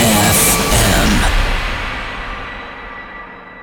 FM. 0.00 1.10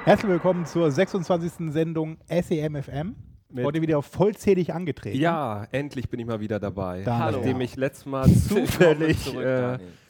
Herzlich 0.06 0.30
willkommen 0.32 0.66
zur 0.68 0.92
26. 0.92 1.72
Sendung 1.74 2.18
SEMFM. 2.30 3.16
Mit- 3.50 3.66
Heute 3.66 3.82
wieder 3.82 4.02
vollzählig 4.04 4.72
angetreten. 4.74 5.18
Ja, 5.18 5.66
endlich 5.72 6.10
bin 6.10 6.20
ich 6.20 6.28
mal 6.28 6.40
wieder 6.40 6.60
dabei. 6.60 7.02
Daniel. 7.02 7.32
Nachdem 7.40 7.62
ich 7.62 7.76
letztes 7.76 8.06
Mal 8.06 8.30
zufällig 8.30 9.24
zurück, 9.24 9.44
äh, 9.46 9.64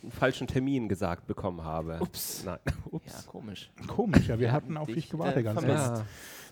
einen 0.03 0.11
falschen 0.11 0.47
Termin 0.47 0.89
gesagt 0.89 1.27
bekommen 1.27 1.63
habe. 1.63 1.97
Ups. 2.01 2.43
Nein. 2.45 2.57
Ups. 2.91 3.05
Ja, 3.25 3.31
komisch. 3.31 3.71
Komisch, 3.87 4.27
ja, 4.27 4.37
wir 4.37 4.51
hatten 4.51 4.75
auf 4.75 4.87
dich, 4.87 4.95
dich 4.95 5.09
gewartet 5.09 5.37
äh, 5.37 5.43
ganz. 5.43 5.61
Ja, 5.63 6.03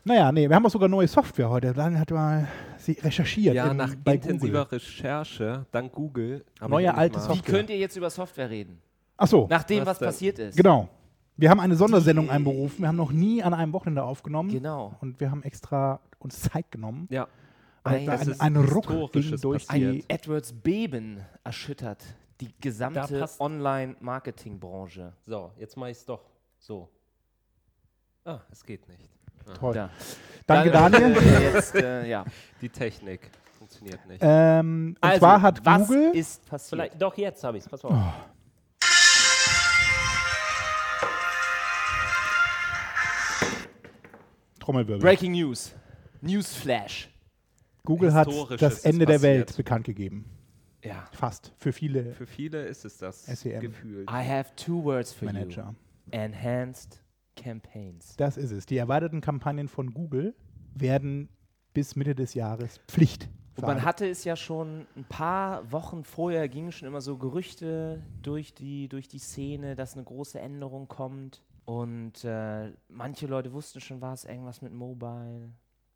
Naja, 0.05 0.31
nee, 0.31 0.47
wir 0.47 0.55
haben 0.55 0.65
auch 0.65 0.71
sogar 0.71 0.87
neue 0.87 1.07
Software 1.09 1.49
heute. 1.49 1.73
Daniel 1.73 1.99
hat 1.99 2.11
mal 2.11 2.47
sie 2.77 2.93
recherchiert 2.93 3.55
ja 3.55 3.71
in, 3.71 3.77
nach 3.77 3.93
bei 3.95 4.13
intensiver 4.13 4.63
Google. 4.63 4.79
Recherche, 4.79 5.65
dank 5.71 5.91
Google. 5.91 6.45
Neue 6.65 6.95
alte 6.95 7.17
mal- 7.17 7.23
Wie 7.23 7.27
Software. 7.35 7.53
könnt 7.57 7.69
ihr 7.71 7.77
jetzt 7.77 7.97
über 7.97 8.09
Software 8.09 8.49
reden? 8.49 8.79
Ach 9.17 9.27
so, 9.27 9.47
Nachdem, 9.49 9.81
Was 9.81 9.87
was, 9.87 9.99
denn? 9.99 10.07
passiert 10.07 10.39
ist. 10.39 10.57
genau. 10.57 10.89
Wir 11.37 11.49
haben 11.49 11.59
eine 11.59 11.75
Sondersendung 11.75 12.29
einberufen. 12.29 12.79
Wir 12.79 12.87
haben 12.87 12.95
noch 12.95 13.11
nie 13.11 13.43
an 13.43 13.53
einem 13.53 13.73
Wochenende 13.73 14.03
aufgenommen. 14.03 14.49
Genau. 14.49 14.95
Und 15.01 15.19
wir 15.19 15.29
haben 15.31 15.43
extra 15.43 15.99
uns 16.19 16.41
Zeit 16.41 16.71
genommen. 16.71 17.07
Ja, 17.11 17.27
Weil 17.83 17.95
Ein- 18.01 18.09
ein, 18.09 18.27
ist 18.29 18.39
ein 18.41 18.55
Ruck 18.55 19.11
ging 19.11 19.35
durch 19.41 19.67
passiert. 19.67 19.93
die... 19.95 20.05
Edwards 20.07 20.53
Beben 20.53 21.19
erschüttert 21.43 22.03
die 22.39 22.49
gesamte 22.61 23.27
Online-Marketing-Branche. 23.39 25.13
so, 25.25 25.51
jetzt 25.57 25.75
mache 25.77 25.91
ich 25.91 25.97
es 25.97 26.05
doch 26.05 26.21
so. 26.59 26.89
Ah, 28.23 28.39
es 28.51 28.63
geht 28.63 28.87
nicht. 28.87 29.09
Toll. 29.59 29.73
Da. 29.73 29.89
Danke, 30.47 30.71
Dann, 30.71 30.91
Daniel. 30.91 31.17
äh, 31.17 31.53
Jetzt, 31.53 31.75
äh, 31.75 32.07
ja. 32.09 32.25
Die 32.61 32.69
Technik 32.69 33.29
funktioniert 33.57 34.05
nicht. 34.07 34.19
ähm, 34.21 34.95
und 34.99 35.07
Also, 35.07 35.19
zwar 35.19 35.41
hat 35.41 35.63
was 35.65 35.87
Google... 35.87 36.11
ist 36.15 36.45
passiert? 36.45 36.69
Vielleicht, 36.69 37.01
doch, 37.01 37.15
jetzt 37.17 37.43
habe 37.43 37.57
ich 37.57 37.63
es. 37.63 37.69
Pass 37.69 37.83
auf. 37.85 37.93
Trommelwirbel. 44.65 44.99
Breaking 44.99 45.33
News. 45.33 45.75
Newsflash. 46.21 47.09
Google 47.83 48.13
hat 48.13 48.27
das 48.59 48.83
Ende 48.83 49.05
der 49.05 49.21
Welt 49.21 49.55
bekannt 49.55 49.85
gegeben. 49.85 50.25
Ja. 50.83 51.05
Fast. 51.11 51.53
Für 51.57 51.71
viele 51.71 52.13
Für 52.13 52.25
viele 52.25 52.63
ist 52.63 52.83
es 52.83 52.97
das 52.97 53.25
SEM. 53.25 53.61
Gefühl. 53.61 54.05
I 54.09 54.27
have 54.27 54.49
two 54.55 54.83
words 54.83 55.13
for 55.13 55.31
Manager. 55.31 55.75
you. 56.07 56.11
Enhanced 56.17 57.03
Campaigns. 57.35 58.15
Das 58.17 58.37
ist 58.37 58.51
es. 58.51 58.65
Die 58.65 58.77
erweiterten 58.77 59.21
Kampagnen 59.21 59.67
von 59.67 59.93
Google 59.93 60.35
werden 60.73 61.29
bis 61.73 61.95
Mitte 61.95 62.15
des 62.15 62.33
Jahres 62.33 62.79
Pflicht. 62.87 63.29
Und 63.57 63.67
man 63.67 63.83
hatte 63.83 64.07
es 64.07 64.23
ja 64.23 64.35
schon 64.35 64.87
ein 64.95 65.05
paar 65.05 65.71
Wochen 65.71 66.03
vorher, 66.03 66.49
gingen 66.49 66.71
schon 66.71 66.87
immer 66.87 67.01
so 67.01 67.17
Gerüchte 67.17 68.01
durch 68.21 68.53
die, 68.53 68.89
durch 68.89 69.07
die 69.07 69.19
Szene, 69.19 69.75
dass 69.75 69.93
eine 69.93 70.03
große 70.03 70.39
Änderung 70.39 70.87
kommt. 70.87 71.41
Und 71.65 72.23
äh, 72.23 72.71
manche 72.89 73.25
Leute 73.27 73.51
wussten 73.51 73.81
schon, 73.81 73.99
war 74.01 74.13
es 74.13 74.23
irgendwas 74.23 74.61
mit 74.61 74.71
Mobile. 74.71 75.49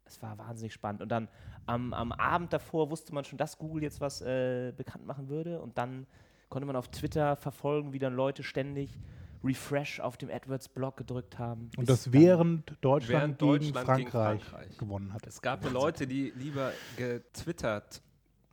Es 0.06 0.22
war 0.24 0.38
wahnsinnig 0.38 0.74
spannend. 0.74 1.02
Und 1.04 1.10
dann 1.10 1.28
am, 1.68 1.94
am 1.94 2.12
Abend 2.12 2.52
davor 2.52 2.90
wusste 2.90 3.14
man 3.14 3.24
schon, 3.24 3.38
dass 3.38 3.58
Google 3.60 3.84
jetzt 3.84 4.02
was 4.02 4.22
äh, 4.22 4.74
bekannt 4.76 5.06
machen 5.06 5.30
würde. 5.30 5.62
Und 5.62 5.78
dann 5.78 6.08
konnte 6.50 6.66
man 6.66 6.76
auf 6.76 6.88
Twitter 6.88 7.36
verfolgen, 7.36 7.94
wie 7.94 8.00
dann 8.00 8.16
Leute 8.16 8.42
ständig 8.42 9.00
Refresh 9.44 10.00
auf 10.00 10.18
dem 10.18 10.30
AdWords-Blog 10.30 10.98
gedrückt 10.98 11.38
haben. 11.40 11.70
Und 11.78 11.88
das 11.88 12.12
während 12.12 12.76
Deutschland, 12.82 13.40
Während 13.40 13.42
Deutschland 13.42 13.74
gegen, 13.76 13.98
gegen 13.98 14.10
Frankreich 14.10 14.44
Frankreich. 14.44 14.78
gewonnen 14.78 15.14
hat. 15.14 15.26
Es 15.28 15.42
gab 15.42 15.64
ja 15.64 15.70
Leute, 15.70 16.08
die 16.08 16.34
lieber 16.36 16.72
getwittert 16.98 18.02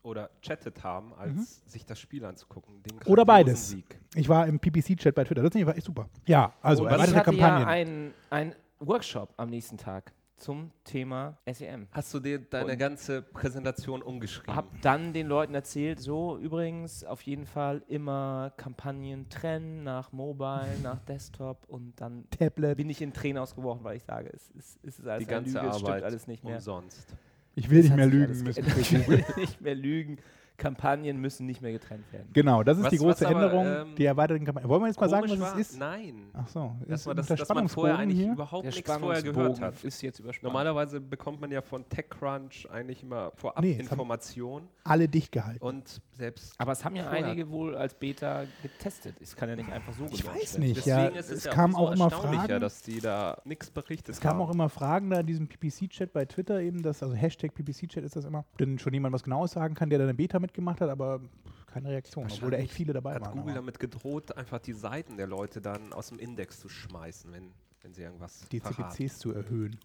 oder 0.07 0.31
chattet 0.41 0.83
haben, 0.85 1.13
als 1.15 1.63
sich 1.71 1.85
das 1.85 1.99
Spiel 1.99 2.25
anzugucken. 2.25 2.83
Den 2.85 2.99
Oder 3.07 3.25
beides. 3.25 3.71
Sieg. 3.71 3.99
Ich 4.15 4.29
war 4.29 4.47
im 4.47 4.59
PPC-Chat 4.59 5.15
bei 5.15 5.25
Twitter. 5.25 5.43
Das 5.43 5.55
war 5.67 5.77
echt 5.77 5.85
super. 5.87 6.09
Ja, 6.27 6.53
also 6.63 6.87
ich 6.87 6.93
erweiterte 6.93 7.19
hatte 7.19 7.31
Kampagnen. 7.37 7.61
ja 7.63 7.67
einen, 7.67 8.15
einen 8.31 8.55
Workshop 8.79 9.35
am 9.37 9.51
nächsten 9.51 9.77
Tag 9.77 10.13
zum 10.37 10.71
Thema 10.85 11.39
SEM. 11.51 11.89
Hast 11.93 12.13
du 12.13 12.21
dir 12.21 12.39
deine 12.39 12.73
Und- 12.73 12.79
ganze 12.79 13.23
Präsentation 13.23 14.03
umgeschrieben? 14.03 14.55
Hab 14.55 14.81
dann 14.83 15.13
den 15.15 15.27
Leuten 15.29 15.55
erzählt, 15.55 15.99
so 15.99 16.37
übrigens 16.39 17.05
auf 17.05 17.23
jeden 17.23 17.47
Fall 17.47 17.83
immer 17.89 18.53
Kampagnen 18.59 19.29
trennen 19.31 19.83
nach 19.83 20.13
Mobile, 20.13 20.67
nach 20.83 21.01
Desktop 21.01 21.65
und 21.69 21.99
dann 22.01 22.29
Tablet. 22.31 22.77
bin 22.77 22.91
ich 22.91 23.01
in 23.01 23.13
Tränen 23.15 23.39
ausgebrochen, 23.43 23.83
weil 23.83 23.97
ich 23.97 24.05
sage, 24.05 24.31
es 24.33 24.51
ist, 24.51 24.79
es 24.85 24.99
ist 24.99 25.07
alles 25.09 25.25
die 25.25 25.31
ganze 25.31 25.55
Lüge, 25.55 25.61
es 25.69 25.75
Arbeit 25.77 25.81
stimmt 25.91 26.03
alles 26.05 26.27
nicht 26.27 26.45
mehr. 26.45 26.57
umsonst. 26.57 27.17
Ich 27.57 27.69
will 27.71 27.79
Es 27.81 27.85
nicht 27.87 27.97
mehr 27.97 28.07
lügen 28.07 28.43
müssen. 28.45 28.65
Ich 28.81 29.09
will 29.09 29.25
nicht 29.37 29.61
mehr 29.61 29.75
lügen. 29.75 30.19
Kampagnen 30.59 31.21
müssen 31.21 31.45
nicht 31.45 31.61
mehr 31.61 31.73
getrennt 31.73 32.11
werden. 32.15 32.29
Genau, 32.33 32.63
das 32.63 32.79
ist 32.79 32.85
Was- 32.85 32.91
die 32.91 32.97
große 32.97 33.29
aber, 33.29 33.43
Änderung. 33.43 33.67
ähm, 33.67 33.95
die 33.97 34.07
erweiterten 34.07 34.43
Kampagnen. 34.47 34.71
Wollen 34.71 34.81
wir 34.83 34.87
jetzt 34.87 34.99
mal 34.99 35.11
sagen, 35.11 35.29
was 35.29 35.39
war, 35.39 35.53
es 35.59 35.71
ist? 35.73 35.79
Nein. 35.79 36.15
Ach 36.33 36.49
so, 36.49 36.75
Dass 36.89 37.01
ist 37.01 37.07
man, 37.09 37.17
das, 37.19 37.27
der 37.27 37.37
dass 37.37 37.49
man 37.51 37.69
vorher 37.69 37.99
eigentlich 37.99 38.21
hier? 38.21 38.33
überhaupt 38.33 38.65
Der 38.65 38.73
nichts 38.73 38.91
vorher 38.91 39.23
gehört 39.23 39.61
hat. 39.61 39.85
ist 39.85 40.01
jetzt 40.01 40.19
überspannt. 40.19 40.45
Normalerweise 40.45 40.99
bekommt 41.03 41.43
man 41.43 41.51
ja 41.51 41.61
von 41.61 41.87
TechCrunch 41.87 42.71
eigentlich 42.71 43.03
immer 43.03 43.33
vorab 43.35 43.63
Nee, 43.63 43.73
Informationen 43.73 44.67
Alle 44.85 45.09
dicht 45.09 45.31
gehalten. 45.33 45.63
und 45.63 46.01
selbst 46.17 46.55
Aber 46.59 46.73
es 46.73 46.85
haben 46.85 46.97
ja 46.97 47.09
einige 47.11 47.51
wohl 47.51 47.77
als 47.77 47.95
Beta 47.95 48.45
getestet. 48.63 49.17
Es 49.21 49.37
kann 49.37 49.49
ja 49.49 49.57
nicht 49.57 49.71
einfach 49.71 49.93
so 49.93 50.07
Ich 50.11 50.25
weiß 50.25 50.59
nicht. 50.59 50.77
Deswegen 50.79 50.97
ja, 50.97 51.07
ist 51.07 51.31
es, 51.31 51.39
es 51.39 51.45
ja 51.45 51.65
umso 51.65 51.79
auch 51.79 51.93
immer 51.93 52.05
erstaunlicher, 52.05 52.45
Fragen. 52.47 52.61
dass 52.61 52.83
die 52.83 53.01
da 53.01 53.41
nichts 53.45 53.71
berichtet 53.71 54.15
Es 54.15 54.21
kamen 54.21 54.41
haben. 54.41 54.49
auch 54.49 54.53
immer 54.53 54.69
Fragen 54.69 55.11
da 55.11 55.21
in 55.21 55.27
diesem 55.27 55.49
PPC-Chat 55.49 56.13
bei 56.13 56.25
Twitter 56.25 56.61
eben, 56.61 56.83
dass, 56.83 57.03
also 57.03 57.15
Hashtag 57.15 57.55
PPC-Chat 57.55 58.05
ist 58.05 58.17
das 58.17 58.25
immer, 58.25 58.45
denn 58.59 58.79
schon 58.79 58.95
jemand 58.95 59.15
was 59.15 59.23
Genaues 59.23 59.53
sagen 59.53 59.75
kann, 59.75 59.91
der 59.91 59.99
da 59.99 60.05
eine 60.05 60.15
Beta 60.15 60.39
mitgemacht 60.39 60.81
hat, 60.81 60.89
aber 60.89 61.21
keine 61.67 61.91
Reaktion, 61.91 62.27
obwohl 62.31 62.51
da 62.51 62.57
echt 62.57 62.73
viele 62.73 62.93
dabei 62.93 63.15
Hat 63.15 63.23
waren. 63.23 63.33
Google 63.33 63.53
aber 63.53 63.61
damit 63.61 63.79
gedroht, 63.79 64.37
einfach 64.37 64.59
die 64.61 64.73
Seiten 64.73 65.17
der 65.17 65.27
Leute 65.27 65.61
dann 65.61 65.93
aus 65.93 66.09
dem 66.09 66.19
Index 66.19 66.61
zu 66.61 66.69
schmeißen, 66.69 67.31
wenn, 67.33 67.53
wenn 67.83 67.93
sie 67.93 68.03
irgendwas 68.03 68.49
die 68.51 68.61
verraten. 68.61 68.91
CPCs 68.91 69.19
zu 69.19 69.35
erhöhen. 69.35 69.79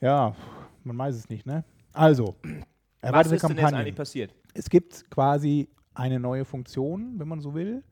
Ja, 0.00 0.34
man 0.84 0.98
weiß 0.98 1.16
es 1.16 1.28
nicht, 1.30 1.46
ne? 1.46 1.64
Also, 1.94 2.36
Was 3.12 3.26
ist 3.26 3.42
denn 3.42 3.50
jetzt 3.50 3.56
Kampagnen. 3.56 3.80
eigentlich 3.80 3.96
passiert? 3.96 4.34
Es 4.54 4.70
gibt 4.70 5.10
quasi 5.10 5.68
eine 5.94 6.20
neue 6.20 6.44
Funktion, 6.44 7.18
wenn 7.18 7.28
man 7.28 7.40
so 7.40 7.54
will. 7.54 7.82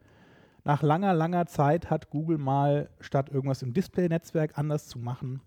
Nach 0.65 0.83
langer, 0.83 1.13
langer 1.13 1.47
Zeit 1.47 1.91
hat 1.91 2.11
Google 2.11 2.39
mal, 2.39 2.89
statt 3.01 3.29
irgendwas 3.29 3.63
im 3.63 3.75
Display-Netzwerk 3.75 4.57
anders 4.59 4.89
zu 4.89 4.99
machen, 4.99 5.41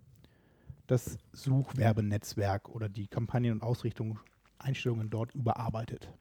das 0.85 1.17
Suchwerbenetzwerk 1.33 2.69
oder 2.69 2.88
die 2.88 3.07
Kampagnen- 3.07 3.53
und 3.53 3.63
Ausrichtung, 3.63 4.19
Einstellungen 4.59 5.09
dort 5.09 5.33
überarbeitet. 5.33 6.11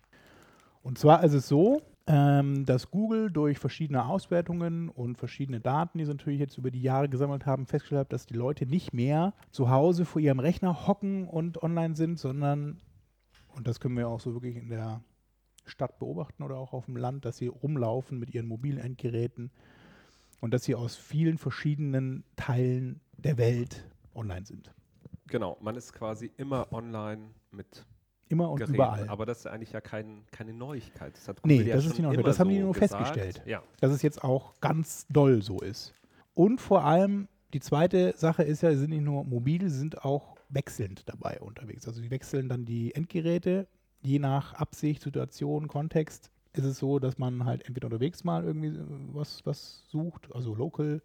Und 0.82 0.98
zwar 0.98 1.24
ist 1.24 1.32
es 1.32 1.48
so, 1.48 1.82
ähm, 2.06 2.64
dass 2.64 2.90
Google 2.90 3.30
durch 3.30 3.58
verschiedene 3.58 4.06
Auswertungen 4.06 4.88
und 4.88 5.18
verschiedene 5.18 5.60
Daten, 5.60 5.98
die 5.98 6.04
sie 6.04 6.12
natürlich 6.12 6.38
jetzt 6.38 6.58
über 6.58 6.70
die 6.70 6.82
Jahre 6.82 7.08
gesammelt 7.08 7.44
haben, 7.44 7.66
festgestellt 7.66 8.02
hat, 8.02 8.12
dass 8.12 8.26
die 8.26 8.34
Leute 8.34 8.66
nicht 8.66 8.92
mehr 8.92 9.34
zu 9.50 9.68
Hause 9.70 10.04
vor 10.04 10.22
ihrem 10.22 10.38
Rechner 10.38 10.86
hocken 10.86 11.26
und 11.26 11.62
online 11.62 11.96
sind, 11.96 12.18
sondern 12.18 12.80
und 13.56 13.66
das 13.66 13.80
können 13.80 13.96
wir 13.96 14.08
auch 14.08 14.20
so 14.20 14.34
wirklich 14.34 14.56
in 14.56 14.68
der 14.68 15.02
Stadt 15.64 15.98
beobachten 15.98 16.42
oder 16.42 16.56
auch 16.56 16.72
auf 16.72 16.84
dem 16.86 16.96
Land, 16.96 17.24
dass 17.24 17.38
sie 17.38 17.48
rumlaufen 17.48 18.18
mit 18.18 18.32
ihren 18.34 18.46
mobilen 18.46 18.78
Endgeräten 18.78 19.50
und 20.40 20.52
dass 20.54 20.64
sie 20.64 20.74
aus 20.74 20.94
vielen 20.96 21.38
verschiedenen 21.38 22.24
Teilen 22.36 23.00
der 23.16 23.38
Welt 23.38 23.84
online 24.14 24.46
sind. 24.46 24.72
Genau, 25.26 25.56
man 25.60 25.74
ist 25.74 25.92
quasi 25.92 26.30
immer 26.36 26.72
online 26.72 27.30
mit 27.50 27.84
Immer 28.28 28.50
und 28.50 28.58
Geräten. 28.58 28.74
überall. 28.74 29.08
Aber 29.08 29.24
das 29.26 29.38
ist 29.40 29.46
eigentlich 29.46 29.72
ja 29.72 29.80
kein, 29.80 30.24
keine 30.30 30.52
Neuigkeit. 30.52 31.16
Das 31.16 31.28
hat 31.28 31.40
Nee, 31.44 31.54
Google 31.58 31.68
ja 31.68 31.76
das 31.76 31.86
ist 31.86 31.98
die 31.98 32.02
Neuigkeit. 32.02 32.26
Das 32.26 32.38
haben 32.40 32.50
die 32.50 32.58
nur 32.58 32.72
gesagt. 32.74 32.92
festgestellt. 32.92 33.42
Ja. 33.46 33.62
dass 33.80 33.92
es 33.92 34.02
jetzt 34.02 34.22
auch 34.22 34.54
ganz 34.60 35.06
doll 35.08 35.42
so 35.42 35.60
ist. 35.60 35.94
Und 36.34 36.60
vor 36.60 36.84
allem 36.84 37.28
die 37.52 37.60
zweite 37.60 38.14
Sache 38.16 38.42
ist 38.42 38.62
ja, 38.62 38.70
sie 38.72 38.78
sind 38.78 38.90
nicht 38.90 39.02
nur 39.04 39.24
mobil, 39.24 39.68
sie 39.68 39.78
sind 39.78 40.04
auch 40.04 40.35
wechselnd 40.48 41.08
dabei 41.08 41.40
unterwegs. 41.40 41.86
Also 41.86 42.00
sie 42.00 42.10
wechseln 42.10 42.48
dann 42.48 42.64
die 42.64 42.94
Endgeräte, 42.94 43.66
je 44.02 44.18
nach 44.18 44.54
Absicht, 44.54 45.02
Situation, 45.02 45.68
Kontext 45.68 46.30
ist 46.52 46.64
es 46.64 46.78
so, 46.78 46.98
dass 46.98 47.18
man 47.18 47.44
halt 47.44 47.66
entweder 47.66 47.86
unterwegs 47.86 48.24
mal 48.24 48.44
irgendwie 48.44 48.68
äh, 48.68 48.84
was, 49.12 49.44
was 49.44 49.84
sucht, 49.88 50.28
also 50.32 50.54
Local 50.54 51.02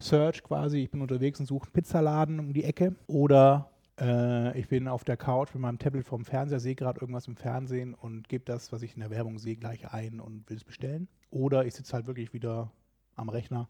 Search 0.00 0.42
quasi, 0.42 0.78
ich 0.78 0.90
bin 0.90 1.00
unterwegs 1.02 1.40
und 1.40 1.46
suche 1.46 1.66
einen 1.66 1.72
Pizzaladen 1.72 2.40
um 2.40 2.52
die 2.52 2.64
Ecke 2.64 2.94
oder 3.06 3.70
Äh, 3.96 4.58
ich 4.58 4.66
bin 4.66 4.88
auf 4.88 5.04
der 5.04 5.16
Couch 5.16 5.54
mit 5.54 5.62
meinem 5.62 5.78
Tablet 5.78 6.04
vorm 6.04 6.24
Fernseher, 6.24 6.58
sehe 6.58 6.74
gerade 6.74 7.00
irgendwas 7.00 7.28
im 7.28 7.36
Fernsehen 7.36 7.94
und 7.94 8.28
gebe 8.28 8.44
das, 8.44 8.72
was 8.72 8.82
ich 8.82 8.94
in 8.94 9.00
der 9.00 9.10
Werbung 9.10 9.38
sehe, 9.38 9.54
gleich 9.54 9.92
ein 9.92 10.18
und 10.18 10.50
will 10.50 10.56
es 10.56 10.64
bestellen. 10.64 11.06
Oder 11.30 11.64
ich 11.64 11.74
sitze 11.74 11.92
halt 11.92 12.08
wirklich 12.08 12.32
wieder 12.32 12.72
am 13.14 13.28
Rechner 13.28 13.68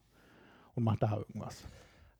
und 0.74 0.82
mache 0.82 0.96
da 1.00 1.18
irgendwas. 1.18 1.64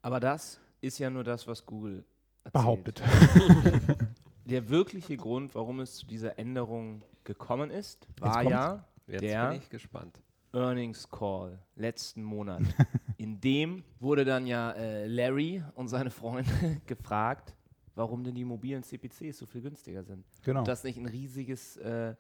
Aber 0.03 0.21
das 0.21 0.61
ist 0.83 0.99
ja 0.99 1.09
nur 1.09 1.25
das, 1.25 1.47
was 1.47 1.65
Google 1.65 2.05
erzählt. 2.45 2.53
Behauptet. 2.53 3.03
Der 4.45 4.69
wirkliche 4.69 5.17
Grund, 5.17 5.55
warum 5.55 5.81
es 5.81 5.97
zu 5.97 6.07
dieser 6.07 6.39
Änderung 6.39 7.03
gekommen 7.25 7.71
ist, 7.71 8.07
war 8.21 8.43
ja 8.43 8.85
Jetzt 9.07 9.23
der 9.23 9.49
bin 9.49 9.59
ich 9.59 9.69
gespannt. 9.69 10.21
Earnings 10.53 11.09
Call 11.11 11.59
letzten 11.77 12.23
Monat. 12.23 12.63
In 13.17 13.41
dem 13.41 13.85
wurde 14.01 14.25
dann 14.25 14.47
ja 14.47 14.73
äh, 14.73 15.07
Larry 15.07 15.63
und 15.75 15.89
seine 15.89 16.11
Freunde 16.11 16.51
gefragt, 16.87 17.55
warum 17.95 18.25
denn 18.25 18.35
die 18.35 18.45
mobilen 18.45 18.83
CPCs 18.83 19.39
so 19.39 19.47
viel 19.47 19.63
günstiger 19.63 20.05
sind. 20.05 20.25
Genau. 20.43 20.61
Und 20.61 20.69
das 20.69 20.85
nicht 20.85 20.99
ein 20.99 21.07
riesiges 21.07 21.77
äh, 21.79 22.15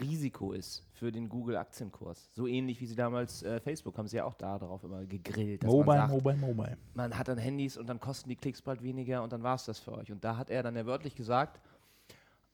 Risiko 0.00 0.52
ist 0.52 0.84
für 0.92 1.12
den 1.12 1.28
Google-Aktienkurs. 1.28 2.30
So 2.34 2.46
ähnlich 2.46 2.80
wie 2.80 2.86
sie 2.86 2.94
damals 2.94 3.42
äh, 3.42 3.60
Facebook 3.60 3.96
haben 3.98 4.08
sie 4.08 4.16
ja 4.16 4.24
auch 4.24 4.34
da 4.34 4.58
darauf 4.58 4.84
immer 4.84 5.04
gegrillt. 5.04 5.62
Dass 5.62 5.70
Mobile, 5.70 5.98
man 5.98 6.08
sagt, 6.08 6.12
mobile, 6.12 6.36
mobile. 6.36 6.76
man 6.94 7.18
hat 7.18 7.28
dann 7.28 7.38
Handys 7.38 7.76
und 7.76 7.86
dann 7.86 8.00
kosten 8.00 8.28
die 8.28 8.36
Klicks 8.36 8.62
bald 8.62 8.82
weniger 8.82 9.22
und 9.22 9.32
dann 9.32 9.42
war 9.42 9.56
es 9.56 9.64
das 9.64 9.78
für 9.78 9.92
euch. 9.92 10.10
Und 10.10 10.24
da 10.24 10.36
hat 10.36 10.50
er 10.50 10.62
dann 10.62 10.76
ja 10.76 10.86
wörtlich 10.86 11.14
gesagt, 11.14 11.60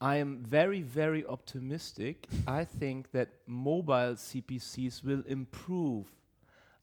I 0.02 0.20
am 0.20 0.44
very, 0.44 0.82
very 0.82 1.24
optimistic. 1.24 2.26
I 2.48 2.64
think 2.64 3.12
that 3.12 3.28
mobile 3.46 4.16
CPCs 4.16 5.04
will 5.04 5.22
improve. 5.28 6.06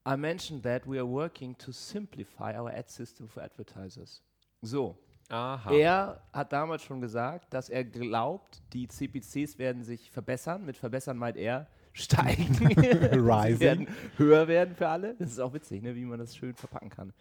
I 0.06 0.16
mentioned 0.16 0.64
that 0.64 0.88
we 0.88 0.98
are 0.98 1.06
working 1.06 1.54
to 1.58 1.74
simplify 1.74 2.58
our 2.58 2.70
ad 2.72 2.90
system 2.90 3.28
for 3.28 3.44
advertisers. 3.44 4.22
So, 4.62 4.98
Aha. 5.30 5.72
er 5.72 6.22
hat 6.34 6.52
damals 6.52 6.84
schon 6.84 7.02
gesagt, 7.02 7.54
dass 7.54 7.70
er 7.70 7.84
glaubt, 7.84 8.62
die 8.74 8.88
CPCs 8.88 9.60
werden 9.60 9.84
sich 9.84 10.10
verbessern. 10.12 10.66
Mit 10.66 10.78
verbessern 10.78 11.18
meint 11.18 11.38
er 11.38 11.68
steigen. 11.94 12.56
Rising. 12.58 13.60
werden 13.60 13.88
höher 14.18 14.48
werden 14.48 14.76
für 14.76 14.88
alle. 14.88 15.16
Das 15.16 15.30
ist 15.30 15.40
auch 15.40 15.54
witzig, 15.54 15.84
ne, 15.84 15.96
wie 15.96 16.06
man 16.06 16.20
das 16.20 16.36
schön 16.36 16.56
verpacken 16.56 16.90
kann. 16.90 17.14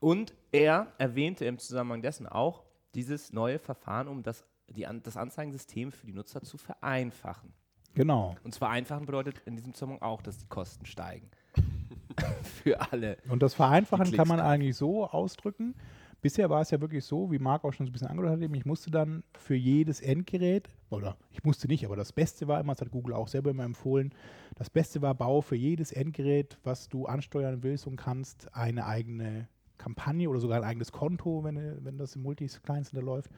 Und 0.00 0.34
er 0.50 0.88
erwähnte 0.98 1.44
im 1.44 1.58
Zusammenhang 1.58 2.02
dessen 2.02 2.26
auch 2.26 2.64
dieses 2.94 3.32
neue 3.32 3.58
Verfahren, 3.58 4.08
um 4.08 4.22
das, 4.22 4.44
die, 4.68 4.86
das 5.02 5.16
Anzeigensystem 5.16 5.92
für 5.92 6.06
die 6.06 6.12
Nutzer 6.12 6.42
zu 6.42 6.58
vereinfachen. 6.58 7.52
Genau. 7.94 8.34
Und 8.42 8.54
zwar 8.54 8.68
vereinfachen 8.68 9.06
bedeutet 9.06 9.42
in 9.44 9.56
diesem 9.56 9.74
Zusammenhang 9.74 10.02
auch, 10.02 10.22
dass 10.22 10.38
die 10.38 10.46
Kosten 10.46 10.86
steigen. 10.86 11.30
für 12.64 12.80
alle. 12.92 13.18
Und 13.28 13.42
das 13.42 13.54
Vereinfachen 13.54 14.12
kann 14.12 14.28
man 14.28 14.40
eigentlich 14.40 14.76
so 14.76 15.06
ausdrücken. 15.06 15.74
Bisher 16.22 16.48
war 16.48 16.60
es 16.60 16.70
ja 16.70 16.80
wirklich 16.80 17.04
so, 17.04 17.32
wie 17.32 17.40
Marc 17.40 17.64
auch 17.64 17.72
schon 17.72 17.84
so 17.84 17.90
ein 17.90 17.92
bisschen 17.92 18.06
angedeutet 18.06 18.48
hat, 18.48 18.56
ich 18.56 18.64
musste 18.64 18.92
dann 18.92 19.24
für 19.36 19.56
jedes 19.56 20.00
Endgerät, 20.00 20.68
oder 20.88 21.16
ich 21.32 21.42
musste 21.42 21.66
nicht, 21.66 21.84
aber 21.84 21.96
das 21.96 22.12
Beste 22.12 22.46
war 22.46 22.60
immer, 22.60 22.74
das 22.74 22.80
hat 22.80 22.92
Google 22.92 23.14
auch 23.14 23.26
selber 23.26 23.50
immer 23.50 23.64
empfohlen, 23.64 24.14
das 24.54 24.70
Beste 24.70 25.02
war, 25.02 25.16
baue 25.16 25.42
für 25.42 25.56
jedes 25.56 25.90
Endgerät, 25.90 26.58
was 26.62 26.88
du 26.88 27.06
ansteuern 27.06 27.64
willst 27.64 27.88
und 27.88 27.96
kannst, 27.96 28.54
eine 28.54 28.86
eigene 28.86 29.48
Kampagne 29.78 30.30
oder 30.30 30.38
sogar 30.38 30.58
ein 30.58 30.64
eigenes 30.64 30.92
Konto, 30.92 31.42
wenn, 31.42 31.84
wenn 31.84 31.98
das 31.98 32.14
im 32.14 32.22
Multi-Client-Center 32.22 33.04
läuft. 33.04 33.30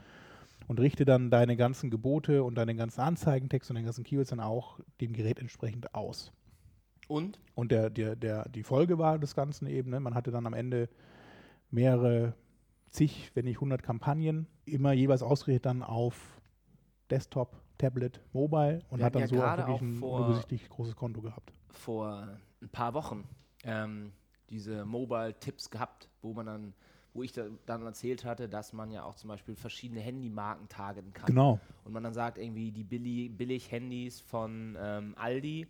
Und 0.66 0.80
richte 0.80 1.04
dann 1.04 1.30
deine 1.30 1.56
ganzen 1.56 1.90
Gebote 1.90 2.42
und 2.42 2.54
deine 2.54 2.74
ganzen 2.74 3.00
Anzeigentext 3.00 3.70
und 3.70 3.74
deine 3.74 3.84
ganzen 3.84 4.04
Keywords 4.04 4.30
dann 4.30 4.40
auch 4.40 4.78
dem 5.00 5.12
Gerät 5.12 5.38
entsprechend 5.38 5.94
aus. 5.94 6.32
Und? 7.08 7.38
Und 7.54 7.70
der, 7.70 7.90
der, 7.90 8.16
der, 8.16 8.48
die 8.48 8.62
Folge 8.62 8.98
war 8.98 9.18
des 9.18 9.34
Ganzen 9.34 9.66
eben, 9.66 9.90
ne, 9.90 10.00
man 10.00 10.14
hatte 10.14 10.30
dann 10.30 10.46
am 10.46 10.54
Ende 10.54 10.88
mehrere 11.70 12.34
zig, 12.94 13.30
wenn 13.34 13.44
nicht 13.44 13.56
100 13.56 13.82
Kampagnen, 13.82 14.46
immer 14.64 14.92
jeweils 14.92 15.22
ausgerichtet 15.22 15.66
dann 15.66 15.82
auf 15.82 16.40
Desktop, 17.10 17.60
Tablet, 17.76 18.20
Mobile 18.32 18.80
und 18.88 19.00
Wir 19.00 19.06
hat 19.06 19.14
dann 19.14 19.22
ja 19.22 19.28
so 19.28 19.42
auch 19.42 19.56
wirklich 19.56 19.76
auch 19.76 19.80
ein 19.82 20.00
unübersichtlich 20.00 20.68
großes 20.68 20.96
Konto 20.96 21.20
gehabt. 21.20 21.52
vor 21.70 22.28
ein 22.62 22.68
paar 22.70 22.94
Wochen 22.94 23.24
ähm, 23.64 24.12
diese 24.48 24.84
Mobile-Tipps 24.84 25.70
gehabt, 25.70 26.08
wo 26.22 26.32
man 26.32 26.46
dann, 26.46 26.74
wo 27.12 27.22
ich 27.22 27.32
da, 27.32 27.46
dann 27.66 27.84
erzählt 27.84 28.24
hatte, 28.24 28.48
dass 28.48 28.72
man 28.72 28.90
ja 28.90 29.04
auch 29.04 29.16
zum 29.16 29.28
Beispiel 29.28 29.56
verschiedene 29.56 30.00
Handymarken 30.00 30.68
targeten 30.68 31.12
kann. 31.12 31.26
Genau. 31.26 31.58
Und 31.84 31.92
man 31.92 32.02
dann 32.04 32.14
sagt, 32.14 32.38
irgendwie 32.38 32.70
die 32.70 32.84
billig, 32.84 33.36
Billig-Handys 33.36 34.20
von 34.20 34.76
ähm, 34.80 35.14
Aldi, 35.18 35.66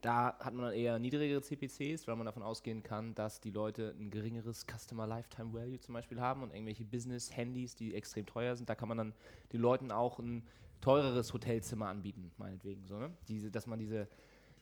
da 0.00 0.38
hat 0.38 0.54
man 0.54 0.66
dann 0.66 0.74
eher 0.74 0.98
niedrigere 0.98 1.42
CPCs, 1.42 2.06
weil 2.06 2.16
man 2.16 2.26
davon 2.26 2.42
ausgehen 2.42 2.82
kann, 2.82 3.14
dass 3.14 3.40
die 3.40 3.50
Leute 3.50 3.94
ein 3.98 4.10
geringeres 4.10 4.66
Customer 4.66 5.06
Lifetime 5.06 5.52
Value 5.52 5.78
zum 5.78 5.94
Beispiel 5.94 6.20
haben 6.20 6.42
und 6.42 6.52
irgendwelche 6.52 6.84
Business-Handys, 6.84 7.76
die 7.76 7.94
extrem 7.94 8.26
teuer 8.26 8.56
sind, 8.56 8.68
da 8.68 8.74
kann 8.74 8.88
man 8.88 8.98
dann 8.98 9.14
den 9.52 9.60
Leuten 9.60 9.92
auch 9.92 10.18
ein 10.18 10.46
teureres 10.80 11.32
Hotelzimmer 11.34 11.88
anbieten, 11.88 12.30
meinetwegen. 12.38 12.86
So, 12.86 12.98
ne? 12.98 13.10
diese, 13.28 13.50
dass 13.50 13.66
man 13.66 13.78
diese, 13.78 14.08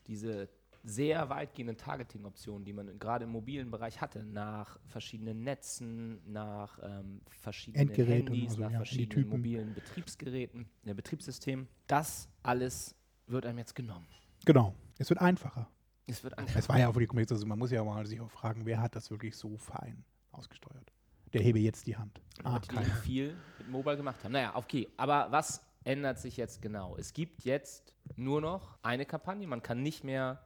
diese 0.07 0.49
sehr 0.83 1.29
weitgehenden 1.29 1.77
Targeting-Optionen, 1.77 2.65
die 2.65 2.73
man 2.73 2.99
gerade 2.99 3.25
im 3.25 3.31
mobilen 3.31 3.71
Bereich 3.71 4.01
hatte, 4.01 4.23
nach 4.23 4.77
verschiedenen 4.87 5.43
Netzen, 5.43 6.21
nach 6.31 6.79
ähm, 6.81 7.21
verschiedenen 7.27 7.87
Endgeräten, 7.87 8.33
Handys, 8.33 8.51
also 8.51 8.61
nach 8.61 8.71
ja, 8.71 8.77
verschiedenen 8.77 9.29
mobilen 9.29 9.73
Betriebsgeräten, 9.73 10.69
ja, 10.85 10.93
Betriebssystemen. 10.93 11.67
Das 11.87 12.29
alles 12.43 12.95
wird 13.27 13.45
einem 13.45 13.59
jetzt 13.59 13.75
genommen. 13.75 14.07
Genau. 14.45 14.73
Es 14.99 15.09
wird 15.09 15.21
einfacher. 15.21 15.67
Es 16.05 16.23
wird 16.23 16.35
Es 16.55 16.69
war 16.69 16.77
ja 16.77 16.89
auch 16.89 16.93
für 16.93 16.99
die 16.99 17.07
Kommunikation, 17.07 17.37
also 17.37 17.47
man 17.47 17.57
muss 17.57 17.71
ja 17.71 17.83
mal 17.83 18.05
sich 18.05 18.19
auch 18.19 18.29
fragen, 18.29 18.65
wer 18.65 18.81
hat 18.81 18.95
das 18.95 19.09
wirklich 19.09 19.35
so 19.35 19.57
fein 19.57 20.03
ausgesteuert? 20.31 20.91
Der 21.33 21.41
hebe 21.41 21.59
jetzt 21.59 21.87
die 21.87 21.95
Hand. 21.95 22.21
Ah, 22.43 22.53
Leute, 22.55 22.67
die 22.85 22.91
viel 23.01 23.37
mit 23.59 23.69
Mobile 23.69 23.97
gemacht 23.97 24.23
haben. 24.23 24.31
Naja, 24.31 24.55
okay. 24.55 24.87
Aber 24.97 25.27
was 25.31 25.61
ändert 25.83 26.19
sich 26.19 26.37
jetzt 26.37 26.61
genau? 26.61 26.97
Es 26.97 27.13
gibt 27.13 27.43
jetzt 27.43 27.93
nur 28.15 28.41
noch 28.41 28.77
eine 28.81 29.05
Kampagne. 29.05 29.47
Man 29.47 29.61
kann 29.61 29.81
nicht 29.83 30.03
mehr 30.03 30.41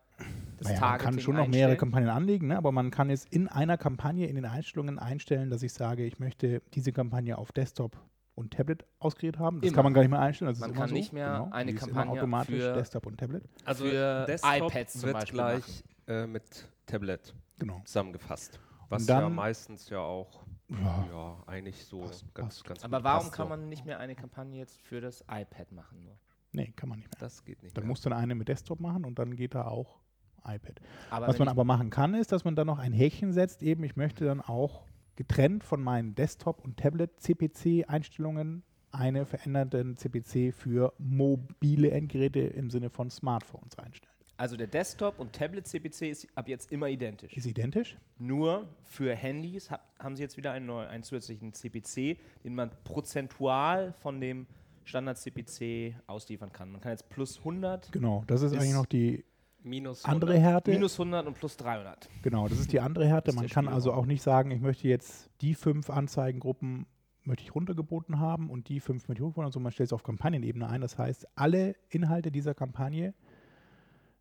das 0.58 0.68
Naja, 0.68 0.80
man 0.80 0.90
Targeting 0.90 1.06
kann 1.06 1.20
schon 1.20 1.36
noch 1.36 1.48
mehrere. 1.48 1.78
Kampagnen 1.78 2.10
anlegen, 2.10 2.48
ne? 2.48 2.58
aber 2.58 2.72
man 2.72 2.92
kann 2.92 3.10
jetzt 3.10 3.28
in 3.32 3.48
einer 3.48 3.78
Kampagne 3.78 4.28
in 4.28 4.36
den 4.36 4.46
Einstellungen 4.46 5.00
einstellen, 5.00 5.50
dass 5.50 5.64
ich 5.64 5.74
sage, 5.74 6.06
ich 6.06 6.20
möchte 6.20 6.62
diese 6.74 6.92
Kampagne 6.92 7.38
auf 7.38 7.52
Desktop 7.52 7.98
und 8.36 8.52
Tablet 8.54 8.86
ausgeriert 9.00 9.38
haben. 9.40 9.62
Das 9.62 9.68
Immer. 9.70 9.76
kann 9.76 9.84
man 9.86 9.94
gar 9.94 10.02
nicht 10.02 10.12
mehr 10.12 10.20
einstellen. 10.20 10.50
Das 10.52 10.60
Man 10.60 10.70
ist 10.72 10.76
immer 10.76 10.82
kann 10.82 10.90
so. 10.90 10.96
nicht 10.96 11.14
mehr 11.14 11.32
genau. 11.34 11.50
eine 11.52 11.72
Die 11.72 11.78
ist 11.78 11.84
immer 11.88 11.94
Kampagne 12.02 12.20
automatisch 12.22 12.56
für- 12.62 12.74
Desktop 12.74 13.06
und 13.06 13.18
Tablet. 13.20 13.44
Also 13.66 13.86
für 13.86 14.26
Desktop 14.26 14.54
iPads 14.72 14.94
zum 14.94 15.04
wird 15.04 15.14
Beispiel 15.14 15.34
gleich 15.38 15.84
äh, 16.08 16.28
mit 16.28 16.70
Tablet 16.86 17.34
Genau. 17.60 17.82
zusammengefasst. 17.86 18.60
Was 18.90 19.04
Und 19.04 19.10
ja 19.10 19.22
dann- 19.22 19.36
meistens 19.36 19.90
ja 19.90 20.00
auch 20.00 20.44
Ja. 20.70 21.06
ja, 21.12 21.44
eigentlich 21.46 21.86
so 21.86 22.00
Passt, 22.02 22.34
ganz, 22.34 22.56
passt. 22.56 22.64
ganz 22.66 22.84
Aber 22.84 23.04
warum 23.04 23.20
passt 23.26 23.34
kann 23.34 23.46
so. 23.46 23.50
man 23.50 23.70
nicht 23.70 23.86
mehr 23.86 24.00
eine 24.00 24.16
Kampagne 24.16 24.58
jetzt 24.58 24.82
für 24.82 25.00
das 25.02 25.22
iPad 25.30 25.72
machen? 25.72 26.04
Nur? 26.04 26.18
Nee, 26.54 26.72
kann 26.76 26.90
man 26.90 26.98
nicht 27.00 27.08
mehr. 27.12 27.20
Das 27.20 27.44
geht 27.46 27.62
nicht 27.64 27.78
Dann 27.78 27.84
mehr. 27.84 27.90
muss 27.90 28.02
dann 28.02 28.14
eine 28.14 28.34
mit 28.36 28.48
Desktop 28.48 28.80
machen 28.80 29.06
und 29.06 29.20
dann 29.20 29.36
geht 29.36 29.54
da 29.56 29.66
auch 29.68 30.00
iPad. 30.46 30.82
Aber 31.12 31.28
Was 31.28 31.40
man 31.40 31.48
aber 31.48 31.64
machen 31.64 31.90
kann, 31.90 32.14
ist, 32.16 32.32
dass 32.32 32.44
man 32.44 32.56
dann 32.56 32.68
noch 32.68 32.80
ein 32.80 32.92
Häkchen 32.94 33.32
setzt, 33.32 33.64
eben 33.64 33.84
ich 33.84 33.96
möchte 33.96 34.26
dann 34.26 34.42
auch 34.42 34.86
getrennt 35.16 35.64
von 35.64 35.82
meinen 35.82 36.16
Desktop- 36.16 36.64
und 36.64 36.78
Tablet-CPC-Einstellungen 36.78 38.64
eine 38.92 39.26
veränderte 39.26 39.96
CPC 39.96 40.54
für 40.54 40.94
mobile 41.00 41.92
Endgeräte 41.92 42.42
im 42.42 42.70
Sinne 42.70 42.90
von 42.90 43.10
Smartphones 43.10 43.78
einstellen. 43.80 44.14
Also 44.38 44.58
der 44.58 44.68
Desktop- 44.68 45.20
und 45.20 45.34
Tablet-CPC 45.34 46.10
ist 46.10 46.28
ab 46.36 46.48
jetzt 46.48 46.72
immer 46.72 46.88
identisch. 46.90 47.36
Ist 47.36 47.46
identisch? 47.46 47.98
Nur 48.18 48.68
für 48.84 49.16
Handys 49.16 49.70
hab, 49.70 49.88
haben 50.00 50.16
sie 50.16 50.24
jetzt 50.24 50.38
wieder 50.38 50.52
einen, 50.52 50.66
neuen, 50.66 50.88
einen 50.90 51.04
zusätzlichen 51.04 51.54
CPC, 51.54 52.18
den 52.44 52.56
man 52.56 52.72
prozentual 52.84 53.94
von 54.02 54.20
dem 54.20 54.48
Standard-CPC 54.86 55.96
ausliefern 56.08 56.52
kann. 56.52 56.72
Man 56.72 56.82
kann 56.82 56.92
jetzt 56.92 57.10
plus 57.10 57.38
100, 57.40 57.92
Genau, 57.92 58.24
das 58.28 58.42
ist, 58.42 58.54
Ist 58.54 58.60
eigentlich 58.60 58.74
noch 58.74 58.86
die 58.86 59.24
Minus 59.64 60.04
andere 60.06 60.34
100. 60.34 60.52
Härte. 60.52 60.72
minus 60.72 61.00
100 61.00 61.26
und 61.26 61.34
plus 61.36 61.58
300. 61.58 62.10
Genau, 62.22 62.48
das 62.48 62.60
ist 62.60 62.74
die 62.74 62.80
andere 62.80 63.08
Härte. 63.08 63.34
Man 63.34 63.48
kann 63.48 63.68
also 63.68 63.94
auch 63.94 64.06
nicht 64.06 64.22
sagen, 64.22 64.52
ich 64.52 64.62
möchte 64.62 64.88
jetzt 64.88 65.30
die 65.42 65.56
fünf 65.56 65.90
Anzeigengruppen 65.90 66.86
möchte 67.26 67.44
ich 67.44 67.56
runtergeboten 67.56 68.20
haben 68.20 68.50
und 68.50 68.68
die 68.68 68.80
fünf 68.80 69.08
möchte 69.08 69.24
ich 69.24 69.26
hochgeboten 69.26 69.52
sondern 69.52 69.64
man 69.64 69.72
stellt 69.72 69.88
es 69.88 69.94
auf 69.94 70.04
Kampagnenebene 70.04 70.68
ein. 70.68 70.82
Das 70.82 70.98
heißt, 70.98 71.28
alle 71.36 71.76
Inhalte 71.90 72.32
dieser 72.32 72.54
Kampagne 72.54 73.14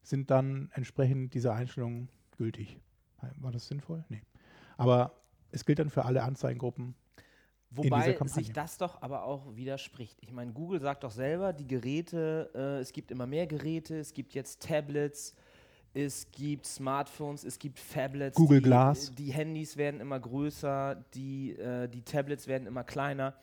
sind 0.02 0.30
dann 0.30 0.70
entsprechend 0.75 1.34
dieser 1.34 1.54
Einstellung 1.54 2.08
gültig. 2.37 2.78
War 3.37 3.52
das 3.52 3.68
sinnvoll? 3.68 4.04
Nee. 4.08 4.22
Aber 4.76 5.12
es 5.50 5.64
gilt 5.64 5.78
dann 5.78 5.90
für 5.90 6.04
alle 6.04 6.22
Anzeigengruppen. 6.22 6.94
Wobei 7.75 8.19
sich 8.26 8.52
das 8.52 8.76
doch 8.76 9.00
aber 9.00 9.25
auch 9.25 9.57
widerspricht. 9.57 10.19
Ich 10.21 10.33
meine, 10.33 10.52
Google 10.52 10.81
sagt 10.81 11.05
doch 11.05 11.11
selber, 11.11 11.52
die 11.52 11.67
Geräte, 11.67 12.50
äh, 12.55 12.81
es 12.81 12.93
gibt 12.93 13.11
immer 13.11 13.26
mehr 13.26 13.47
Geräte, 13.47 13.99
es 13.99 14.12
gibt 14.12 14.35
jetzt 14.35 14.62
Tablets, 14.62 15.35
es 15.95 16.31
gibt 16.33 16.67
Smartphones, 16.67 17.45
es 17.45 17.59
gibt 17.59 17.79
Phablets. 17.79 18.37
Google 18.37 18.61
die, 18.61 18.64
Glass. 18.64 19.14
Die 19.14 19.33
Handys 19.33 19.76
werden 19.76 20.00
immer 20.00 20.21
größer, 20.21 21.02
die, 21.14 21.52
äh, 21.52 21.88
die 21.88 22.02
Tablets 22.02 22.47
werden 22.47 22.67
immer 22.67 22.85
kleiner. 22.85 23.35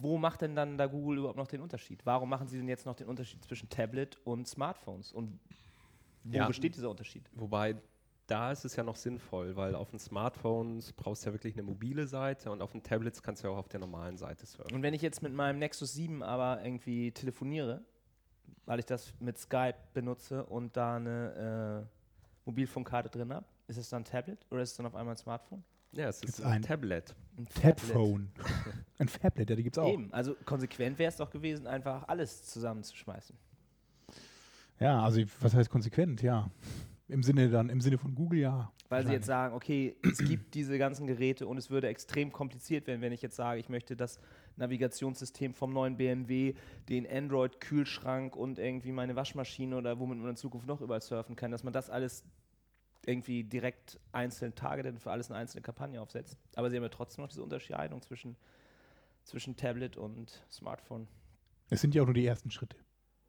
Wo 0.00 0.18
macht 0.18 0.40
denn 0.42 0.56
dann 0.56 0.76
da 0.76 0.86
Google 0.86 1.18
überhaupt 1.18 1.38
noch 1.38 1.46
den 1.46 1.60
Unterschied? 1.60 2.04
Warum 2.04 2.28
machen 2.28 2.48
sie 2.48 2.58
denn 2.58 2.68
jetzt 2.68 2.86
noch 2.86 2.96
den 2.96 3.06
Unterschied 3.06 3.44
zwischen 3.44 3.68
Tablet 3.68 4.18
und 4.24 4.48
Smartphones? 4.48 5.12
Und 5.12 5.38
wo 6.24 6.36
Ja. 6.38 6.46
besteht 6.48 6.74
dieser 6.74 6.90
Unterschied? 6.90 7.22
Wobei 7.34 7.76
da 8.28 8.52
ist 8.52 8.64
es 8.64 8.76
ja 8.76 8.84
noch 8.84 8.94
sinnvoll, 8.96 9.56
weil 9.56 9.74
auf 9.74 9.90
den 9.90 9.98
Smartphones 9.98 10.92
brauchst 10.92 11.24
du 11.24 11.30
ja 11.30 11.34
wirklich 11.34 11.54
eine 11.54 11.62
mobile 11.64 12.06
Seite 12.06 12.50
und 12.52 12.62
auf 12.62 12.72
den 12.72 12.82
Tablets 12.82 13.22
kannst 13.22 13.42
du 13.42 13.48
ja 13.48 13.54
auch 13.54 13.58
auf 13.58 13.68
der 13.68 13.80
normalen 13.80 14.16
Seite 14.18 14.46
surfen. 14.46 14.76
Und 14.76 14.82
wenn 14.82 14.94
ich 14.94 15.02
jetzt 15.02 15.22
mit 15.22 15.32
meinem 15.32 15.58
Nexus 15.58 15.94
7 15.94 16.22
aber 16.22 16.62
irgendwie 16.62 17.10
telefoniere, 17.10 17.82
weil 18.66 18.78
ich 18.78 18.84
das 18.86 19.14
mit 19.18 19.38
Skype 19.38 19.76
benutze 19.94 20.44
und 20.44 20.76
da 20.76 20.96
eine 20.96 21.86
äh, 21.86 22.46
Mobilfunkkarte 22.46 23.08
drin 23.08 23.32
habe, 23.32 23.46
ist 23.66 23.78
es 23.78 23.88
dann 23.88 24.02
ein 24.02 24.04
Tablet 24.04 24.46
oder 24.50 24.60
ist 24.62 24.70
es 24.72 24.76
dann 24.76 24.86
auf 24.86 24.94
einmal 24.94 25.14
ein 25.14 25.18
Smartphone? 25.18 25.64
Ja, 25.92 26.08
es 26.08 26.22
ist 26.22 26.42
ein 26.42 26.52
ein- 26.52 26.62
Tablet. 26.62 27.14
Ein 27.38 27.46
Tabphone. 27.46 28.30
Ein 28.98 29.06
Fablet, 29.08 29.48
ja, 29.48 29.54
die 29.54 29.62
gibt's 29.62 29.78
auch. 29.78 29.92
Eben, 29.92 30.12
also 30.12 30.34
konsequent 30.44 30.98
wäre 30.98 31.08
es 31.08 31.16
doch 31.16 31.30
gewesen, 31.30 31.68
einfach 31.68 32.08
alles 32.08 32.42
zusammenzuschmeißen. 32.46 33.36
Ja, 34.80 35.02
also 35.04 35.22
was 35.40 35.54
heißt 35.54 35.70
konsequent? 35.70 36.20
Ja. 36.20 36.50
Im 37.08 37.22
Sinne 37.22 37.48
dann, 37.48 37.70
im 37.70 37.80
Sinne 37.80 37.96
von 37.98 38.14
Google, 38.14 38.40
ja. 38.40 38.72
Weil 38.90 39.06
sie 39.06 39.12
jetzt 39.12 39.26
sagen, 39.26 39.54
okay, 39.54 39.96
es 40.02 40.18
gibt 40.18 40.54
diese 40.54 40.78
ganzen 40.78 41.06
Geräte 41.06 41.46
und 41.46 41.58
es 41.58 41.70
würde 41.70 41.88
extrem 41.88 42.32
kompliziert 42.32 42.86
werden, 42.86 43.00
wenn 43.00 43.12
ich 43.12 43.22
jetzt 43.22 43.36
sage, 43.36 43.60
ich 43.60 43.68
möchte 43.68 43.96
das 43.96 44.18
Navigationssystem 44.56 45.54
vom 45.54 45.72
neuen 45.72 45.96
BMW, 45.96 46.54
den 46.88 47.06
Android-Kühlschrank 47.06 48.36
und 48.36 48.58
irgendwie 48.58 48.92
meine 48.92 49.16
Waschmaschine 49.16 49.76
oder 49.76 49.98
womit 49.98 50.18
man 50.18 50.30
in 50.30 50.36
Zukunft 50.36 50.66
noch 50.66 50.80
überall 50.80 51.00
surfen 51.00 51.36
kann, 51.36 51.50
dass 51.50 51.64
man 51.64 51.72
das 51.72 51.90
alles 51.90 52.24
irgendwie 53.06 53.44
direkt 53.44 53.98
einzeln 54.12 54.54
targetet 54.54 54.94
und 54.94 55.00
für 55.00 55.10
alles 55.10 55.30
eine 55.30 55.38
einzelne 55.38 55.62
Kampagne 55.62 56.00
aufsetzt. 56.00 56.36
Aber 56.56 56.68
sie 56.68 56.76
haben 56.76 56.82
ja 56.82 56.90
trotzdem 56.90 57.22
noch 57.22 57.28
diese 57.28 57.42
Unterscheidung 57.42 58.02
zwischen, 58.02 58.36
zwischen 59.24 59.56
Tablet 59.56 59.96
und 59.96 60.44
Smartphone. 60.50 61.08
Es 61.70 61.80
sind 61.80 61.94
ja 61.94 62.02
auch 62.02 62.06
nur 62.06 62.14
die 62.14 62.26
ersten 62.26 62.50
Schritte, 62.50 62.76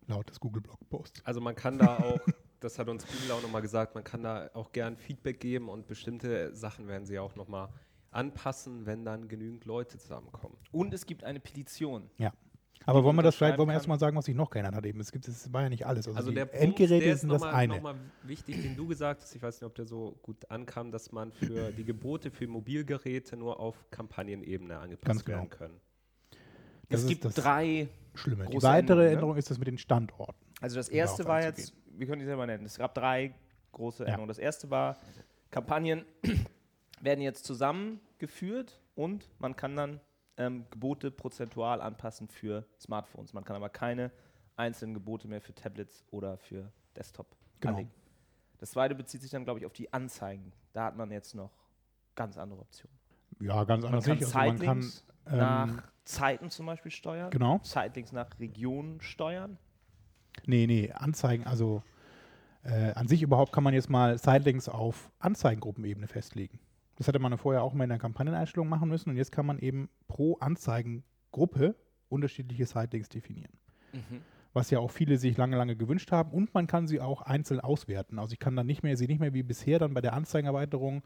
laut 0.08 0.30
des 0.30 0.40
Google-Blog-Posts. 0.40 1.26
Also 1.26 1.40
man 1.42 1.56
kann 1.56 1.78
da 1.78 1.98
auch, 1.98 2.20
das 2.60 2.80
hat 2.80 2.90
uns 2.90 3.06
Google 3.06 3.32
auch 3.32 3.42
nochmal 3.42 3.62
gesagt, 3.62 3.96
man 3.96 4.04
kann 4.04 4.24
da 4.24 4.50
auch 4.54 4.72
gern 4.72 4.98
Feedback 4.98 5.40
geben 5.40 5.70
und 5.70 5.88
bestimmte 5.88 6.54
Sachen 6.56 6.88
werden 6.88 7.06
sie 7.06 7.20
auch 7.20 7.36
nochmal 7.36 7.70
anpassen, 8.12 8.86
wenn 8.86 9.06
dann 9.06 9.28
genügend 9.28 9.66
Leute 9.66 9.98
zusammenkommen. 9.98 10.58
Und 10.72 10.94
es 10.94 11.06
gibt 11.06 11.24
eine 11.24 11.40
Petition. 11.40 12.10
Ja. 12.18 12.34
Aber 12.86 13.04
wollen 13.04 13.18
wir 13.18 13.24
das 13.24 13.36
vielleicht, 13.36 13.58
wollen 13.58 13.70
wir 13.70 13.74
erstmal 13.74 14.00
sagen, 14.00 14.16
was 14.16 14.26
sich 14.26 14.36
noch 14.36 14.50
geändert 14.50 14.74
hat 14.74 14.86
eben? 14.86 15.00
Es 15.00 15.12
gibt, 15.12 15.28
es 15.28 15.52
war 15.52 15.64
ja 15.64 15.70
nicht 15.70 15.86
alles. 15.86 16.08
Also, 16.08 16.18
Also 16.18 16.32
der 16.32 16.46
Punkt, 16.46 16.64
Endgeräte 16.64 17.06
der 17.06 17.14
ist 17.14 17.22
sind 17.22 17.30
das 17.30 17.42
nochmal 17.42 17.56
eine. 17.56 17.76
noch 17.76 17.82
mal 17.82 17.96
wichtig, 18.24 18.62
den 18.62 18.76
du 18.76 18.88
gesagt 18.88 19.22
hast, 19.22 19.36
ich 19.36 19.42
weiß 19.42 19.60
nicht, 19.60 19.66
ob 19.68 19.76
der 19.76 19.86
so 19.86 20.18
gut 20.24 20.50
ankam, 20.50 20.90
dass 20.92 21.12
man 21.12 21.32
für 21.34 21.72
die 21.72 21.84
Gebote 21.84 22.32
für 22.32 22.48
Mobilgeräte 22.48 23.36
nur 23.36 23.60
auf 23.60 23.76
Kampagnenebene 23.92 24.78
angepasst 24.80 25.06
Ganz 25.06 25.26
genau. 25.26 25.40
werden 25.40 25.50
können. 25.50 25.82
Das 26.88 27.02
es 27.02 27.08
gibt 27.08 27.26
drei 27.38 27.90
Schlimme. 28.16 28.48
Die 28.48 28.64
weitere 28.64 28.80
Änderungen, 28.80 28.98
ne? 29.06 29.12
Änderung 29.12 29.36
ist 29.38 29.52
das 29.52 29.60
mit 29.60 29.68
den 29.68 29.78
Standorten. 29.78 30.40
Also 30.62 30.78
das 30.78 30.90
erste 30.90 31.26
war 31.26 31.44
jetzt, 31.44 31.74
wir 32.00 32.08
können 32.08 32.20
die 32.20 32.26
selber 32.26 32.46
nennen, 32.46 32.66
es 32.66 32.78
gab 32.78 32.94
drei 32.96 33.34
große. 33.72 34.06
Änderungen. 34.06 34.28
Das 34.28 34.40
erste 34.40 34.70
war, 34.70 34.98
Kampagnen 35.52 36.06
werden 37.02 37.22
jetzt 37.22 37.46
zusammengeführt 37.46 38.80
und 38.96 39.30
man 39.40 39.56
kann 39.56 39.76
dann 39.76 40.00
ähm, 40.38 40.66
Gebote 40.70 41.12
prozentual 41.12 41.82
anpassen 41.82 42.28
für 42.30 42.66
Smartphones. 42.80 43.34
Man 43.34 43.44
kann 43.44 43.56
aber 43.56 43.70
keine 43.70 44.12
einzelnen 44.56 44.94
Gebote 44.94 45.28
mehr 45.28 45.42
für 45.42 45.54
Tablets 45.54 46.04
oder 46.12 46.38
für 46.38 46.72
Desktop 46.96 47.28
Genau. 47.60 47.74
anlegen. 47.74 47.92
Das 48.60 48.72
zweite 48.72 48.96
bezieht 48.96 49.22
sich 49.22 49.32
dann, 49.32 49.44
glaube 49.44 49.60
ich, 49.60 49.66
auf 49.66 49.74
die 49.74 49.92
Anzeigen. 49.92 50.52
Da 50.74 50.86
hat 50.86 50.96
man 50.96 51.12
jetzt 51.12 51.36
noch 51.36 51.52
ganz 52.16 52.38
andere 52.38 52.62
Optionen. 52.62 52.98
Ja, 53.40 53.64
ganz 53.64 53.84
Man 53.84 53.94
anders 53.94 54.06
kann 54.06 54.18
nicht. 54.18 54.36
Also 54.36 54.38
man 54.38 54.60
kann, 54.60 54.92
ähm, 55.28 55.38
nach 55.38 55.84
Zeiten 56.06 56.50
zum 56.50 56.66
Beispiel 56.66 56.92
steuern. 56.92 57.30
Genau. 57.32 57.60
Zeitlinks 57.60 58.12
nach 58.12 58.38
Regionen 58.40 59.00
steuern. 59.02 59.58
Nee, 60.46 60.68
nee, 60.68 60.92
Anzeigen, 60.92 61.46
also 61.46 61.84
äh, 62.64 62.92
an 62.94 63.08
sich 63.08 63.22
überhaupt 63.22 63.52
kann 63.52 63.64
man 63.64 63.74
jetzt 63.74 63.90
mal 63.90 64.18
Sidelinks 64.18 64.70
auf 64.70 65.12
Anzeigengruppenebene 65.20 66.08
festlegen. 66.08 66.60
Das 66.96 67.08
hätte 67.08 67.20
man 67.20 67.38
vorher 67.38 67.64
auch 67.64 67.74
mal 67.74 67.86
in 67.86 67.90
der 67.90 68.00
Kampagneneinstellung 68.00 68.68
machen 68.68 68.90
müssen 68.90 69.10
und 69.10 69.18
jetzt 69.18 69.32
kann 69.32 69.46
man 69.46 69.60
eben 69.60 69.90
pro 70.08 70.36
Anzeigengruppe 70.36 71.76
unterschiedliche 72.10 72.66
Sidelinks 72.66 73.10
definieren. 73.10 73.54
Was 74.54 74.70
ja 74.72 74.80
auch 74.80 74.92
viele 74.92 75.18
sich 75.18 75.38
lange, 75.38 75.56
lange 75.56 75.76
gewünscht 75.76 76.12
haben 76.12 76.32
und 76.32 76.54
man 76.54 76.68
kann 76.68 76.88
sie 76.88 77.00
auch 77.00 77.22
einzeln 77.22 77.60
auswerten. 77.60 78.20
Also 78.20 78.34
ich 78.34 78.40
kann 78.40 78.56
dann 78.56 78.68
nicht 78.68 78.84
mehr, 78.84 78.98
sie 78.98 79.08
nicht 79.08 79.20
mehr 79.20 79.34
wie 79.34 79.44
bisher 79.44 79.80
dann 79.80 79.94
bei 79.94 80.02
der 80.02 80.14
Anzeigenerweiterung 80.14 81.04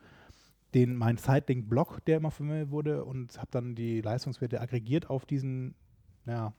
den 0.73 0.95
mein 0.95 1.17
Sidelink-Block, 1.17 2.03
der 2.05 2.17
immer 2.17 2.31
verwendet 2.31 2.71
wurde 2.71 3.05
und 3.05 3.37
habe 3.37 3.49
dann 3.51 3.75
die 3.75 4.01
Leistungswerte 4.01 4.59
aggregiert 4.59 5.09
auf 5.09 5.25
diesen, 5.25 5.75
ja, 6.25 6.53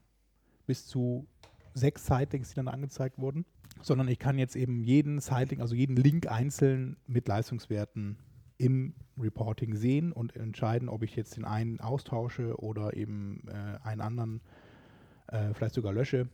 bis 0.66 0.86
zu 0.86 1.26
sechs 1.74 2.06
Sitelinks, 2.06 2.50
die 2.50 2.54
dann 2.56 2.68
angezeigt 2.68 3.18
wurden, 3.18 3.44
sondern 3.82 4.08
ich 4.08 4.18
kann 4.18 4.38
jetzt 4.38 4.56
eben 4.56 4.82
jeden 4.82 5.20
Sitelink, 5.20 5.60
also 5.60 5.74
jeden 5.74 5.96
Link 5.96 6.26
einzeln 6.30 6.96
mit 7.06 7.28
Leistungswerten 7.28 8.16
im 8.56 8.94
Reporting 9.18 9.74
sehen 9.74 10.12
und 10.12 10.36
entscheiden, 10.36 10.88
ob 10.88 11.02
ich 11.02 11.16
jetzt 11.16 11.36
den 11.36 11.44
einen 11.44 11.80
austausche 11.80 12.56
oder 12.60 12.96
eben 12.96 13.42
äh, 13.48 13.86
einen 13.86 14.00
anderen 14.00 14.40
äh, 15.28 15.52
vielleicht 15.54 15.74
sogar 15.74 15.92
lösche, 15.92 16.28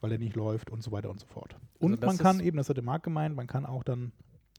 weil 0.00 0.12
er 0.12 0.18
nicht 0.18 0.34
läuft 0.36 0.70
und 0.70 0.82
so 0.82 0.92
weiter 0.92 1.10
und 1.10 1.20
so 1.20 1.26
fort. 1.26 1.56
Und 1.78 1.92
Also 1.92 2.06
man 2.06 2.18
kann 2.18 2.40
eben, 2.40 2.56
das 2.56 2.68
hatte 2.68 2.82
Marc 2.82 3.02
gemeint, 3.02 3.36
man 3.36 3.46
kann 3.46 3.66
auch 3.66 3.84
dann 3.84 4.12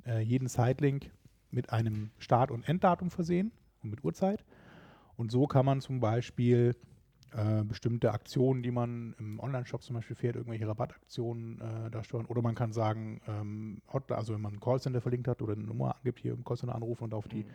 äh, 0.05 0.21
jeden 0.21 0.47
Sitelink 0.47 1.11
mit 1.51 1.71
einem 1.71 2.11
Start- 2.19 2.51
und 2.51 2.67
Enddatum 2.67 3.09
versehen 3.09 3.51
und 3.81 3.89
mit 3.89 4.03
Uhrzeit. 4.03 4.43
Und 5.17 5.31
so 5.31 5.47
kann 5.47 5.65
man 5.65 5.81
zum 5.81 5.99
Beispiel 5.99 6.75
äh, 7.35 7.63
bestimmte 7.63 8.11
Aktionen, 8.11 8.63
die 8.63 8.71
man 8.71 9.15
im 9.19 9.39
Online-Shop 9.39 9.83
zum 9.83 9.95
Beispiel 9.95 10.15
fährt, 10.15 10.35
irgendwelche 10.35 10.67
Rabattaktionen 10.67 11.61
äh, 11.61 11.91
da 11.91 12.03
steuern. 12.03 12.25
Oder 12.25 12.41
man 12.41 12.55
kann 12.55 12.71
sagen, 12.73 13.21
ähm, 13.27 13.81
also 14.09 14.33
wenn 14.33 14.41
man 14.41 14.53
ein 14.53 14.59
Callcenter 14.59 15.01
verlinkt 15.01 15.27
hat 15.27 15.41
oder 15.41 15.53
eine 15.53 15.63
Nummer 15.63 15.95
angibt, 15.95 16.19
hier 16.19 16.33
im 16.33 16.43
Callcenter 16.43 16.75
anrufen 16.75 17.05
und 17.05 17.13
auf 17.13 17.27
die, 17.27 17.45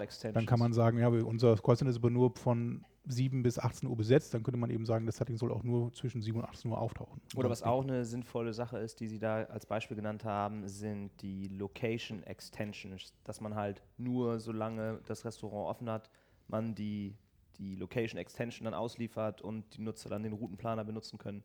Extensions. 0.00 0.34
dann 0.34 0.46
kann 0.46 0.58
man 0.58 0.72
sagen, 0.72 0.98
ja, 0.98 1.08
unser 1.08 1.56
Callcenter 1.56 1.90
ist 1.90 1.98
aber 1.98 2.10
nur 2.10 2.34
von 2.36 2.84
7 3.08 3.42
bis 3.42 3.58
18 3.58 3.88
Uhr 3.88 3.96
besetzt. 3.96 4.34
Dann 4.34 4.42
könnte 4.42 4.58
man 4.58 4.70
eben 4.70 4.84
sagen, 4.84 5.06
das 5.06 5.16
Setting 5.16 5.36
soll 5.36 5.50
auch 5.52 5.62
nur 5.62 5.92
zwischen 5.92 6.20
7 6.22 6.38
und 6.38 6.44
18 6.44 6.70
Uhr 6.70 6.78
auftauchen. 6.78 7.20
Oder 7.36 7.50
was 7.50 7.62
auch 7.62 7.82
eine 7.82 8.04
sinnvolle 8.04 8.52
Sache 8.52 8.78
ist, 8.78 9.00
die 9.00 9.08
Sie 9.08 9.18
da 9.18 9.44
als 9.44 9.66
Beispiel 9.66 9.96
genannt 9.96 10.24
haben, 10.24 10.68
sind 10.68 11.10
die 11.22 11.48
Location 11.48 12.22
Extensions, 12.22 13.14
dass 13.24 13.40
man 13.40 13.54
halt 13.54 13.82
nur 13.96 14.40
solange 14.40 15.00
das 15.06 15.24
Restaurant 15.24 15.68
offen 15.68 15.90
hat, 15.90 16.10
man 16.48 16.74
die, 16.74 17.16
die 17.58 17.74
Location 17.74 18.18
Extension 18.18 18.64
dann 18.64 18.74
ausliefert 18.74 19.42
und 19.42 19.76
die 19.76 19.82
Nutzer 19.82 20.08
dann 20.08 20.22
den 20.22 20.32
Routenplaner 20.32 20.84
benutzen 20.84 21.18
können 21.18 21.42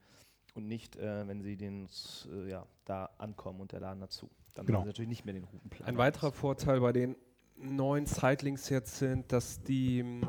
und 0.54 0.68
nicht, 0.68 0.96
äh, 0.96 1.28
wenn 1.28 1.42
sie 1.42 1.58
den, 1.58 1.88
äh, 2.32 2.50
ja, 2.50 2.66
da 2.86 3.10
ankommen 3.18 3.62
und 3.62 3.72
der 3.72 3.80
Laden 3.80 4.00
dazu. 4.02 4.30
Dann 4.54 4.66
Genau. 4.66 4.80
haben 4.80 4.86
sie 4.86 4.90
natürlich 4.90 5.10
nicht 5.10 5.26
mehr 5.26 5.34
den 5.34 5.44
Routenplaner. 5.46 5.88
Ein 5.88 5.98
weiterer 5.98 6.32
Vorteil 6.32 6.80
bei 6.80 6.94
den 6.94 7.16
neuen 7.56 8.06
Sitelinks 8.06 8.70
jetzt 8.70 8.98
sind, 8.98 9.32
dass 9.32 9.62
die, 9.64 10.00
m, 10.00 10.28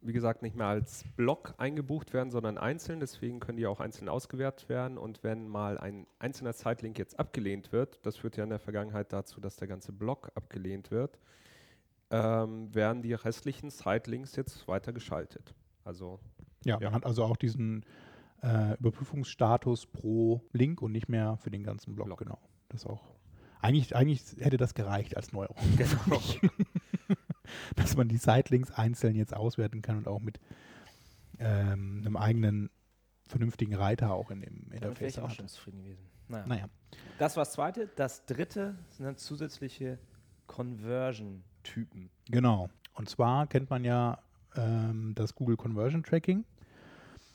wie 0.00 0.12
gesagt, 0.12 0.42
nicht 0.42 0.56
mehr 0.56 0.66
als 0.66 1.04
Block 1.16 1.54
eingebucht 1.58 2.12
werden, 2.12 2.30
sondern 2.32 2.58
einzeln. 2.58 2.98
Deswegen 2.98 3.38
können 3.38 3.58
die 3.58 3.66
auch 3.66 3.78
einzeln 3.78 4.08
ausgewertet 4.08 4.68
werden. 4.68 4.98
Und 4.98 5.22
wenn 5.22 5.46
mal 5.46 5.78
ein 5.78 6.06
einzelner 6.18 6.52
Sitelink 6.52 6.98
jetzt 6.98 7.20
abgelehnt 7.20 7.70
wird, 7.70 8.04
das 8.04 8.16
führt 8.16 8.36
ja 8.36 8.42
in 8.42 8.50
der 8.50 8.58
Vergangenheit 8.58 9.12
dazu, 9.12 9.40
dass 9.40 9.56
der 9.56 9.68
ganze 9.68 9.92
Block 9.92 10.32
abgelehnt 10.34 10.90
wird, 10.90 11.18
ähm, 12.12 12.72
werden 12.74 13.02
die 13.02 13.14
restlichen 13.14 13.70
Sitelinks 13.70 14.36
jetzt 14.36 14.68
weiter 14.68 14.92
geschaltet. 14.92 15.54
Also 15.82 16.20
Ja, 16.64 16.78
Ja. 16.78 16.90
man 16.90 16.94
hat 16.96 17.06
also 17.06 17.24
auch 17.24 17.36
diesen 17.36 17.84
äh, 18.42 18.74
Überprüfungsstatus 18.78 19.86
pro 19.86 20.42
Link 20.52 20.82
und 20.82 20.92
nicht 20.92 21.08
mehr 21.08 21.36
für 21.38 21.50
den 21.50 21.64
ganzen 21.64 21.94
Block. 21.94 22.06
Block. 22.06 22.18
Genau. 22.20 22.38
Das 22.68 22.86
auch. 22.86 23.02
Eigentlich, 23.60 23.94
eigentlich 23.96 24.22
hätte 24.38 24.56
das 24.58 24.74
gereicht 24.74 25.16
als 25.16 25.32
Neuerung. 25.32 25.56
Genau. 25.76 26.20
Dass 27.76 27.96
man 27.96 28.08
die 28.08 28.16
Sitelinks 28.16 28.70
einzeln 28.70 29.14
jetzt 29.14 29.34
auswerten 29.34 29.82
kann 29.82 29.96
und 29.98 30.08
auch 30.08 30.20
mit 30.20 30.38
ähm, 31.38 31.98
einem 32.04 32.16
eigenen 32.16 32.70
vernünftigen 33.26 33.74
Reiter 33.74 34.12
auch 34.12 34.30
in 34.30 34.40
dem 34.40 34.54
Damit 34.68 34.70
wäre 34.72 34.84
Interface 34.90 35.16
ich 35.16 35.20
auch 35.22 35.30
schon 35.30 35.48
zufrieden 35.48 35.82
gewesen. 35.82 36.02
Naja. 36.28 36.46
Naja. 36.46 36.68
Das 37.18 37.36
war 37.36 37.44
das 37.44 37.52
zweite. 37.52 37.88
Das 37.96 38.24
dritte 38.26 38.76
sind 38.90 39.04
dann 39.06 39.16
zusätzliche 39.16 39.98
Conversion-Typen. 41.62 42.10
Genau. 42.30 42.68
Und 42.94 43.08
zwar 43.08 43.46
kennt 43.46 43.70
man 43.70 43.84
ja 43.84 44.18
ähm, 44.56 45.14
das 45.14 45.34
Google 45.34 45.56
Conversion 45.56 46.02
Tracking, 46.02 46.44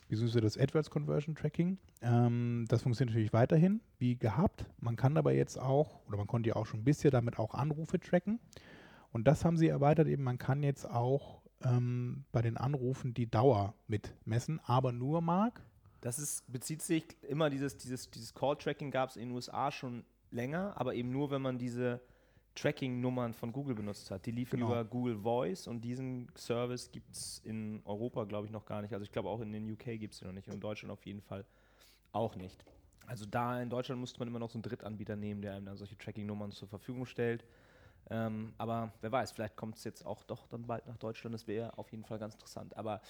beziehungsweise 0.08 0.42
das 0.42 0.58
AdWords 0.58 0.90
Conversion 0.90 1.36
Tracking. 1.36 1.78
Ähm, 2.02 2.66
das 2.68 2.84
funktioniert 2.84 3.14
natürlich 3.14 3.34
weiterhin 3.34 3.82
wie 3.98 4.16
gehabt. 4.16 4.66
Man 4.80 4.96
kann 4.96 5.18
aber 5.18 5.34
jetzt 5.34 5.58
auch, 5.60 6.06
oder 6.08 6.18
man 6.18 6.28
konnte 6.28 6.50
ja 6.50 6.56
auch 6.56 6.66
schon 6.66 6.82
ein 6.82 6.86
bisschen 6.86 7.12
damit 7.12 7.40
auch 7.40 7.54
Anrufe 7.54 8.00
tracken. 8.00 8.40
Und 9.12 9.28
das 9.28 9.46
haben 9.46 9.58
sie 9.58 9.68
erweitert 9.68 10.08
eben, 10.08 10.24
man 10.24 10.38
kann 10.38 10.62
jetzt 10.64 10.86
auch 10.86 11.42
ähm, 11.64 12.26
bei 12.32 12.42
den 12.42 12.58
Anrufen 12.58 13.14
die 13.14 13.30
Dauer 13.30 13.74
mitmessen, 13.88 14.60
aber 14.66 14.92
nur, 14.92 15.22
Marc, 15.22 15.62
Das 16.02 16.20
ist, 16.20 16.52
bezieht 16.52 16.84
sich 16.84 17.04
immer 17.24 17.50
dieses, 17.50 17.78
dieses, 17.78 18.12
dieses 18.12 18.34
Call-Tracking 18.36 18.92
gab 18.92 19.10
es 19.10 19.16
in 19.16 19.30
den 19.30 19.32
USA 19.32 19.72
schon 19.72 20.04
länger, 20.30 20.74
aber 20.76 20.94
eben 20.94 21.10
nur, 21.10 21.32
wenn 21.32 21.42
man 21.42 21.58
diese 21.58 22.02
Tracking-Nummern 22.58 23.34
von 23.34 23.54
Google 23.54 23.76
benutzt 23.76 24.10
hat. 24.12 24.26
Die 24.26 24.32
liefen 24.32 24.58
Genau. 24.60 24.72
über 24.72 24.84
Google 24.84 25.18
Voice 25.18 25.68
und 25.68 25.82
diesen 25.82 26.28
Service 26.36 26.92
gibt 26.92 27.12
es 27.16 27.40
in 27.46 27.82
Europa, 27.86 28.24
glaube 28.26 28.48
ich, 28.48 28.52
noch 28.52 28.66
gar 28.66 28.82
nicht. 28.82 28.94
Also 28.94 29.04
ich 29.04 29.12
glaube 29.12 29.30
auch 29.30 29.40
in 29.42 29.52
den 29.54 29.72
UK 29.72 29.98
gibt 30.00 30.14
es 30.14 30.20
den 30.20 30.28
noch 30.28 30.34
nicht 30.34 30.48
und 30.48 30.56
in 30.56 30.60
Deutschland 30.60 30.92
auf 30.92 31.06
jeden 31.06 31.22
Fall 31.22 31.46
auch 32.12 32.36
nicht. 32.36 32.66
Also 33.06 33.26
da 33.26 33.62
in 33.62 33.70
Deutschland 33.70 34.02
musste 34.02 34.20
man 34.20 34.28
immer 34.28 34.40
noch 34.40 34.50
so 34.50 34.56
einen 34.58 34.64
Drittanbieter 34.64 35.16
nehmen, 35.16 35.42
der 35.42 35.54
einem 35.54 35.66
dann 35.66 35.78
solche 35.78 35.98
Tracking-Nummern 35.98 36.52
zur 36.52 36.68
Verfügung 36.68 37.06
stellt. 37.06 37.46
Ähm, 38.10 38.54
aber 38.58 38.92
wer 39.02 39.12
weiß, 39.12 39.32
vielleicht 39.32 39.56
kommt 39.56 39.76
es 39.78 39.84
jetzt 39.84 40.06
auch 40.06 40.24
doch 40.24 40.48
dann 40.48 40.66
bald 40.66 40.88
nach 40.88 40.98
Deutschland. 40.98 41.34
Das 41.34 41.48
wäre 41.48 41.78
auf 41.78 41.92
jeden 41.92 42.06
Fall 42.06 42.20
ganz 42.20 42.34
interessant. 42.34 42.76
Aber 42.76 43.02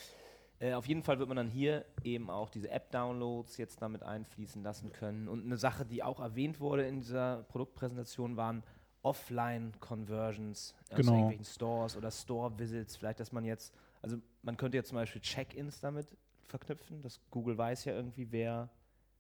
äh, 0.60 0.74
auf 0.74 0.88
jeden 0.88 1.04
Fall 1.04 1.20
wird 1.20 1.30
man 1.30 1.38
dann 1.38 1.50
hier 1.50 1.86
eben 2.04 2.30
auch 2.30 2.50
diese 2.50 2.70
App-Downloads 2.70 3.58
jetzt 3.58 3.82
damit 3.82 4.04
einfließen 4.04 4.62
lassen 4.64 4.92
können. 4.92 5.28
Und 5.28 5.46
eine 5.46 5.58
Sache, 5.58 5.86
die 5.86 6.04
auch 6.04 6.20
erwähnt 6.20 6.60
wurde 6.60 6.86
in 6.88 7.00
dieser 7.00 7.44
Produktpräsentation, 7.44 8.38
waren 8.38 8.64
Offline-Conversions 9.08 10.74
aus 10.90 10.96
Genau. 10.98 11.12
irgendwelchen 11.14 11.46
Stores 11.46 11.96
oder 11.98 12.12
Store-Visits. 12.12 12.96
Vielleicht, 12.96 13.20
dass 13.20 13.32
man 13.32 13.44
jetzt, 13.46 13.74
also 14.02 14.18
man 14.44 14.58
könnte 14.58 14.78
jetzt 14.78 14.90
zum 14.90 14.98
Beispiel 14.98 15.22
Check-ins 15.22 15.80
damit 15.80 16.08
verknüpfen. 16.48 17.02
Das 17.02 17.20
Google 17.32 17.58
weiß 17.58 17.86
ja 17.86 17.94
irgendwie, 17.94 18.32
wer, 18.32 18.70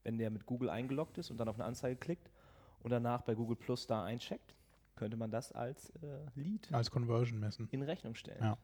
wenn 0.03 0.17
der 0.17 0.29
mit 0.29 0.45
Google 0.45 0.69
eingeloggt 0.69 1.17
ist 1.17 1.31
und 1.31 1.37
dann 1.37 1.47
auf 1.49 1.55
eine 1.55 1.65
Anzeige 1.65 1.95
klickt 1.97 2.29
und 2.81 2.91
danach 2.91 3.21
bei 3.23 3.35
Google 3.35 3.55
Plus 3.57 3.87
da 3.87 4.03
eincheckt, 4.03 4.55
könnte 4.95 5.17
man 5.17 5.29
das 5.29 5.51
als 5.51 5.89
äh, 6.01 6.25
Lead 6.35 6.69
Als 6.73 6.89
Conversion 6.89 7.39
messen. 7.39 7.67
in 7.71 7.83
Rechnung 7.83 8.15
stellen. 8.15 8.41
Ja. 8.43 8.57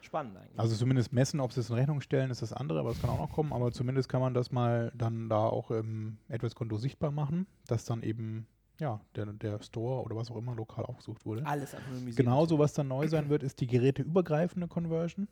Spannend 0.00 0.36
eigentlich. 0.36 0.58
Also 0.58 0.76
zumindest 0.76 1.12
messen, 1.12 1.40
ob 1.40 1.52
sie 1.52 1.60
es 1.60 1.68
in 1.68 1.74
Rechnung 1.74 2.00
stellen, 2.00 2.30
ist 2.30 2.40
das 2.40 2.52
andere, 2.52 2.78
aber 2.78 2.90
es 2.90 3.00
kann 3.00 3.10
auch 3.10 3.18
noch 3.18 3.32
kommen. 3.32 3.52
Aber 3.52 3.72
zumindest 3.72 4.08
kann 4.08 4.20
man 4.20 4.34
das 4.34 4.52
mal 4.52 4.92
dann 4.94 5.28
da 5.28 5.38
auch 5.46 5.70
im 5.72 6.18
AdWords-Konto 6.30 6.76
sichtbar 6.76 7.10
machen, 7.10 7.46
dass 7.66 7.84
dann 7.84 8.02
eben 8.04 8.46
ja, 8.78 9.00
der, 9.14 9.26
der 9.26 9.62
Store 9.62 10.02
oder 10.02 10.16
was 10.16 10.30
auch 10.30 10.36
immer 10.36 10.54
lokal 10.54 10.84
aufgesucht 10.84 11.24
wurde. 11.24 11.46
Alles 11.46 11.74
anonymisiert. 11.74 12.16
Genauso, 12.16 12.58
was 12.58 12.72
dann 12.72 12.88
neu 12.88 13.08
sein 13.08 13.28
wird, 13.28 13.42
ist 13.42 13.60
die 13.60 13.66
geräteübergreifende 13.66 14.68
Conversion. 14.68 15.28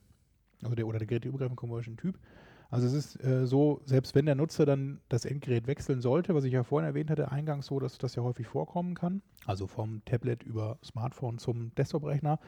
Also 0.63 0.75
der, 0.75 0.87
oder 0.87 0.99
der 0.99 1.07
geräteübergreifende 1.07 1.57
Conversion-Typ. 1.57 2.19
Also 2.71 2.87
es 2.87 2.93
ist 2.93 3.23
äh, 3.23 3.47
so, 3.47 3.83
selbst 3.85 4.15
wenn 4.15 4.27
der 4.27 4.35
Nutzer 4.35 4.67
dann 4.67 5.01
das 5.09 5.27
Endgerät 5.27 5.67
wechseln 5.67 6.01
sollte, 6.01 6.35
was 6.35 6.45
ich 6.45 6.53
ja 6.53 6.65
vorhin 6.65 6.89
erwähnt 6.89 7.11
hatte, 7.11 7.31
eingangs 7.31 7.67
so, 7.67 7.79
dass 7.79 7.99
das 7.99 8.15
ja 8.15 8.23
häufig 8.23 8.47
vorkommen 8.47 8.95
kann, 8.95 9.23
also 9.47 9.67
vom 9.67 10.05
Tablet 10.07 10.43
über 10.43 10.79
Smartphone 10.83 11.39
zum 11.39 11.75
Desktop-Rechner, 11.75 12.41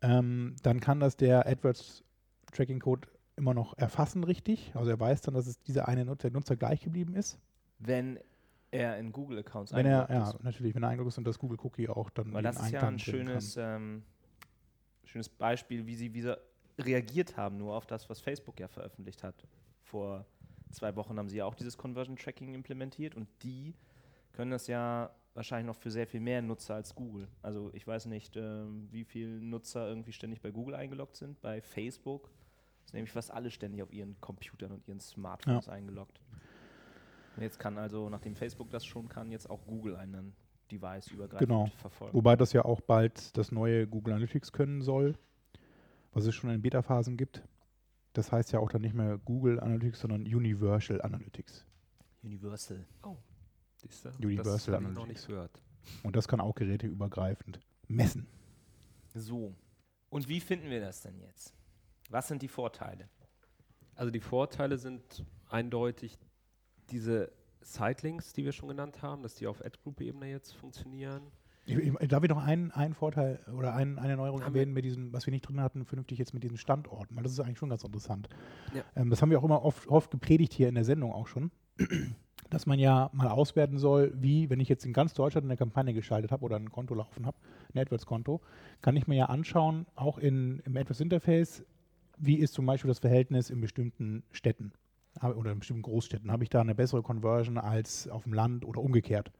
ähm, 0.00 0.56
dann 0.62 0.80
kann 0.80 1.00
das 1.00 1.16
der 1.16 1.46
AdWords-Tracking-Code 1.46 3.08
immer 3.36 3.54
noch 3.54 3.76
erfassen, 3.76 4.24
richtig. 4.24 4.72
Also 4.74 4.90
er 4.90 5.00
weiß 5.00 5.22
dann, 5.22 5.34
dass 5.34 5.46
es 5.46 5.60
dieser 5.60 5.88
eine 5.88 6.04
Nutzer, 6.04 6.30
der 6.30 6.38
Nutzer 6.38 6.56
gleich 6.56 6.80
geblieben 6.80 7.14
ist. 7.14 7.38
Wenn 7.78 8.18
er 8.72 8.98
in 8.98 9.12
Google-Accounts 9.12 9.72
Wenn 9.72 9.86
er, 9.86 10.08
eingeloggt 10.08 10.32
ja, 10.32 10.38
ist. 10.38 10.44
natürlich, 10.44 10.74
wenn 10.74 10.82
er 10.82 10.88
eingeloggt 10.88 11.12
ist 11.12 11.18
und 11.18 11.26
das 11.26 11.38
Google-Cookie 11.38 11.88
auch 11.88 12.10
dann 12.10 12.32
Weil 12.32 12.42
das 12.42 12.60
ist 12.60 12.70
ja 12.72 12.80
ein 12.80 12.98
schönes, 12.98 13.56
ähm, 13.56 14.02
schönes 15.04 15.28
Beispiel, 15.28 15.86
wie 15.86 15.94
sie, 15.94 16.12
wie 16.14 16.22
sie 16.22 16.36
reagiert 16.78 17.36
haben, 17.36 17.58
nur 17.58 17.76
auf 17.76 17.86
das, 17.86 18.08
was 18.08 18.20
Facebook 18.20 18.58
ja 18.58 18.68
veröffentlicht 18.68 19.22
hat. 19.22 19.46
Vor 19.82 20.24
zwei 20.70 20.96
Wochen 20.96 21.18
haben 21.18 21.28
sie 21.28 21.36
ja 21.36 21.44
auch 21.44 21.54
dieses 21.54 21.76
Conversion 21.76 22.16
Tracking 22.16 22.54
implementiert 22.54 23.14
und 23.14 23.28
die 23.42 23.74
können 24.32 24.50
das 24.50 24.66
ja 24.66 25.14
wahrscheinlich 25.34 25.66
noch 25.66 25.76
für 25.76 25.90
sehr 25.90 26.06
viel 26.06 26.20
mehr 26.20 26.40
Nutzer 26.40 26.74
als 26.74 26.94
Google. 26.94 27.28
Also 27.42 27.70
ich 27.74 27.86
weiß 27.86 28.06
nicht, 28.06 28.36
ähm, 28.36 28.88
wie 28.90 29.04
viele 29.04 29.42
Nutzer 29.42 29.86
irgendwie 29.86 30.12
ständig 30.12 30.40
bei 30.40 30.50
Google 30.50 30.74
eingeloggt 30.74 31.16
sind. 31.16 31.40
Bei 31.42 31.60
Facebook 31.60 32.30
sind 32.84 32.94
nämlich 32.94 33.12
fast 33.12 33.30
alle 33.30 33.50
ständig 33.50 33.82
auf 33.82 33.92
ihren 33.92 34.18
Computern 34.20 34.72
und 34.72 34.88
ihren 34.88 35.00
Smartphones 35.00 35.68
eingeloggt. 35.68 36.21
Und 37.36 37.42
jetzt 37.42 37.58
kann 37.58 37.78
also, 37.78 38.08
nachdem 38.10 38.34
Facebook 38.36 38.70
das 38.70 38.84
schon 38.84 39.08
kann, 39.08 39.30
jetzt 39.30 39.48
auch 39.48 39.66
Google 39.66 39.96
einen 39.96 40.34
Device 40.70 41.08
übergreifend 41.08 41.48
Genau. 41.48 41.66
verfolgen. 41.76 42.14
Wobei 42.14 42.36
das 42.36 42.52
ja 42.52 42.64
auch 42.64 42.80
bald 42.80 43.36
das 43.36 43.52
neue 43.52 43.86
Google 43.86 44.14
Analytics 44.14 44.52
können 44.52 44.82
soll, 44.82 45.16
was 46.12 46.26
es 46.26 46.34
schon 46.34 46.50
in 46.50 46.60
Beta-Phasen 46.62 47.16
gibt. 47.16 47.42
Das 48.12 48.30
heißt 48.32 48.52
ja 48.52 48.58
auch 48.60 48.70
dann 48.70 48.82
nicht 48.82 48.94
mehr 48.94 49.18
Google 49.18 49.58
Analytics, 49.60 50.00
sondern 50.00 50.22
Universal 50.22 51.00
Analytics. 51.02 51.64
Universal. 52.22 52.84
Siehst 53.76 54.04
du? 54.04 54.10
Universal 54.22 54.52
das 54.52 54.62
ich 54.62 54.68
noch 54.68 54.76
Analytics. 54.78 55.08
nicht 55.08 55.26
gehört. 55.26 55.60
Und 56.02 56.14
das 56.16 56.28
kann 56.28 56.40
auch 56.40 56.54
geräteübergreifend 56.54 57.60
messen. 57.88 58.26
So. 59.14 59.54
Und 60.10 60.28
wie 60.28 60.40
finden 60.40 60.70
wir 60.70 60.80
das 60.80 61.00
denn 61.00 61.18
jetzt? 61.18 61.54
Was 62.10 62.28
sind 62.28 62.42
die 62.42 62.48
Vorteile? 62.48 63.08
Also 63.94 64.10
die 64.10 64.20
Vorteile 64.20 64.78
sind 64.78 65.24
eindeutig 65.48 66.18
diese 66.92 67.32
Sitelinks, 67.62 68.32
die 68.32 68.44
wir 68.44 68.52
schon 68.52 68.68
genannt 68.68 69.02
haben, 69.02 69.22
dass 69.22 69.34
die 69.34 69.46
auf 69.46 69.64
Ad-Group-Ebene 69.64 70.30
jetzt 70.30 70.52
funktionieren. 70.54 71.22
Ich, 71.64 71.76
ich, 71.76 72.08
darf 72.08 72.24
ich 72.24 72.28
noch 72.28 72.42
einen, 72.42 72.72
einen 72.72 72.92
Vorteil 72.92 73.38
oder 73.56 73.74
ein, 73.74 73.98
eine 73.98 74.16
Neuerung 74.16 74.40
Haben 74.40 74.54
erwähnen 74.54 74.72
mit 74.72 74.84
diesem, 74.84 75.12
was 75.12 75.26
wir 75.26 75.30
nicht 75.30 75.48
drin 75.48 75.60
hatten, 75.60 75.84
vernünftig 75.84 76.18
jetzt 76.18 76.34
mit 76.34 76.42
diesen 76.42 76.56
Standorten, 76.56 77.14
weil 77.14 77.22
das 77.22 77.32
ist 77.32 77.40
eigentlich 77.40 77.58
schon 77.58 77.68
ganz 77.68 77.84
interessant. 77.84 78.28
Ja. 78.74 78.82
Ähm, 78.96 79.10
das 79.10 79.22
haben 79.22 79.30
wir 79.30 79.38
auch 79.38 79.44
immer 79.44 79.64
oft, 79.64 79.86
oft 79.88 80.10
gepredigt 80.10 80.52
hier 80.52 80.68
in 80.68 80.74
der 80.74 80.84
Sendung 80.84 81.12
auch 81.12 81.28
schon, 81.28 81.52
dass 82.50 82.66
man 82.66 82.80
ja 82.80 83.10
mal 83.12 83.28
auswerten 83.28 83.78
soll, 83.78 84.12
wie, 84.16 84.50
wenn 84.50 84.58
ich 84.58 84.68
jetzt 84.68 84.84
in 84.84 84.92
ganz 84.92 85.14
Deutschland 85.14 85.44
eine 85.44 85.56
Kampagne 85.56 85.94
geschaltet 85.94 86.32
habe 86.32 86.44
oder 86.44 86.56
ein 86.56 86.72
Konto 86.72 86.94
laufen 86.94 87.26
habe, 87.26 87.36
ein 87.72 87.78
AdWords-Konto, 87.78 88.40
kann 88.80 88.96
ich 88.96 89.06
mir 89.06 89.14
ja 89.14 89.26
anschauen, 89.26 89.86
auch 89.94 90.18
in, 90.18 90.60
im 90.64 90.76
AdWords-Interface, 90.76 91.64
wie 92.18 92.36
ist 92.36 92.54
zum 92.54 92.66
Beispiel 92.66 92.88
das 92.88 92.98
Verhältnis 92.98 93.50
in 93.50 93.60
bestimmten 93.60 94.24
Städten 94.32 94.72
oder 95.20 95.52
in 95.52 95.58
bestimmten 95.58 95.82
Großstädten. 95.82 96.30
Habe 96.30 96.44
ich 96.44 96.50
da 96.50 96.60
eine 96.60 96.74
bessere 96.74 97.02
Conversion 97.02 97.58
als 97.58 98.08
auf 98.08 98.24
dem 98.24 98.32
Land 98.32 98.64
oder 98.64 98.80
umgekehrt? 98.80 99.30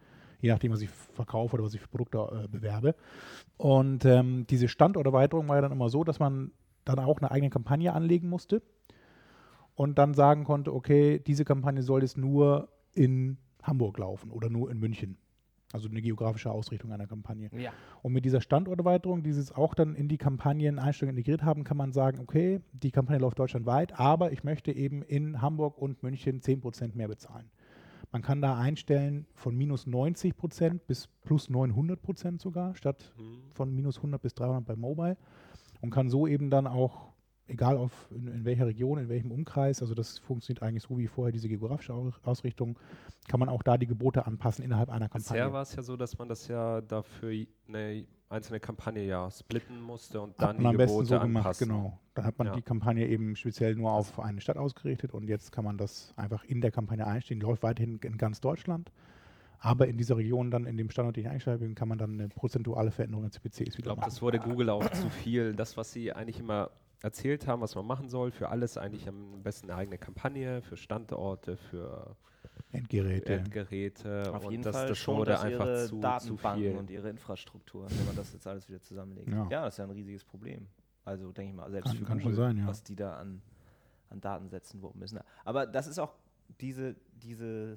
je 0.43 0.51
nachdem, 0.51 0.73
was 0.73 0.83
ich 0.83 0.91
verkaufe 0.91 1.55
oder 1.55 1.65
was 1.65 1.73
ich 1.73 1.81
für 1.81 1.89
Produkte 1.89 2.19
äh, 2.19 2.49
bewerbe. 2.49 2.95
Und 3.57 4.05
ähm, 4.05 4.45
diese 4.51 4.69
Standorterweiterung 4.69 5.49
war 5.49 5.57
ja 5.57 5.63
dann 5.63 5.73
immer 5.73 5.89
so, 5.89 6.05
dass 6.05 6.19
man 6.19 6.51
dann 6.85 6.99
auch 6.99 7.19
eine 7.19 7.31
eigene 7.31 7.51
Kampagne 7.51 7.93
anlegen 7.93 8.29
musste 8.29 8.61
und 9.75 9.99
dann 9.99 10.15
sagen 10.15 10.45
konnte, 10.45 10.75
okay, 10.75 11.21
diese 11.21 11.45
Kampagne 11.45 11.83
soll 11.83 12.03
jetzt 12.03 12.19
nur 12.19 12.69
in 12.93 13.39
Hamburg 13.63 13.99
laufen 13.99 14.33
oder 14.33 14.51
nur 14.51 14.71
in 14.71 14.79
München. 14.79 15.17
Also 15.73 15.89
eine 15.89 16.03
geografische 16.03 16.51
Ausrichtung 16.51 16.93
einer 16.93 17.07
Kampagne. 17.07 17.51
Ja. 17.57 17.73
Und 18.03 18.13
mit 18.13 18.25
dieser 18.25 18.41
Standorterweiterung, 18.41 19.23
die 19.23 19.33
sie 19.33 19.41
es 19.41 19.53
auch 19.53 19.75
dann 19.75 19.95
in 19.95 20.09
die 20.09 20.19
Kampagneneinstellungen 20.19 21.17
integriert 21.17 21.43
haben, 21.43 21.65
kann 21.65 21.79
man 21.79 21.93
sagen, 21.93 22.21
okay, 22.21 22.61
die 22.73 22.91
Kampagne 22.91 23.21
läuft 23.21 23.39
deutschlandweit, 23.39 23.99
aber 23.99 24.33
ich 24.33 24.45
möchte 24.45 24.71
eben 24.71 25.03
in 25.03 25.41
Hamburg 25.41 25.79
und 25.79 26.03
München 26.03 26.41
10% 26.41 26.95
mehr 26.95 27.09
bezahlen. 27.09 27.51
Man 28.13 28.21
kann 28.21 28.43
da 28.43 28.59
einstellen 28.59 29.27
von 29.35 29.57
minus 29.57 29.87
90% 29.87 30.81
bis 30.87 31.09
plus 31.25 31.49
900% 31.49 32.41
sogar, 32.41 32.77
statt 32.77 33.15
von 33.55 33.75
minus 33.75 33.97
100 33.97 34.21
bis 34.21 34.35
300 34.35 34.67
bei 34.67 34.77
Mobile. 34.77 35.17
Und 35.81 35.91
kann 35.91 36.11
so 36.11 36.27
eben 36.27 36.51
dann 36.51 36.67
auch, 36.67 37.12
egal 37.49 37.77
auf 37.77 37.91
in, 38.11 38.27
in 38.29 38.45
welcher 38.45 38.67
Region, 38.67 38.99
in 38.99 39.09
welchem 39.09 39.31
Umkreis, 39.31 39.81
also 39.83 39.95
das 39.95 40.19
funktioniert 40.19 40.63
eigentlich 40.63 40.83
so 40.85 40.97
wie 40.99 41.07
vorher 41.07 41.33
diese 41.33 41.49
geografische 41.49 41.93
Au- 41.95 42.13
Ausrichtung, 42.25 42.79
kann 43.29 43.41
man 43.41 43.49
auch 43.49 43.63
da 43.63 43.77
die 43.79 43.87
Gebote 43.87 44.27
anpassen 44.27 44.65
innerhalb 44.65 44.89
einer 44.89 45.09
Kampagne. 45.09 45.41
Bisher 45.41 45.53
war 45.53 45.63
es 45.63 45.75
ja 45.75 45.83
so, 45.83 45.97
dass 45.97 46.19
man 46.19 46.29
das 46.29 46.49
ja 46.49 46.81
dafür 46.81 47.33
eine 47.69 48.05
einzelne 48.29 48.61
Kampagne 48.61 49.05
ja 49.05 49.31
splitten 49.31 49.81
musste 49.81 50.21
und 50.21 50.41
dann 50.41 50.59
die 50.59 50.65
am 50.67 50.77
besten 50.77 50.99
Gebote 51.01 51.15
so 51.15 51.21
gemacht, 51.21 51.45
anpassen. 51.47 51.69
genau. 51.69 51.99
Dann 52.15 52.25
hat 52.25 52.39
man 52.39 52.47
Ja. 52.49 52.55
die 52.55 52.63
Kampagne 52.63 53.07
eben 53.07 53.37
speziell 53.37 53.75
nur 53.75 53.93
auf 53.93 54.19
eine 54.21 54.41
Stadt 54.41 54.57
ausgerichtet 54.57 55.13
und 55.13 55.29
jetzt 55.29 55.53
kann 55.53 55.65
man 55.65 55.77
das 55.79 56.15
einfach 56.17 56.45
in 56.45 56.61
der 56.61 56.71
Kampagne 56.71 57.07
einstellen. 57.07 57.41
Die 57.41 57.47
läuft 57.47 57.63
weiterhin 57.63 57.99
in 58.03 58.17
ganz 58.19 58.41
Deutschland. 58.41 58.91
Aber 59.65 59.87
in 59.87 59.97
dieser 59.97 60.17
Region 60.17 60.51
dann, 60.51 60.67
in 60.67 60.77
dem 60.77 60.91
Standort, 60.91 61.17
den 61.17 61.31
ich 61.37 61.47
habe, 61.47 61.73
kann 61.75 61.87
man 61.87 61.97
dann 61.97 62.15
eine 62.15 62.29
prozentuale 62.29 62.91
Veränderung 62.91 63.23
der 63.23 63.31
CPCs 63.31 63.61
Ich 63.61 63.67
wieder 63.79 63.83
glaube, 63.85 64.01
machen. 64.01 64.11
das 64.11 64.21
wurde 64.21 64.41
Google 64.41 64.71
auch 64.71 64.89
zu 64.91 65.09
viel. 65.09 65.55
Das, 65.55 65.77
was 65.77 65.93
sie 65.93 66.13
eigentlich 66.13 66.41
immer 66.41 66.71
erzählt 67.03 67.47
haben, 67.47 67.61
was 67.63 67.75
man 67.75 67.87
machen 67.87 68.09
soll, 68.09 68.31
für 68.31 68.49
alles 68.49 68.77
eigentlich 68.79 69.09
am 69.09 69.43
besten 69.43 69.71
eine 69.71 69.79
eigene 69.79 69.99
Kampagne, 69.99 70.63
für 70.63 70.77
Standorte, 70.77 71.57
für 71.57 72.17
Endgeräte. 72.71 73.35
Endgeräte. 73.35 74.33
Auf 74.35 74.45
und 74.47 74.51
jeden 74.53 74.63
das, 74.63 74.77
Fall 74.77 74.89
das 74.89 74.99
schon 74.99 75.17
wurde 75.17 75.33
dass 75.33 75.43
einfach 75.43 75.67
ihre 75.67 75.83
zu, 75.87 75.97
zu 75.97 76.01
Datenbanken 76.01 76.63
viel. 76.63 76.77
und 76.77 76.91
ihre 76.91 77.11
Infrastruktur, 77.11 77.87
wenn 77.91 78.07
man 78.07 78.17
das 78.17 78.33
jetzt 78.33 78.47
alles 78.47 78.69
wieder 78.69 78.81
zusammenlegt. 78.81 79.29
Ja. 79.29 79.47
Ja, 79.51 79.65
das 79.65 79.75
ist 79.75 79.79
ja 79.79 79.85
ein 79.85 79.91
riesiges 79.91 80.25
Problem. 80.25 80.67
Also 81.05 81.33
denke 81.33 81.51
ich 81.51 81.57
mal, 81.57 81.71
selbst 81.71 81.89
Kann- 81.89 81.97
für 81.99 82.05
kann 82.05 82.21
schon 82.21 82.31
Google, 82.33 82.37
sein, 82.47 82.59
ja. 82.59 82.67
was 82.67 82.83
die 82.83 82.97
da 82.97 83.17
an, 83.17 83.43
an 84.11 84.21
Datensätzen 84.21 84.81
wuppen 84.83 85.01
müssen. 85.01 85.19
Aber 85.45 85.67
das 85.67 85.87
ist 85.87 85.99
auch 85.99 86.15
diese, 86.61 86.95
diese 87.15 87.77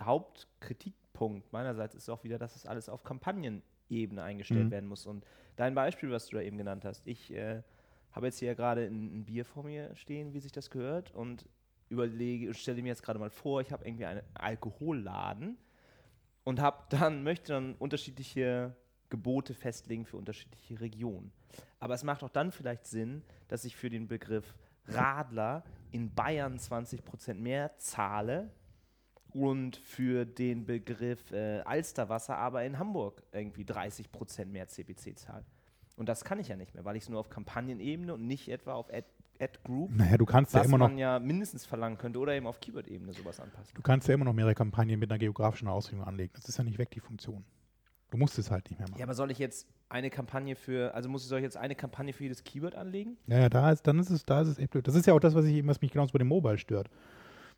Hauptkritikpunkt 0.00 1.52
meinerseits 1.52 1.94
ist 1.94 2.08
auch 2.08 2.24
wieder, 2.24 2.38
dass 2.38 2.56
es 2.56 2.66
alles 2.66 2.88
auf 2.88 3.04
Kampagnenebene 3.04 4.22
eingestellt 4.22 4.66
Mhm. 4.66 4.70
werden 4.70 4.86
muss. 4.88 5.06
Und 5.06 5.24
dein 5.56 5.74
Beispiel, 5.74 6.10
was 6.10 6.26
du 6.26 6.36
da 6.36 6.42
eben 6.42 6.56
genannt 6.58 6.84
hast, 6.84 7.06
ich 7.06 7.32
äh, 7.32 7.62
habe 8.14 8.26
jetzt 8.26 8.38
hier 8.38 8.54
gerade 8.54 8.86
ein, 8.86 9.18
ein 9.20 9.24
Bier 9.24 9.44
vor 9.44 9.64
mir 9.64 9.94
stehen, 9.96 10.32
wie 10.32 10.40
sich 10.40 10.52
das 10.52 10.70
gehört, 10.70 11.12
und 11.12 11.46
überlege 11.88 12.54
stelle 12.54 12.82
mir 12.82 12.88
jetzt 12.88 13.02
gerade 13.02 13.18
mal 13.18 13.30
vor, 13.30 13.60
ich 13.60 13.72
habe 13.72 13.84
irgendwie 13.84 14.06
einen 14.06 14.22
Alkoholladen 14.34 15.58
und 16.44 16.60
habe 16.60 16.84
dann 16.90 17.22
möchte 17.22 17.52
dann 17.52 17.74
unterschiedliche 17.74 18.74
Gebote 19.10 19.54
festlegen 19.54 20.06
für 20.06 20.16
unterschiedliche 20.16 20.80
Regionen. 20.80 21.32
Aber 21.78 21.94
es 21.94 22.02
macht 22.02 22.22
auch 22.22 22.30
dann 22.30 22.50
vielleicht 22.50 22.86
Sinn, 22.86 23.22
dass 23.48 23.64
ich 23.64 23.76
für 23.76 23.90
den 23.90 24.08
Begriff 24.08 24.54
Radler 24.86 25.62
in 25.92 26.12
Bayern 26.14 26.58
20% 26.58 27.34
mehr 27.34 27.76
zahle 27.78 28.50
und 29.30 29.76
für 29.76 30.24
den 30.24 30.64
Begriff 30.64 31.30
äh, 31.32 31.60
Alsterwasser 31.60 32.36
aber 32.36 32.64
in 32.64 32.78
Hamburg 32.78 33.22
irgendwie 33.32 33.64
30% 33.64 34.46
mehr 34.46 34.68
CPC 34.68 35.18
zahle. 35.18 35.44
Und 35.96 36.08
das 36.08 36.24
kann 36.24 36.38
ich 36.38 36.48
ja 36.48 36.56
nicht 36.56 36.74
mehr, 36.74 36.84
weil 36.84 36.96
ich 36.96 37.04
es 37.04 37.08
nur 37.08 37.20
auf 37.20 37.30
Kampagnenebene 37.30 38.14
und 38.14 38.26
nicht 38.26 38.48
etwa 38.48 38.72
auf 38.74 38.88
Ad, 38.92 39.06
Ad 39.40 39.58
Group, 39.64 39.90
Naja, 39.92 40.16
du 40.16 40.24
kannst 40.26 40.52
ja 40.54 40.60
was 40.60 40.66
immer 40.66 40.78
noch 40.78 40.88
man 40.88 40.98
ja 40.98 41.18
mindestens 41.18 41.66
verlangen 41.66 41.98
könnte 41.98 42.18
oder 42.18 42.34
eben 42.34 42.46
auf 42.46 42.60
Keyword-Ebene 42.60 43.12
sowas 43.12 43.40
anpassen. 43.40 43.74
Du 43.74 43.82
kannst 43.82 44.08
ja 44.08 44.14
immer 44.14 44.24
noch 44.24 44.32
mehrere 44.32 44.54
Kampagnen 44.54 44.98
mit 44.98 45.10
einer 45.10 45.18
geografischen 45.18 45.68
Ausrichtung 45.68 46.04
anlegen. 46.04 46.32
Das 46.34 46.48
ist 46.48 46.56
ja 46.58 46.64
nicht 46.64 46.78
weg, 46.78 46.90
die 46.90 47.00
Funktion. 47.00 47.44
Du 48.10 48.16
musst 48.18 48.38
es 48.38 48.50
halt 48.50 48.70
nicht 48.70 48.78
mehr 48.78 48.88
machen. 48.88 48.98
Ja, 48.98 49.06
aber 49.06 49.14
soll 49.14 49.30
ich 49.32 49.38
jetzt 49.38 49.66
eine 49.88 50.08
Kampagne 50.10 50.54
für, 50.54 50.94
also 50.94 51.08
muss 51.08 51.22
ich 51.22 51.28
soll 51.28 51.38
ich 51.38 51.44
jetzt 51.44 51.56
eine 51.56 51.74
Kampagne 51.74 52.12
für 52.12 52.22
jedes 52.24 52.44
Keyword 52.44 52.74
anlegen? 52.76 53.16
Ja, 53.26 53.38
ja, 53.40 53.48
da 53.48 53.72
ist, 53.72 53.86
dann 53.86 53.98
ist 53.98 54.10
es, 54.10 54.24
da 54.24 54.40
ist 54.42 54.48
es 54.48 54.58
echt 54.58 54.70
blöd. 54.70 54.86
Das 54.86 54.94
ist 54.94 55.06
ja 55.06 55.14
auch 55.14 55.20
das, 55.20 55.34
was, 55.34 55.44
ich, 55.46 55.54
eben- 55.54 55.68
was 55.68 55.80
mich 55.80 55.90
genauso 55.90 56.12
bei 56.12 56.18
dem 56.18 56.28
Mobile 56.28 56.58
stört. 56.58 56.88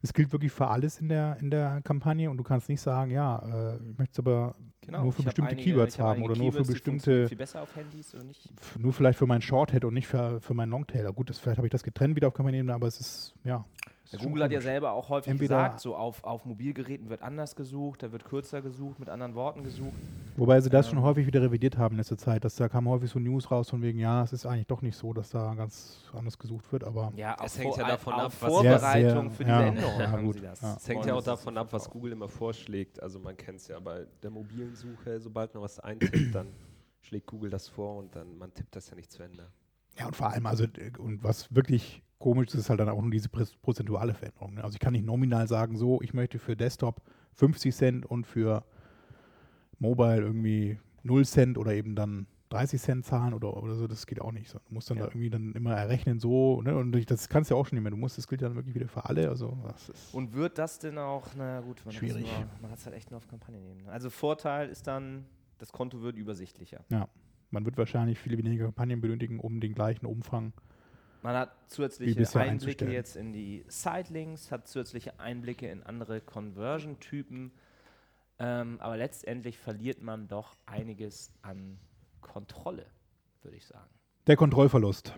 Das 0.03 0.13
gilt 0.13 0.31
wirklich 0.33 0.53
für 0.53 0.69
alles 0.69 1.01
in 1.01 1.09
der, 1.09 1.37
in 1.41 1.51
der 1.51 1.81
Kampagne 1.83 2.31
und 2.31 2.37
du 2.37 2.45
kannst 2.45 2.69
nicht 2.69 2.81
sagen, 2.81 3.11
ja, 3.11 3.39
äh, 3.39 3.77
ich 3.77 3.99
möchte 3.99 4.13
es 4.13 4.19
aber 4.19 4.55
nur 4.87 5.13
für 5.13 5.23
bestimmte 5.23 5.51
einige- 5.51 5.71
Keywords 5.71 5.99
hab 5.99 6.07
haben 6.07 6.23
oder 6.23 6.37
nur 6.37 6.53
für 6.53 6.59
Keywords, 6.63 6.69
die 6.69 6.91
funktionieren 6.91 6.99
bestimmte, 6.99 7.29
viel 7.29 7.39
besser 7.39 7.63
auf 7.63 7.75
Handys 7.75 8.15
oder 8.15 8.25
nicht? 8.25 8.49
nur 8.79 8.93
vielleicht 8.93 9.19
für 9.19 9.27
meinen 9.27 9.43
Shorthead 9.43 9.85
und 9.85 9.95
nicht 9.95 10.07
für, 10.07 10.41
für 10.41 10.55
meinen 10.55 10.71
Longtail. 10.71 11.11
Gut, 11.13 11.31
das, 11.31 11.39
vielleicht 11.39 11.57
habe 11.59 11.67
ich 11.67 11.73
das 11.73 11.83
getrennt 11.83 12.15
wieder 12.15 12.29
auf 12.29 12.35
Kampagnenebene, 12.35 12.75
aber 12.75 12.87
es 12.87 13.01
ist, 13.01 13.35
ja. 13.45 13.65
Ja, 14.13 14.19
Google 14.21 14.45
hat 14.45 14.53
ja 14.53 14.61
selber 14.61 14.93
auch 14.93 15.09
häufig 15.09 15.33
Entweder- 15.33 15.57
gesagt, 15.57 15.81
so 15.81 15.97
auf, 15.97 16.23
auf 16.23 16.45
Mobilgeräten 16.45 17.09
wird 17.09 17.23
anders 17.23 17.57
gesucht, 17.57 18.03
da 18.03 18.13
wird 18.13 18.25
kürzer 18.25 18.63
gesucht, 18.63 19.01
mit 19.01 19.09
anderen 19.09 19.35
Worten 19.35 19.65
gesucht. 19.65 19.93
Wobei 20.37 20.61
sie 20.61 20.71
das 20.71 20.87
Ähm. 20.87 20.95
schon 20.95 21.03
häufig 21.03 21.27
wieder 21.27 21.43
revidiert 21.43 21.77
haben 21.77 21.95
in 21.95 21.99
letzter 21.99 22.17
Zeit, 22.17 22.45
dass 22.45 22.55
da 22.57 22.69
kam 22.69 22.89
häufig 22.89 23.11
so 23.11 23.19
News 23.19 23.51
raus 23.51 23.71
von 23.71 23.83
wegen, 23.83 23.99
ja, 23.99 24.23
es 24.23 24.33
ist 24.33 24.47
eigentlich 24.47 24.67
doch 24.69 24.81
nicht 24.83 24.97
so, 24.97 25.13
dass 25.13 25.31
da 25.31 25.55
ganz 25.55 26.05
anders 26.13 26.39
gesucht 26.39 26.71
wird, 26.73 26.85
aber 26.85 27.13
Ja, 27.17 27.37
Es 27.45 27.59
hängt 27.59 27.77
ja 27.77 27.87
davon 27.89 28.15
ab, 28.15 28.27
was- 28.27 28.35
Vorbereitung 28.53 29.31
Sehr, 29.31 29.31
für 29.31 29.45
sehr- 29.45 29.47
diese 29.47 29.49
ja, 29.49 29.67
Änderung 29.67 30.01
ja, 30.01 30.11
haben 30.11 30.25
gut, 30.25 30.35
sie 30.35 30.41
das. 30.43 30.61
ja. 30.61 30.77
Es 30.77 30.89
hängt 30.89 31.07
ja 31.07 31.15
auch 31.15 31.23
davon 31.25 31.59
ab, 31.59 31.69
was. 31.73 31.91
Google 31.91 32.13
immer 32.13 32.29
vorschlägt. 32.29 33.03
Also 33.03 33.19
man 33.19 33.37
kennt 33.37 33.59
es 33.61 33.69
ja 33.69 33.79
bei 33.81 34.07
der 34.23 34.31
mobilen 34.31 34.75
Suche, 34.75 35.19
sobald 35.21 35.55
man 35.55 35.63
was 35.63 35.79
eintippt, 35.81 36.35
dann 36.35 36.49
schlägt 37.01 37.27
Google 37.27 37.51
das 37.51 37.69
vor 37.69 37.97
und 37.97 38.15
dann 38.15 38.37
man 38.39 38.53
tippt 38.53 38.77
das 38.77 38.91
ja 38.91 38.97
nicht 38.97 39.11
zu 39.11 39.23
Ende. 39.23 39.47
Ja, 39.99 40.07
und 40.07 40.15
vor 40.15 40.29
allem, 40.31 40.45
also, 40.47 40.65
äh, 40.65 40.93
und 40.99 41.23
was 41.25 41.55
wirklich 41.55 42.03
komisch 42.19 42.55
ist, 42.55 42.71
halt 42.71 42.81
dann 42.81 42.89
auch 42.89 43.01
nur 43.01 43.11
diese 43.11 43.29
prozentuale 43.29 44.15
Veränderung. 44.15 44.55
Ne? 44.55 44.65
Also 44.65 44.75
ich 44.75 44.81
kann 44.81 44.93
nicht 44.93 45.05
nominal 45.05 45.47
sagen, 45.49 45.77
so, 45.77 46.01
ich 46.03 46.15
möchte 46.15 46.39
für 46.39 46.57
Desktop 46.57 47.03
50 47.35 47.75
Cent 47.75 48.07
und 48.07 48.27
für 48.27 48.65
Mobile 49.79 50.23
irgendwie 50.23 50.79
0 51.03 51.25
Cent 51.27 51.59
oder 51.59 51.75
eben 51.75 51.95
dann 51.95 52.27
30 52.49 52.81
Cent 52.81 53.05
zahlen 53.05 53.35
oder, 53.35 53.61
oder 53.63 53.75
so, 53.75 53.87
das 53.87 54.07
geht 54.07 54.21
auch 54.21 54.33
nicht. 54.33 54.49
So, 54.49 54.59
du 54.67 54.75
musst 54.75 54.89
dann 54.89 54.99
Ja. 54.99 55.05
da 55.05 55.11
irgendwie 55.11 55.31
dann 55.31 55.53
immer 55.53 55.75
errechnen, 55.75 56.21
so, 56.21 56.63
ne? 56.63 56.77
Und 56.77 56.93
das 57.11 57.29
kannst 57.29 57.51
du 57.51 57.55
ja 57.55 57.61
auch 57.61 57.67
schon 57.67 57.77
nicht 57.77 57.83
mehr. 57.83 57.91
Du 57.91 57.97
musst, 57.97 58.17
das 58.19 58.29
gilt 58.29 58.41
ja 58.41 58.49
dann 58.49 58.57
wirklich 58.57 58.75
wieder 58.75 58.89
für 58.89 59.05
alle. 59.05 59.29
Also 59.29 59.57
Und 60.13 60.33
wird 60.33 60.57
das 60.59 60.79
denn 60.79 60.97
auch, 60.97 61.27
na 61.37 61.61
gut, 61.61 61.83
man 61.85 61.93
Schwierig. 61.93 62.25
Hat's 62.31 62.39
nur, 62.39 62.49
man 62.63 62.71
hat 62.71 62.79
es 62.79 62.87
halt 62.87 62.97
echt 62.97 63.11
nur 63.11 63.19
auf 63.19 63.27
Kampagnenebene. 63.29 63.91
Also 63.91 64.11
Vorteil 64.11 64.69
ist 64.69 64.87
dann, 64.87 65.27
das 65.59 65.73
Konto 65.73 66.03
wird 66.03 66.17
übersichtlicher. 66.17 66.85
man 67.51 67.65
wird 67.65 67.77
wahrscheinlich 67.79 68.19
viele 68.19 68.39
weniger 68.39 68.65
Kampagnen 68.67 69.01
benötigen, 69.01 69.41
um 69.41 69.61
den 69.61 69.75
gleichen 69.75 70.07
Umfang. 70.07 70.53
Man 71.27 71.35
hat 71.35 71.57
zusätzliche 71.67 72.39
Einblicke 72.39 72.89
jetzt 72.89 73.17
in 73.17 73.33
die 73.33 73.65
Sitelinks, 73.67 74.53
hat 74.53 74.69
zusätzliche 74.69 75.19
Einblicke 75.19 75.69
in 75.69 75.83
andere 75.83 76.21
Conversion-Typen, 76.21 77.51
ähm, 78.39 78.77
aber 78.81 78.97
letztendlich 78.97 79.59
verliert 79.59 80.01
man 80.01 80.29
doch 80.29 80.55
einiges 80.67 81.33
an 81.43 81.81
Kontrolle, 82.21 82.87
würde 83.43 83.57
ich 83.57 83.67
sagen. 83.67 83.91
Der 84.29 84.37
Kontrollverlust. 84.37 85.15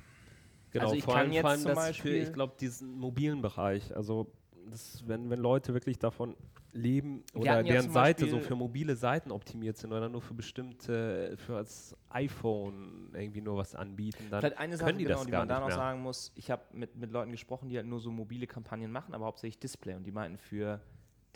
Genau, 0.70 0.84
Also 0.84 0.96
ich 0.96 1.04
vor 1.04 1.12
kann 1.12 1.24
allem, 1.24 1.32
jetzt 1.32 1.40
vor 1.42 1.50
allem 1.50 1.60
zum 1.60 1.68
das 1.74 1.78
für, 1.78 1.86
Beispiel- 1.88 2.22
ich 2.22 2.32
glaube, 2.32 2.54
diesen 2.58 2.90
mobilen 2.98 3.42
Bereich, 3.42 3.94
also 3.94 4.32
das, 4.70 5.06
wenn, 5.06 5.30
wenn 5.30 5.38
Leute 5.40 5.74
wirklich 5.74 5.98
davon 5.98 6.36
leben 6.72 7.24
oder 7.34 7.44
ja 7.44 7.62
deren 7.62 7.84
zum 7.84 7.92
Seite 7.92 8.26
so 8.26 8.36
Beispiel- 8.36 8.48
für 8.48 8.54
mobile 8.54 8.94
Seiten 8.94 9.30
optimiert 9.30 9.78
sind 9.78 9.92
oder 9.92 10.08
nur 10.08 10.20
für 10.20 10.34
bestimmte, 10.34 11.36
für 11.38 11.54
das 11.54 11.96
iPhone 12.10 13.10
irgendwie 13.14 13.40
nur 13.40 13.56
was 13.56 13.74
anbieten, 13.74 14.26
dann 14.30 14.40
Vielleicht 14.40 14.58
eine 14.58 14.76
Sache, 14.76 14.88
können 14.88 14.98
die 14.98 15.04
genau, 15.04 15.16
das 15.18 15.26
die 15.26 15.32
gar 15.32 15.40
man 15.40 15.48
da 15.48 15.60
noch 15.60 15.66
mehr. 15.68 15.76
sagen 15.76 16.02
muss, 16.02 16.32
ich 16.34 16.50
habe 16.50 16.62
mit, 16.72 16.94
mit 16.96 17.10
Leuten 17.10 17.30
gesprochen, 17.30 17.68
die 17.68 17.76
halt 17.76 17.86
nur 17.86 18.00
so 18.00 18.10
mobile 18.10 18.46
Kampagnen 18.46 18.92
machen, 18.92 19.14
aber 19.14 19.24
hauptsächlich 19.26 19.58
Display. 19.58 19.94
Und 19.94 20.04
die 20.04 20.12
meinten, 20.12 20.36
für 20.38 20.80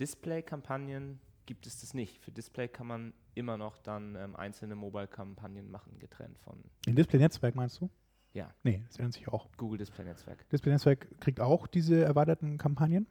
Display-Kampagnen 0.00 1.18
gibt 1.46 1.66
es 1.66 1.80
das 1.80 1.94
nicht. 1.94 2.18
Für 2.18 2.30
Display 2.30 2.68
kann 2.68 2.86
man 2.86 3.12
immer 3.34 3.56
noch 3.56 3.78
dann 3.78 4.14
ähm, 4.16 4.36
einzelne 4.36 4.74
Mobile-Kampagnen 4.74 5.70
machen, 5.70 5.98
getrennt 5.98 6.38
von 6.38 6.62
Im 6.86 6.94
Display-Netzwerk 6.94 7.54
meinst 7.54 7.80
du? 7.80 7.88
Ja. 8.34 8.50
Nee, 8.62 8.82
das 8.86 8.98
ändert 8.98 9.14
sich 9.14 9.28
auch. 9.28 9.48
Google 9.56 9.78
Display-Netzwerk. 9.78 10.48
Display-Netzwerk 10.50 11.20
kriegt 11.20 11.40
auch 11.40 11.66
diese 11.66 12.02
erweiterten 12.04 12.58
Kampagnen. 12.58 13.06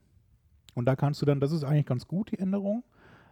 Und 0.73 0.85
da 0.85 0.95
kannst 0.95 1.21
du 1.21 1.25
dann, 1.25 1.39
das 1.39 1.51
ist 1.51 1.63
eigentlich 1.63 1.85
ganz 1.85 2.07
gut, 2.07 2.31
die 2.31 2.39
Änderung. 2.39 2.83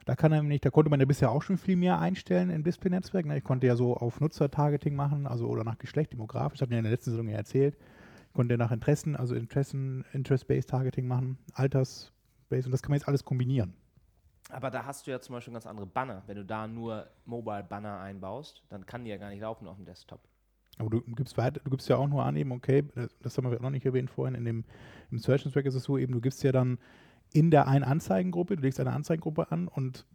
Da 0.05 0.15
kann 0.15 0.31
er 0.31 0.41
nämlich, 0.41 0.61
da 0.61 0.69
konnte 0.69 0.89
man 0.89 0.99
ja 0.99 1.05
bisher 1.05 1.31
auch 1.31 1.43
schon 1.43 1.57
viel 1.57 1.75
mehr 1.75 1.99
einstellen 1.99 2.49
im 2.49 2.63
Display-Netzwerk. 2.63 3.25
ne? 3.25 3.37
Ich 3.37 3.43
konnte 3.43 3.67
ja 3.67 3.75
so 3.75 3.95
auf 3.95 4.19
Nutzer-Targeting 4.19 4.95
machen, 4.95 5.27
also 5.27 5.47
oder 5.47 5.63
nach 5.63 5.77
Geschlecht, 5.77 6.13
demografisch, 6.13 6.59
das 6.59 6.65
hat 6.65 6.69
mir 6.69 6.77
in 6.77 6.83
der 6.83 6.91
letzten 6.91 7.11
Saison 7.11 7.27
ja 7.27 7.37
erzählt. 7.37 7.77
Ich 8.27 8.33
konnte 8.33 8.57
nach 8.57 8.71
Interessen, 8.71 9.15
also 9.15 9.35
Interessen, 9.35 10.05
Interest-Based 10.13 10.69
Targeting 10.69 11.07
machen, 11.07 11.37
Alters-Based 11.53 12.65
und 12.65 12.71
das 12.71 12.81
kann 12.81 12.91
man 12.91 12.97
jetzt 12.97 13.07
alles 13.07 13.23
kombinieren. 13.23 13.73
Aber 14.49 14.71
da 14.71 14.85
hast 14.85 15.05
du 15.05 15.11
ja 15.11 15.19
zum 15.19 15.35
Beispiel 15.35 15.53
ganz 15.53 15.67
andere 15.67 15.85
Banner. 15.85 16.23
Wenn 16.25 16.37
du 16.37 16.45
da 16.45 16.67
nur 16.67 17.07
Mobile-Banner 17.25 17.99
einbaust, 17.99 18.63
dann 18.69 18.85
kann 18.85 19.03
die 19.03 19.11
ja 19.11 19.17
gar 19.17 19.29
nicht 19.29 19.41
laufen 19.41 19.67
auf 19.67 19.75
dem 19.75 19.85
Desktop. 19.85 20.21
Aber 20.79 20.89
du 20.89 21.01
gibst 21.01 21.37
weiter, 21.37 21.59
du 21.63 21.69
gibst 21.69 21.89
ja 21.89 21.97
auch 21.97 22.07
nur 22.07 22.23
an, 22.23 22.35
eben, 22.35 22.51
okay, 22.51 22.83
das, 23.21 23.37
haben 23.37 23.51
wir 23.51 23.57
auch 23.57 23.61
noch 23.61 23.69
nicht 23.69 23.85
erwähnt 23.85 24.09
vorhin, 24.09 24.33
in 24.33 24.45
dem 24.45 24.63
im 25.11 25.19
Search 25.19 25.45
Netzwerk 25.45 25.65
ist 25.65 25.75
es 25.75 25.83
so, 25.83 25.97
eben, 25.97 26.13
du 26.13 26.21
gibst 26.21 26.41
ja 26.41 26.51
dann 26.51 26.79
in 27.33 27.51
der 27.51 27.67
einen 27.67 27.83
Anzeigengruppe, 27.83 28.55
du 28.55 28.61
legst 28.61 28.79
eine 28.79 28.93
Anzeigengruppe 28.93 29.51
an 29.51 29.67
und 29.67 30.05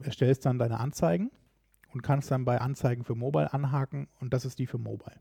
erstellst 0.00 0.46
dann 0.46 0.58
deine 0.58 0.80
Anzeigen 0.80 1.30
und 1.92 2.02
kannst 2.02 2.30
dann 2.30 2.44
bei 2.44 2.60
Anzeigen 2.60 3.04
für 3.04 3.14
Mobile 3.14 3.52
anhaken 3.52 4.08
und 4.20 4.32
das 4.32 4.44
ist 4.44 4.58
die 4.58 4.66
für 4.66 4.78
Mobile. 4.78 5.16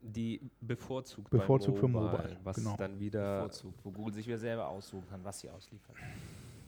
Die 0.00 0.50
bevorzugt, 0.60 1.30
Bevorzugt 1.30 1.76
bei 1.76 1.80
für 1.80 1.88
Mobile, 1.88 2.10
Mobile, 2.10 2.36
was 2.44 2.56
genau. 2.56 2.76
dann 2.76 3.00
wieder 3.00 3.36
Bevorzugt, 3.36 3.84
wo 3.84 3.90
Google 3.90 4.12
sich 4.12 4.26
wieder 4.26 4.38
selber 4.38 4.68
aussuchen 4.68 5.08
kann, 5.08 5.24
was 5.24 5.40
sie 5.40 5.48
ausliefert. 5.48 5.96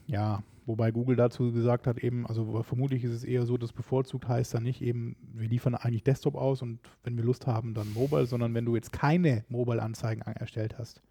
Ja, 0.06 0.42
wobei 0.64 0.90
Google 0.90 1.16
dazu 1.16 1.52
gesagt 1.52 1.87
hat, 1.87 1.98
eben, 1.98 2.26
also 2.26 2.62
vermutlich 2.62 3.04
ist 3.04 3.12
es 3.12 3.24
eher 3.24 3.44
so, 3.44 3.59
dass 3.59 3.72
bevorzugt 3.72 4.28
heißt 4.28 4.54
dann 4.54 4.62
nicht 4.62 4.80
eben, 4.80 5.16
wir 5.35 5.48
liefern 5.48 5.74
eigentlich 5.74 6.04
Desktop 6.04 6.37
aus 6.37 6.62
und 6.62 6.78
wenn 7.02 7.16
wir 7.16 7.24
Lust 7.24 7.46
haben, 7.46 7.74
dann 7.74 7.92
Mobile, 7.92 8.26
sondern 8.26 8.54
wenn 8.54 8.64
du 8.64 8.74
jetzt 8.74 8.92
keine 8.92 9.44
Mobile-Anzeigen 9.48 10.22
an- 10.22 10.37
erstellt 10.37 10.78
hast 10.78 11.02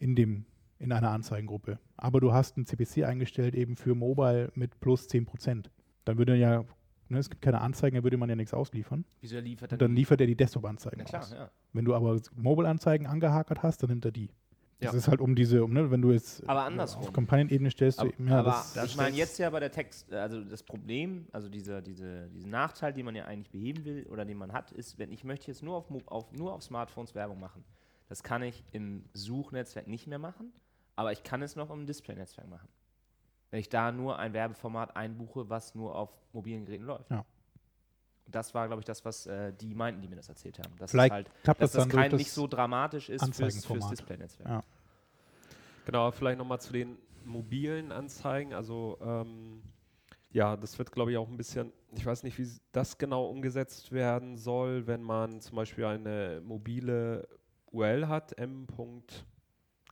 in 0.00 0.16
dem 0.16 0.44
in 0.82 0.92
einer 0.92 1.10
Anzeigengruppe, 1.10 1.78
aber 1.96 2.20
du 2.20 2.32
hast 2.32 2.56
ein 2.58 2.66
CPC 2.66 3.04
eingestellt 3.04 3.54
eben 3.54 3.76
für 3.76 3.94
Mobile 3.94 4.50
mit 4.54 4.78
plus 4.80 5.08
10%, 5.08 5.70
dann 6.04 6.18
würde 6.18 6.34
ja, 6.36 6.64
ne, 7.08 7.18
es 7.18 7.30
gibt 7.30 7.40
keine 7.42 7.60
Anzeigen, 7.60 7.94
dann 7.94 8.04
würde 8.04 8.16
man 8.16 8.28
ja 8.28 8.36
nichts 8.36 8.52
ausliefern. 8.52 9.04
Wieso 9.20 9.38
liefert 9.38 9.72
Und 9.72 9.80
dann 9.80 9.92
die- 9.92 10.00
liefert 10.02 10.20
er 10.20 10.26
die 10.26 10.36
Desktop-Anzeigen 10.36 11.02
aus. 11.14 11.30
ja. 11.32 11.50
Wenn 11.72 11.84
du 11.84 11.94
aber 11.94 12.20
Mobile-Anzeigen 12.34 13.06
angehakert 13.06 13.62
hast, 13.62 13.82
dann 13.82 13.90
nimmt 13.90 14.04
er 14.04 14.10
die. 14.12 14.28
Das 14.80 14.90
Ja. 14.92 14.98
ist 14.98 15.06
halt 15.06 15.20
um 15.20 15.36
diese, 15.36 15.62
um, 15.62 15.72
ne, 15.72 15.88
wenn 15.92 16.02
du 16.02 16.10
jetzt 16.10 16.42
Aber 16.48 16.62
äh, 16.62 16.64
andersrum. 16.64 17.04
auf 17.04 17.12
Kampagnenebene 17.12 17.70
stellst, 17.70 17.98
du 18.00 18.02
Aber, 18.02 18.12
eben, 18.14 18.26
ja, 18.26 18.40
aber 18.40 18.64
das, 18.74 18.84
ich 18.86 18.96
meine 18.96 19.16
jetzt 19.16 19.38
ja 19.38 19.48
bei 19.50 19.60
der 19.60 19.70
Text, 19.70 20.12
also 20.12 20.42
das 20.42 20.64
Problem, 20.64 21.28
also 21.30 21.48
dieser, 21.48 21.80
diese, 21.80 22.28
diesen 22.30 22.50
Nachteil, 22.50 22.92
den 22.92 23.04
man 23.04 23.14
ja 23.14 23.26
eigentlich 23.26 23.50
beheben 23.50 23.84
will 23.84 24.04
oder 24.10 24.24
den 24.24 24.36
man 24.38 24.52
hat, 24.52 24.72
ist, 24.72 24.98
wenn 24.98 25.12
ich 25.12 25.22
möchte 25.22 25.46
jetzt 25.46 25.62
nur 25.62 25.76
auf, 25.76 25.86
auf, 26.06 26.32
nur 26.32 26.52
auf 26.52 26.64
Smartphones 26.64 27.14
Werbung 27.14 27.38
machen. 27.38 27.62
Das 28.08 28.24
kann 28.24 28.42
ich 28.42 28.64
im 28.72 29.04
Suchnetzwerk 29.14 29.86
nicht 29.86 30.08
mehr 30.08 30.18
machen, 30.18 30.52
aber 30.96 31.12
ich 31.12 31.22
kann 31.22 31.42
es 31.42 31.56
noch 31.56 31.70
im 31.70 31.86
Display-Netzwerk 31.86 32.48
machen. 32.48 32.68
Wenn 33.50 33.60
ich 33.60 33.68
da 33.68 33.92
nur 33.92 34.18
ein 34.18 34.32
Werbeformat 34.32 34.96
einbuche, 34.96 35.48
was 35.48 35.74
nur 35.74 35.94
auf 35.94 36.10
mobilen 36.32 36.64
Geräten 36.64 36.84
läuft. 36.84 37.10
Ja. 37.10 37.24
Und 38.26 38.34
das 38.34 38.54
war, 38.54 38.66
glaube 38.66 38.80
ich, 38.80 38.86
das, 38.86 39.04
was 39.04 39.26
äh, 39.26 39.52
die 39.52 39.74
meinten, 39.74 40.00
die 40.00 40.08
mir 40.08 40.16
das 40.16 40.28
erzählt 40.28 40.58
haben. 40.58 40.74
Dass 40.78 40.90
Vielleicht 40.90 41.12
halt, 41.12 41.30
klappt 41.42 41.60
dass 41.60 41.72
das 41.72 41.84
das 41.84 41.94
kein, 41.94 42.10
das 42.10 42.18
nicht 42.18 42.32
so 42.32 42.46
dramatisch 42.46 43.10
ist 43.10 43.22
fürs, 43.34 43.64
fürs. 43.64 43.88
Display-Netzwerk. 43.90 44.48
Ja. 44.48 44.60
Genau, 45.84 46.10
vielleicht 46.12 46.38
nochmal 46.38 46.60
zu 46.60 46.72
den 46.72 46.96
mobilen 47.24 47.92
Anzeigen. 47.92 48.54
Also 48.54 48.98
ähm, 49.02 49.62
ja, 50.30 50.56
das 50.56 50.78
wird, 50.78 50.92
glaube 50.92 51.10
ich, 51.10 51.18
auch 51.18 51.28
ein 51.28 51.36
bisschen, 51.36 51.72
ich 51.94 52.06
weiß 52.06 52.22
nicht, 52.22 52.38
wie 52.38 52.48
das 52.72 52.96
genau 52.96 53.26
umgesetzt 53.26 53.92
werden 53.92 54.36
soll, 54.36 54.86
wenn 54.86 55.02
man 55.02 55.40
zum 55.40 55.56
Beispiel 55.56 55.84
eine 55.84 56.40
mobile 56.42 57.28
URL 57.70 58.08
hat, 58.08 58.38
m. 58.38 58.66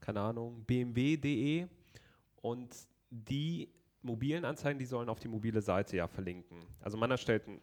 keine 0.00 0.20
Ahnung, 0.20 0.64
bmw.de 0.64 1.66
und 2.42 2.74
die 3.10 3.68
mobilen 4.02 4.44
Anzeigen, 4.44 4.78
die 4.78 4.86
sollen 4.86 5.08
auf 5.08 5.20
die 5.20 5.28
mobile 5.28 5.60
Seite 5.60 5.96
ja 5.96 6.06
verlinken. 6.06 6.66
Also 6.80 6.96
man 6.96 7.10
erstellt 7.10 7.46
ein, 7.46 7.60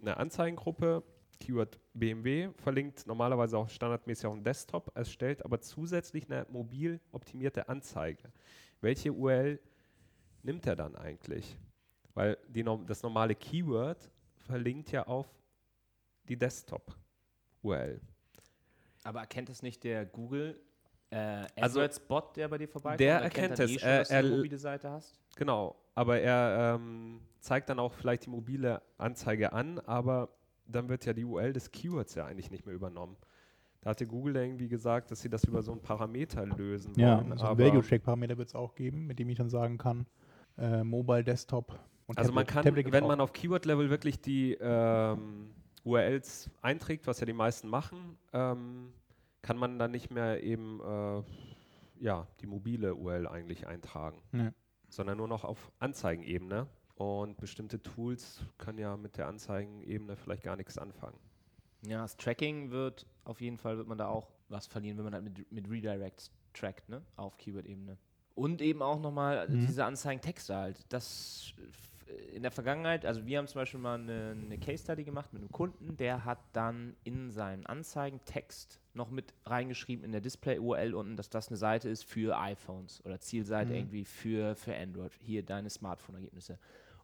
eine 0.00 0.16
Anzeigengruppe, 0.16 1.02
Keyword 1.40 1.78
BMW, 1.94 2.50
verlinkt 2.56 3.06
normalerweise 3.06 3.56
auch 3.58 3.68
standardmäßig 3.68 4.26
auf 4.26 4.34
dem 4.34 4.44
Desktop, 4.44 4.90
erstellt 4.94 5.44
aber 5.44 5.60
zusätzlich 5.60 6.30
eine 6.30 6.46
mobil 6.50 7.00
optimierte 7.12 7.68
Anzeige. 7.68 8.32
Welche 8.80 9.12
URL 9.12 9.60
nimmt 10.42 10.66
er 10.66 10.76
dann 10.76 10.96
eigentlich? 10.96 11.56
Weil 12.14 12.36
die, 12.48 12.64
das 12.86 13.02
normale 13.02 13.34
Keyword 13.34 14.10
verlinkt 14.38 14.90
ja 14.90 15.06
auf 15.06 15.28
die 16.28 16.36
Desktop-URL. 16.36 18.00
Aber 19.04 19.20
erkennt 19.20 19.48
es 19.48 19.62
nicht 19.62 19.84
der 19.84 20.04
Google 20.04 20.60
äh, 21.10 21.46
Also, 21.60 21.80
AdWords-Bot, 21.80 22.36
der 22.36 22.48
bei 22.48 22.58
dir 22.58 22.68
vorbeikommt? 22.68 23.00
der 23.00 23.20
erkennt 23.20 23.58
dann 23.58 23.64
es. 23.66 23.70
Eh 23.72 23.78
schon, 23.78 23.88
Er- 23.88 23.98
dass 23.98 24.08
du 24.08 24.14
eine 24.14 24.28
er- 24.28 24.36
mobile 24.36 24.58
Seite 24.58 24.90
hast? 24.90 25.18
Genau, 25.36 25.76
aber 25.94 26.20
er 26.20 26.74
ähm, 26.76 27.20
zeigt 27.40 27.68
dann 27.70 27.78
auch 27.78 27.92
vielleicht 27.92 28.26
die 28.26 28.30
mobile 28.30 28.82
Anzeige 28.98 29.52
an, 29.52 29.78
aber 29.80 30.28
dann 30.66 30.88
wird 30.88 31.04
ja 31.06 31.12
die 31.12 31.24
URL 31.24 31.52
des 31.52 31.70
Keywords 31.70 32.14
ja 32.14 32.26
eigentlich 32.26 32.50
nicht 32.50 32.66
mehr 32.66 32.74
übernommen. 32.74 33.16
Da 33.80 33.90
hatte 33.90 34.06
Google 34.06 34.36
irgendwie 34.36 34.68
gesagt, 34.68 35.10
dass 35.10 35.20
sie 35.20 35.30
das 35.30 35.44
über 35.44 35.62
so 35.62 35.70
einen 35.72 35.80
Parameter 35.80 36.44
lösen 36.44 36.92
Ja, 36.98 37.18
wollen. 37.18 37.38
so 37.38 37.44
ein 37.44 37.50
aber 37.52 37.64
Value-Check-Parameter 37.64 38.36
wird 38.36 38.48
es 38.48 38.54
auch 38.54 38.74
geben, 38.74 39.06
mit 39.06 39.18
dem 39.20 39.28
ich 39.30 39.38
dann 39.38 39.48
sagen 39.48 39.78
kann, 39.78 40.06
äh, 40.58 40.82
Mobile 40.82 41.22
Desktop 41.24 41.78
Und 42.08 42.18
Also 42.18 42.32
man 42.32 42.44
Tablet. 42.46 42.48
kann, 42.54 42.64
Tablet 42.64 42.92
wenn 42.92 43.06
man 43.06 43.20
auf 43.20 43.32
Keyword-Level 43.32 43.88
wirklich 43.88 44.20
die 44.20 44.54
ähm, 44.60 45.54
URLs 45.84 46.50
einträgt, 46.60 47.06
was 47.06 47.20
ja 47.20 47.26
die 47.26 47.32
meisten 47.32 47.68
machen, 47.68 48.18
ähm, 48.32 48.92
kann 49.42 49.56
man 49.56 49.78
dann 49.78 49.90
nicht 49.90 50.10
mehr 50.10 50.42
eben 50.42 50.80
äh, 50.80 51.22
ja, 52.00 52.26
die 52.40 52.46
mobile 52.46 52.94
URL 52.94 53.26
eigentlich 53.26 53.66
eintragen, 53.66 54.22
Nee. 54.32 54.50
sondern 54.88 55.18
nur 55.18 55.28
noch 55.28 55.44
auf 55.44 55.70
Anzeigenebene. 55.78 56.66
Und 56.96 57.38
bestimmte 57.38 57.80
Tools 57.80 58.40
können 58.58 58.78
ja 58.78 58.96
mit 58.96 59.16
der 59.18 59.28
Anzeigenebene 59.28 60.16
vielleicht 60.16 60.42
gar 60.42 60.56
nichts 60.56 60.78
anfangen. 60.78 61.18
Ja, 61.86 62.02
das 62.02 62.16
Tracking 62.16 62.70
wird 62.72 63.06
auf 63.24 63.40
jeden 63.40 63.56
Fall, 63.56 63.76
wird 63.78 63.86
man 63.86 63.98
da 63.98 64.08
auch 64.08 64.32
was 64.48 64.66
verlieren, 64.66 64.96
wenn 64.98 65.04
man 65.04 65.14
halt 65.14 65.22
mit, 65.24 65.52
mit 65.52 65.70
Redirects 65.70 66.32
trackt, 66.54 66.88
ne? 66.88 67.02
Auf 67.14 67.36
Keyword-Ebene. 67.38 67.98
Und 68.34 68.60
eben 68.62 68.82
auch 68.82 68.98
nochmal 69.00 69.48
Mhm. 69.48 69.66
diese 69.66 69.84
Anzeigentexte 69.84 70.56
halt. 70.56 70.84
Das 70.92 71.52
in 72.32 72.42
der 72.42 72.50
Vergangenheit, 72.50 73.04
also 73.04 73.26
wir 73.26 73.38
haben 73.38 73.46
zum 73.46 73.60
Beispiel 73.60 73.80
mal 73.80 73.98
eine, 74.00 74.30
eine 74.30 74.58
Case-Study 74.58 75.04
gemacht 75.04 75.32
mit 75.32 75.42
einem 75.42 75.52
Kunden, 75.52 75.96
der 75.96 76.24
hat 76.24 76.38
dann 76.52 76.96
in 77.04 77.30
seinen 77.30 77.66
Anzeigentext 77.66 78.80
noch 78.94 79.10
mit 79.10 79.34
reingeschrieben 79.44 80.04
in 80.04 80.12
der 80.12 80.20
Display-URL 80.20 80.94
unten, 80.94 81.16
dass 81.16 81.30
das 81.30 81.48
eine 81.48 81.56
Seite 81.56 81.88
ist 81.88 82.04
für 82.04 82.38
iPhones 82.38 83.04
oder 83.04 83.20
Zielseite 83.20 83.70
Mhm. 83.70 83.76
irgendwie 83.76 84.04
für, 84.04 84.56
für 84.56 84.74
Android. 84.74 85.12
Hier 85.20 85.42
deine 85.44 85.70
Smartphone-Ergebnisse. 85.70 86.58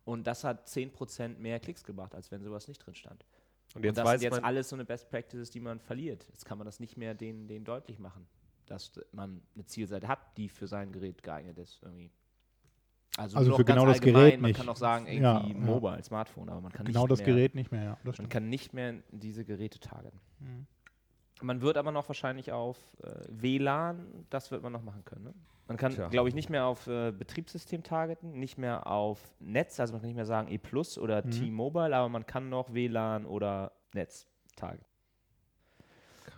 Und 0.05 0.27
das 0.27 0.45
hat 0.45 0.69
10% 0.69 1.39
mehr 1.39 1.61
Klicks 1.61 1.85
gebracht, 1.85 2.15
als 2.15 2.31
wenn 2.31 2.43
sowas 2.43 2.69
nicht 2.69 2.79
drin 2.79 2.95
stand. 2.95 3.25
Und 3.75 3.81
Und 3.81 3.85
jetzt 3.85 3.97
das 3.99 4.05
weiß 4.05 4.21
sind 4.21 4.33
jetzt 4.33 4.45
alles 4.45 4.69
so 4.69 4.77
eine 4.77 4.85
Best 4.85 5.11
Practices, 5.11 5.51
die 5.51 5.61
man 5.61 5.81
verliert. 5.81 6.27
Jetzt 6.31 6.45
kann 6.45 6.59
man 6.59 6.65
das 6.65 6.79
nicht 6.81 6.97
mehr 6.97 7.15
denen, 7.15 7.49
denen 7.49 7.65
deutlich 7.65 7.99
machen, 7.99 8.27
dass 8.67 8.93
man 9.13 9.43
eine 9.55 9.65
Zielseite 9.65 10.07
hat, 10.09 10.37
die 10.37 10.49
für 10.49 10.67
sein 10.67 10.93
Gerät 10.93 11.23
geeignet 11.23 11.59
ist. 11.59 11.81
Irgendwie. 11.83 12.11
Also, 13.17 13.37
Also 13.39 13.55
für 13.57 13.65
genau 13.65 13.87
das 13.87 13.95
allgemein, 13.97 14.23
Gerät 14.25 14.41
Man 14.41 14.49
nicht. 14.51 14.57
kann 14.59 14.69
auch 14.69 14.77
sagen, 14.77 15.07
Ja, 15.07 15.39
irgendwie 15.41 15.53
ja. 15.53 15.59
Mobile, 15.67 16.03
Smartphone, 16.03 16.49
aber 16.49 16.61
man 16.61 16.73
kann 16.73 16.85
genau 16.87 17.03
nicht 17.03 17.13
das 17.13 17.19
mehr, 17.21 17.27
Gerät 17.27 17.55
nicht 17.55 17.71
mehr, 17.71 17.83
ja. 17.85 17.91
Das 17.99 18.05
Man 18.05 18.15
stimmt. 18.15 18.31
kann 18.31 18.49
nicht 18.49 18.73
mehr 18.75 18.95
diese 19.13 19.45
Geräte 19.45 19.79
targeten. 19.79 20.21
Mhm. 20.41 20.67
Man 21.43 21.61
wird 21.63 21.77
aber 21.77 21.93
noch 21.93 22.09
wahrscheinlich 22.09 22.53
auf 22.53 22.79
äh, 23.03 23.11
WLAN, 23.29 24.27
das 24.31 24.51
wird 24.51 24.63
man 24.63 24.73
noch 24.73 24.83
machen 24.83 25.05
können. 25.05 25.25
Ne? 25.25 25.35
Man 25.67 25.77
kann, 25.77 25.95
glaube 26.11 26.29
ich, 26.29 26.35
nicht 26.35 26.51
mehr 26.51 26.67
auf 26.67 26.87
äh, 26.87 27.11
Betriebssystem 27.13 27.83
targeten, 27.83 28.39
nicht 28.39 28.59
mehr 28.59 28.87
auf 28.87 29.21
Netz, 29.41 29.79
also 29.81 29.93
man 29.93 30.01
kann 30.01 30.09
nicht 30.09 30.17
mehr 30.17 30.27
sagen 30.27 30.49
E 30.51 30.59
Plus 30.59 30.99
oder 30.99 31.25
Mhm. 31.25 31.31
T-Mobile, 31.31 31.95
aber 31.97 32.09
man 32.09 32.27
kann 32.27 32.49
noch 32.51 32.73
WLAN 32.75 33.27
oder 33.27 33.73
Netz 33.95 34.27
targeten. 34.57 34.87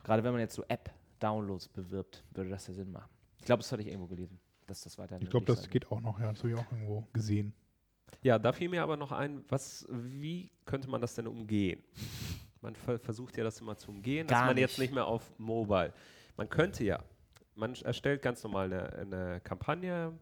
Gerade 0.04 0.22
wenn 0.24 0.32
man 0.32 0.40
jetzt 0.40 0.54
so 0.54 0.64
App-Downloads 0.68 1.68
bewirbt, 1.68 2.22
würde 2.32 2.50
das 2.50 2.66
ja 2.68 2.74
Sinn 2.74 2.92
machen. 2.92 3.10
Ich 3.38 3.44
glaube, 3.44 3.62
das 3.62 3.72
hatte 3.72 3.82
ich 3.82 3.88
irgendwo 3.88 4.06
gelesen, 4.06 4.38
dass 4.66 4.82
das 4.82 4.98
weiter 4.98 5.18
Ich 5.20 5.30
glaube, 5.30 5.46
das 5.46 5.68
geht 5.68 5.90
auch 5.90 6.00
noch, 6.00 6.18
ja. 6.20 6.30
Das 6.32 6.38
habe 6.42 6.50
ich 6.50 6.58
auch 6.58 6.72
irgendwo 6.72 7.06
gesehen. 7.12 7.52
ja, 8.22 8.38
da 8.38 8.52
fiel 8.52 8.68
mir 8.68 8.82
aber 8.82 8.96
noch 8.96 9.12
ein, 9.12 9.44
was, 9.48 9.86
wie 9.90 10.50
könnte 10.64 10.88
man 10.88 11.00
das 11.00 11.14
denn 11.14 11.26
umgehen? 11.26 11.82
Man 12.60 12.74
ver 12.74 12.98
versucht 12.98 13.36
ja 13.36 13.44
das 13.44 13.60
immer 13.60 13.76
zu 13.76 13.90
umgehen, 13.90 14.26
dass 14.26 14.38
Gar 14.38 14.46
man 14.46 14.56
jetzt 14.56 14.72
nicht. 14.78 14.88
nicht 14.88 14.94
mehr 14.94 15.06
auf 15.06 15.38
Mobile. 15.38 15.92
Man 16.36 16.48
könnte 16.48 16.84
ja, 16.84 17.02
man 17.54 17.74
erstellt 17.74 18.22
ganz 18.22 18.42
normal 18.42 18.72
eine, 18.72 18.92
eine 18.92 19.40
Kampagne 19.40 20.12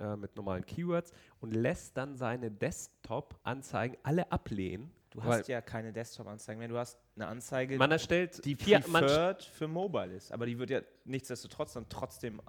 äh, 0.00 0.16
mit 0.16 0.36
normalen 0.36 0.64
Keywords 0.64 1.12
und 1.40 1.54
lässt 1.54 1.96
dann 1.96 2.16
seine 2.16 2.50
Desktop-Anzeigen 2.50 3.96
alle 4.02 4.30
ablehnen. 4.32 4.90
Du 5.10 5.24
hast 5.24 5.48
ja 5.48 5.62
keine 5.62 5.92
Desktop-Anzeigen 5.92 6.58
mehr, 6.58 6.68
du 6.68 6.76
hast 6.76 6.98
eine 7.14 7.26
Anzeige, 7.28 7.78
man 7.78 7.90
erstellt 7.90 8.44
die 8.44 8.54
vier, 8.54 8.82
man, 8.88 9.02
preferred 9.04 9.42
für 9.42 9.66
Mobile 9.66 10.12
ist, 10.12 10.30
aber 10.30 10.44
die 10.44 10.58
wird 10.58 10.68
ja 10.68 10.80
nichtsdestotrotz 11.04 11.72
dann 11.72 11.88
trotzdem 11.88 12.42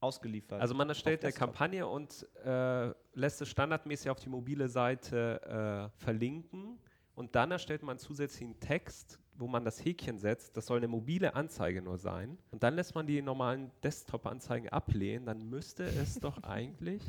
ausgeliefert. 0.00 0.60
also 0.60 0.74
man 0.74 0.88
erstellt 0.88 1.24
eine. 1.24 1.32
Kampagne 1.32 1.86
und 1.86 2.26
äh, 2.44 2.92
lässt 3.14 3.40
es 3.42 3.48
standardmäßig 3.48 4.10
auf 4.10 4.18
die 4.18 4.28
mobile 4.28 4.68
Seite 4.68 5.90
äh, 5.92 6.02
verlinken 6.02 6.78
und 7.14 7.34
dann 7.34 7.50
erstellt 7.50 7.82
man 7.82 7.98
zusätzlichen 7.98 8.58
Text, 8.60 9.18
wo 9.36 9.46
man 9.46 9.64
das 9.64 9.84
Häkchen 9.84 10.18
setzt. 10.18 10.56
Das 10.56 10.66
soll 10.66 10.78
eine 10.78 10.88
mobile 10.88 11.34
Anzeige 11.34 11.82
nur 11.82 11.98
sein. 11.98 12.38
Und 12.50 12.62
dann 12.62 12.74
lässt 12.76 12.94
man 12.94 13.06
die 13.06 13.20
normalen 13.20 13.70
Desktop-Anzeigen 13.82 14.68
ablehnen. 14.70 15.26
Dann 15.26 15.48
müsste 15.48 15.84
es 15.84 16.18
doch 16.18 16.42
eigentlich. 16.42 17.02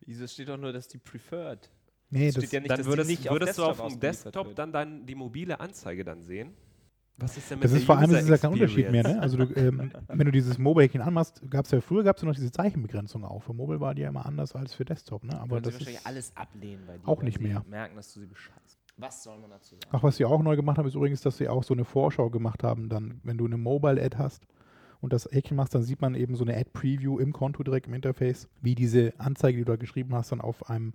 Wieso 0.00 0.26
steht 0.26 0.48
doch 0.48 0.56
nur, 0.56 0.72
dass 0.72 0.88
die 0.88 0.98
preferred? 0.98 1.70
Nee, 2.10 2.28
Es 2.28 2.34
das, 2.34 2.44
steht 2.44 2.52
ja 2.52 2.60
nicht, 2.60 2.70
dann 2.70 2.78
dass 2.78 2.86
würdest, 2.86 3.08
nicht 3.10 3.30
würdest 3.30 3.58
du 3.58 3.64
auf 3.64 3.80
dem 3.86 4.00
Desktop 4.00 4.48
wird. 4.48 4.58
dann, 4.58 4.72
dann 4.72 5.06
die 5.06 5.14
mobile 5.14 5.60
Anzeige 5.60 6.04
dann 6.04 6.22
sehen. 6.22 6.54
Was 7.20 7.36
ist 7.36 7.50
denn 7.50 7.58
mit 7.58 7.64
das 7.64 7.72
ist 7.72 7.84
vor 7.84 7.98
allem 7.98 8.10
ist 8.10 8.22
es 8.22 8.28
ja 8.28 8.38
kein 8.38 8.52
Unterschied 8.52 8.90
mehr, 8.90 9.02
ne? 9.02 9.20
Also 9.20 9.36
du, 9.36 9.54
ähm, 9.54 9.92
wenn 10.08 10.26
du 10.26 10.32
dieses 10.32 10.58
Mobile-Häkchen 10.58 11.00
anmachst, 11.00 11.42
gab 11.50 11.64
es 11.64 11.70
ja 11.70 11.80
früher 11.80 12.02
gab's 12.02 12.22
ja 12.22 12.28
noch 12.28 12.34
diese 12.34 12.50
Zeichenbegrenzung 12.50 13.24
auch. 13.24 13.42
Für 13.42 13.52
Mobile 13.52 13.80
war 13.80 13.94
die 13.94 14.02
ja 14.02 14.08
immer 14.08 14.26
anders 14.26 14.54
als 14.54 14.74
für 14.74 14.84
Desktop, 14.84 15.24
ne? 15.24 15.38
Aber 15.40 15.60
das 15.60 15.74
wahrscheinlich 15.74 16.06
alles 16.06 16.36
ablehnen 16.36 16.84
bei 16.86 16.98
dir. 16.98 17.08
auch 17.08 17.18
weil 17.18 17.24
nicht 17.24 17.40
mehr. 17.40 17.64
merken, 17.68 17.96
dass 17.96 18.12
du 18.14 18.20
sie 18.20 18.26
bescheißt. 18.26 18.78
Was 18.96 19.22
soll 19.22 19.38
man 19.38 19.50
dazu 19.50 19.76
sagen? 19.76 19.86
Ach, 19.92 20.02
was 20.02 20.16
sie 20.16 20.24
auch 20.24 20.42
neu 20.42 20.56
gemacht 20.56 20.78
haben, 20.78 20.86
ist 20.86 20.94
übrigens, 20.94 21.22
dass 21.22 21.38
sie 21.38 21.48
auch 21.48 21.62
so 21.62 21.74
eine 21.74 21.84
Vorschau 21.84 22.28
gemacht 22.28 22.62
haben, 22.62 22.88
dann, 22.88 23.20
wenn 23.22 23.38
du 23.38 23.46
eine 23.46 23.56
Mobile-Ad 23.56 24.18
hast 24.18 24.46
und 25.00 25.12
das 25.12 25.26
Häkchen 25.30 25.56
machst, 25.56 25.74
dann 25.74 25.82
sieht 25.82 26.00
man 26.02 26.14
eben 26.14 26.34
so 26.34 26.44
eine 26.44 26.56
Ad-Preview 26.56 27.18
im 27.18 27.32
Konto 27.32 27.62
direkt 27.62 27.86
im 27.86 27.94
Interface, 27.94 28.48
wie 28.60 28.74
diese 28.74 29.14
Anzeige, 29.18 29.58
die 29.58 29.64
du 29.64 29.72
da 29.72 29.76
geschrieben 29.76 30.14
hast, 30.14 30.32
dann 30.32 30.40
auf 30.40 30.68
einem 30.68 30.92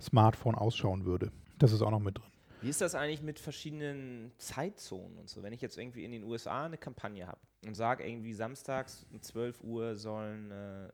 Smartphone 0.00 0.54
ausschauen 0.54 1.04
würde. 1.04 1.30
Das 1.58 1.72
ist 1.72 1.82
auch 1.82 1.90
noch 1.90 2.00
mit 2.00 2.18
drin. 2.18 2.26
Wie 2.62 2.68
ist 2.68 2.80
das 2.80 2.94
eigentlich 2.94 3.22
mit 3.22 3.38
verschiedenen 3.38 4.32
Zeitzonen 4.38 5.18
und 5.18 5.28
so? 5.28 5.42
Wenn 5.42 5.52
ich 5.52 5.60
jetzt 5.60 5.78
irgendwie 5.78 6.04
in 6.04 6.12
den 6.12 6.24
USA 6.24 6.66
eine 6.66 6.78
Kampagne 6.78 7.26
habe 7.26 7.40
und 7.66 7.74
sage 7.74 8.06
irgendwie 8.06 8.32
samstags 8.32 9.06
um 9.10 9.20
12 9.20 9.62
Uhr 9.62 9.96
sollen, 9.96 10.50
äh, 10.50 10.88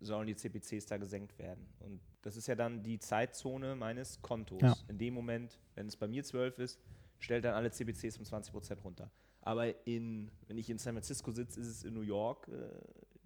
sollen 0.00 0.26
die 0.26 0.36
CPCs 0.36 0.86
da 0.86 0.96
gesenkt 0.96 1.38
werden. 1.38 1.66
Und 1.80 2.00
das 2.22 2.36
ist 2.36 2.46
ja 2.46 2.54
dann 2.54 2.82
die 2.82 2.98
Zeitzone 2.98 3.76
meines 3.76 4.20
Kontos. 4.22 4.62
Ja. 4.62 4.76
In 4.88 4.98
dem 4.98 5.14
Moment, 5.14 5.58
wenn 5.74 5.86
es 5.86 5.96
bei 5.96 6.08
mir 6.08 6.24
12 6.24 6.58
ist, 6.58 6.80
stellt 7.18 7.44
dann 7.44 7.54
alle 7.54 7.70
CPCs 7.70 8.18
um 8.18 8.24
20% 8.24 8.80
runter. 8.82 9.10
Aber 9.40 9.86
in, 9.86 10.30
wenn 10.48 10.58
ich 10.58 10.68
in 10.68 10.78
San 10.78 10.94
Francisco 10.94 11.30
sitze, 11.30 11.60
ist 11.60 11.68
es 11.68 11.84
in 11.84 11.94
New 11.94 12.00
York 12.00 12.48
äh, 12.48 12.68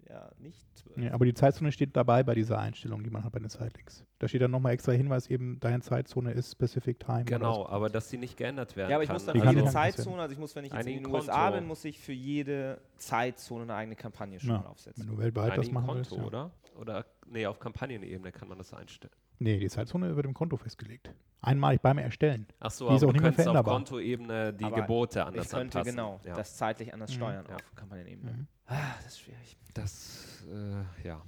ja 0.09 0.29
nicht 0.39 0.65
12. 0.77 0.97
Ja, 0.97 1.13
aber 1.13 1.25
die 1.25 1.33
Zeitzone 1.33 1.71
steht 1.71 1.95
dabei 1.95 2.23
bei 2.23 2.33
dieser 2.35 2.59
Einstellung, 2.59 3.03
die 3.03 3.09
man 3.09 3.23
hat 3.23 3.31
bei 3.31 3.39
den 3.39 3.49
Sidelinks. 3.49 4.03
Da 4.19 4.27
steht 4.27 4.41
dann 4.41 4.51
nochmal 4.51 4.73
extra 4.73 4.91
Hinweis, 4.91 5.27
eben 5.27 5.59
deine 5.59 5.81
Zeitzone 5.81 6.31
ist 6.31 6.51
Specific 6.51 6.99
Time. 6.99 7.21
oder 7.21 7.37
Genau, 7.37 7.65
aber 7.67 7.89
dass 7.89 8.09
die 8.09 8.17
nicht 8.17 8.37
geändert 8.37 8.75
werden 8.75 8.89
Ja, 8.89 8.97
aber 8.97 9.03
ich 9.03 9.07
kann. 9.07 9.15
muss 9.15 9.25
dann 9.25 9.39
für 9.39 9.47
jede. 9.49 9.65
Zeitzone, 9.65 10.21
also 10.21 10.33
ich 10.33 10.39
muss, 10.39 10.55
wenn 10.55 10.65
ich 10.65 10.73
jetzt 10.73 10.87
in 10.87 11.03
den 11.03 11.07
USA 11.13 11.43
Konto. 11.45 11.57
bin, 11.59 11.67
muss 11.67 11.85
ich 11.85 11.99
für 11.99 12.13
jede 12.13 12.81
Zeitzone 12.97 13.63
eine 13.63 13.75
eigene 13.75 13.95
Kampagne 13.95 14.39
schon 14.39 14.49
Ja. 14.49 14.57
mal 14.57 14.63
Wenn 14.63 14.71
aufsetzen. 14.71 15.07
du 15.07 15.17
weltweit 15.17 15.57
das 15.57 15.71
machen 15.71 15.85
Konto, 15.87 15.97
willst. 15.99 16.11
Ja. 16.11 16.23
oder? 16.23 16.51
Oder 16.79 17.05
nee, 17.27 17.45
auf 17.45 17.59
Kampagnenebene 17.59 18.31
kann 18.31 18.47
man 18.47 18.57
das 18.57 18.73
einstellen. 18.73 19.13
Nee, 19.41 19.57
die 19.57 19.69
Zeitzone 19.69 20.15
wird 20.15 20.25
im 20.27 20.33
Konto 20.35 20.55
festgelegt. 20.55 21.11
Einmalig 21.41 21.81
beim 21.81 21.97
Erstellen. 21.97 22.45
Ach 22.59 22.69
so, 22.69 22.89
Die 22.89 22.95
ist 22.95 23.01
aber 23.01 23.09
auch 23.09 23.13
du 23.13 23.21
nicht 23.21 23.37
mehr 23.37 23.45
könntest 23.45 23.47
auf. 23.57 23.65
Kontoebene 23.65 24.53
die 24.53 24.63
Aber 24.65 24.75
Gebote 24.75 25.25
anders 25.25 25.45
Ich 25.47 25.51
könnte 25.51 25.79
anpassen. 25.79 25.95
genau 25.95 26.19
ja. 26.23 26.35
das 26.35 26.55
zeitlich 26.57 26.93
anders 26.93 27.09
Mhm. 27.11 27.15
steuern 27.15 27.45
Ja. 27.49 27.55
auf 27.55 27.75
Kampagnenebene. 27.75 28.31
Mhm. 28.33 28.47
Ah, 28.67 28.93
das 28.97 29.13
ist 29.13 29.19
schwierig. 29.21 29.57
das 29.73 30.43
äh, 30.51 31.07
ja. 31.07 31.21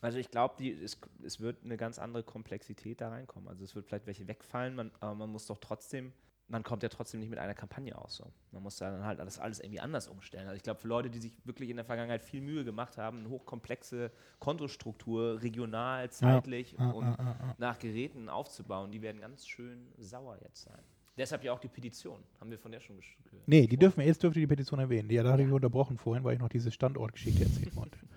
Also 0.00 0.16
ich 0.18 0.30
glaube, 0.30 0.64
es, 0.66 0.98
es 1.22 1.40
wird 1.40 1.62
eine 1.64 1.76
ganz 1.76 1.98
andere 1.98 2.22
Komplexität 2.22 3.00
da 3.02 3.10
reinkommen. 3.10 3.48
Also 3.50 3.64
es 3.64 3.74
wird 3.74 3.84
vielleicht 3.86 4.06
welche 4.06 4.26
wegfallen, 4.26 4.74
man, 4.74 4.90
aber 5.00 5.14
man 5.14 5.28
muss 5.30 5.46
doch 5.46 5.58
trotzdem, 5.58 6.12
man 6.48 6.62
kommt 6.62 6.82
ja 6.82 6.88
trotzdem 6.88 7.20
nicht 7.20 7.28
mit 7.28 7.38
einer 7.38 7.54
Kampagne 7.54 7.96
aus. 7.96 8.16
So. 8.16 8.24
Man 8.52 8.62
muss 8.62 8.76
dann 8.76 9.04
halt 9.04 9.18
das 9.18 9.38
alles 9.38 9.60
irgendwie 9.60 9.80
anders 9.80 10.08
umstellen. 10.08 10.46
Also 10.46 10.56
ich 10.56 10.62
glaube, 10.62 10.80
für 10.80 10.88
Leute, 10.88 11.10
die 11.10 11.18
sich 11.18 11.32
wirklich 11.44 11.70
in 11.70 11.76
der 11.76 11.84
Vergangenheit 11.84 12.22
viel 12.22 12.40
Mühe 12.40 12.64
gemacht 12.64 12.96
haben, 12.96 13.18
eine 13.18 13.28
hochkomplexe 13.28 14.10
Kontostruktur, 14.38 15.42
regional, 15.42 16.10
zeitlich 16.10 16.74
Ja, 16.78 16.90
und 16.90 17.04
ja, 17.04 17.16
ja, 17.18 17.54
nach 17.58 17.78
Geräten 17.78 18.28
aufzubauen, 18.28 18.90
die 18.90 19.02
werden 19.02 19.20
ganz 19.20 19.46
schön 19.46 19.88
sauer 19.98 20.38
jetzt 20.42 20.62
sein. 20.62 20.80
Deshalb 21.18 21.42
ja 21.44 21.52
auch 21.52 21.58
die 21.58 21.68
Petition. 21.68 22.20
Haben 22.40 22.50
wir 22.50 22.58
von 22.58 22.70
der 22.70 22.80
schon 22.80 22.96
gehört? 22.96 23.46
Nee, 23.46 23.66
die 23.66 23.76
dürfen, 23.76 24.00
jetzt 24.02 24.22
dürft 24.22 24.36
ihr 24.36 24.42
die 24.42 24.46
Petition 24.46 24.78
erwähnen. 24.78 25.10
Ja, 25.10 25.24
da 25.24 25.32
hatte 25.32 25.42
ich 25.42 25.50
unterbrochen 25.50 25.98
vorhin, 25.98 26.22
weil 26.24 26.34
ich 26.34 26.40
noch 26.40 26.48
diese 26.48 26.70
Standortgeschichte 26.70 27.44
erzählen 27.44 27.74
wollte. 27.76 27.98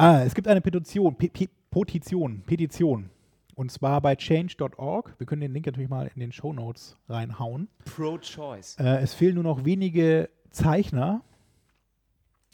Ah, 0.00 0.22
es 0.22 0.32
gibt 0.32 0.46
eine 0.46 0.60
Petition, 0.60 1.16
Pe 1.16 1.28
Pe 1.28 1.48
Petition, 1.72 2.40
Petition. 2.46 3.10
Und 3.58 3.72
zwar 3.72 4.00
bei 4.00 4.14
change.org. 4.14 5.16
Wir 5.18 5.26
können 5.26 5.40
den 5.40 5.52
Link 5.52 5.66
natürlich 5.66 5.90
mal 5.90 6.08
in 6.14 6.20
den 6.20 6.30
Show 6.30 6.52
Notes 6.52 6.96
reinhauen. 7.08 7.66
Pro-Choice. 7.86 8.76
Äh, 8.78 8.98
es 8.98 9.14
fehlen 9.14 9.34
nur 9.34 9.42
noch 9.42 9.64
wenige 9.64 10.30
Zeichner, 10.50 11.22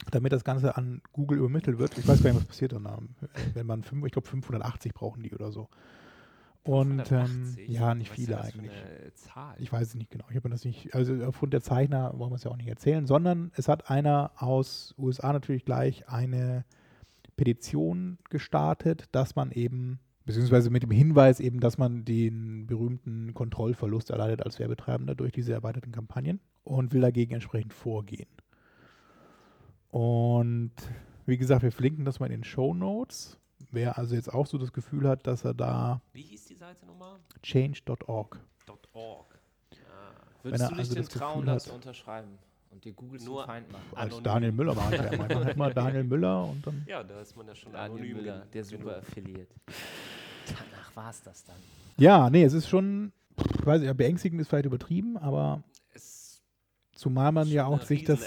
damit 0.09 0.33
das 0.33 0.43
Ganze 0.43 0.75
an 0.75 1.03
Google 1.13 1.37
übermittelt 1.37 1.77
wird. 1.77 1.95
Ich 1.99 2.07
weiß 2.07 2.23
gar 2.23 2.31
nicht, 2.31 2.41
was 2.41 2.47
passiert 2.47 2.73
dann. 2.73 3.09
Wenn 3.53 3.67
man, 3.67 3.83
fünf, 3.83 4.03
ich 4.03 4.13
glaube, 4.13 4.27
580 4.27 4.95
brauchen 4.95 5.21
die 5.21 5.31
oder 5.31 5.51
so. 5.51 5.69
Und 6.63 7.11
ähm, 7.11 7.17
180? 7.17 7.69
ja, 7.69 7.93
nicht 7.93 8.09
Was 8.09 8.15
viele 8.15 8.41
eigentlich. 8.41 8.71
Ich 9.59 9.71
weiß 9.71 9.89
es 9.89 9.93
nicht 9.93 10.09
genau. 10.09 10.25
Ich 10.31 10.35
habe 10.35 10.49
das 10.49 10.65
nicht, 10.65 10.95
also 10.95 11.23
aufgrund 11.23 11.53
der 11.53 11.61
Zeichner 11.61 12.17
wollen 12.17 12.31
wir 12.31 12.37
es 12.37 12.45
ja 12.45 12.49
auch 12.49 12.57
nicht 12.57 12.67
erzählen, 12.67 13.05
sondern 13.05 13.51
es 13.55 13.67
hat 13.67 13.91
einer 13.91 14.31
aus 14.37 14.95
USA 14.97 15.31
natürlich 15.33 15.65
gleich 15.65 16.09
eine 16.09 16.65
Petition 17.37 18.17
gestartet, 18.31 19.05
dass 19.11 19.35
man 19.35 19.51
eben, 19.51 19.99
beziehungsweise 20.25 20.69
mit 20.69 20.83
dem 20.83 20.91
Hinweis 20.91 21.39
eben, 21.39 21.59
dass 21.59 21.77
man 21.77 22.05
den 22.05 22.67
berühmten 22.67 23.33
Kontrollverlust 23.33 24.09
erleidet 24.09 24.43
als 24.43 24.59
Werbetreibender 24.59 25.15
durch 25.15 25.31
diese 25.31 25.53
erweiterten 25.53 25.91
Kampagnen 25.91 26.39
und 26.63 26.93
will 26.93 27.01
dagegen 27.01 27.33
entsprechend 27.33 27.73
vorgehen. 27.73 28.27
Und 29.89 30.73
wie 31.25 31.37
gesagt, 31.37 31.63
wir 31.63 31.71
verlinken 31.71 32.05
das 32.05 32.19
mal 32.19 32.25
in 32.25 32.33
den 32.33 32.43
Show 32.43 32.73
Notes. 32.73 33.39
Wer 33.71 33.97
also 33.97 34.15
jetzt 34.15 34.33
auch 34.33 34.45
so 34.45 34.57
das 34.57 34.73
Gefühl 34.73 35.07
hat, 35.07 35.25
dass 35.25 35.45
er 35.45 35.53
da 35.53 36.01
Wie 36.13 36.21
hieß 36.21 36.45
die 36.45 36.55
Seite 36.55 36.85
nochmal? 36.85 37.17
Change.org. 37.41 38.39
.org. 38.93 39.39
Würdest 40.43 40.63
er 40.63 40.69
du 40.69 40.75
dich 40.75 40.79
also 40.79 40.93
denn 40.93 41.03
das 41.03 41.13
Gefühl 41.13 41.27
trauen, 41.27 41.45
das 41.45 41.67
unterschreiben 41.67 42.37
und 42.69 42.85
dir 42.85 42.93
Google 42.93 43.19
Nur 43.23 43.39
zum 43.39 43.45
Feind 43.47 43.71
machen? 43.71 43.85
Als 43.95 44.13
Anonym. 44.13 44.23
Daniel 44.23 44.51
Müller 44.51 44.75
war 44.75 44.93
ich 44.93 45.01
ja. 45.01 45.17
Man 45.17 45.45
hat 45.45 45.57
mal 45.57 45.73
Daniel 45.73 46.03
Müller 46.03 46.45
und 46.45 46.67
dann. 46.67 46.85
Ja, 46.87 47.03
da 47.03 47.21
ist 47.21 47.35
man 47.35 47.47
ja 47.47 47.55
schon 47.55 47.71
Daniel 47.71 47.99
anonym. 47.99 48.17
Müller, 48.17 48.45
der 48.53 48.63
super 48.63 48.97
Affiliate. 48.97 49.55
Danach 50.95 51.05
war 51.05 51.09
es 51.11 51.21
das 51.21 51.45
dann. 51.45 51.55
Ja, 51.97 52.29
nee, 52.29 52.43
es 52.43 52.53
ist 52.53 52.67
schon, 52.67 53.11
ich 53.59 53.65
weiß 53.65 53.81
nicht, 53.81 53.97
beängstigend 53.97 54.41
ist 54.41 54.49
vielleicht 54.49 54.65
übertrieben, 54.65 55.17
aber 55.17 55.63
Es, 55.93 56.41
zumal 56.93 57.31
man 57.31 57.47
ja 57.47 57.65
auch 57.65 57.81
sich 57.81 58.03
das, 58.03 58.19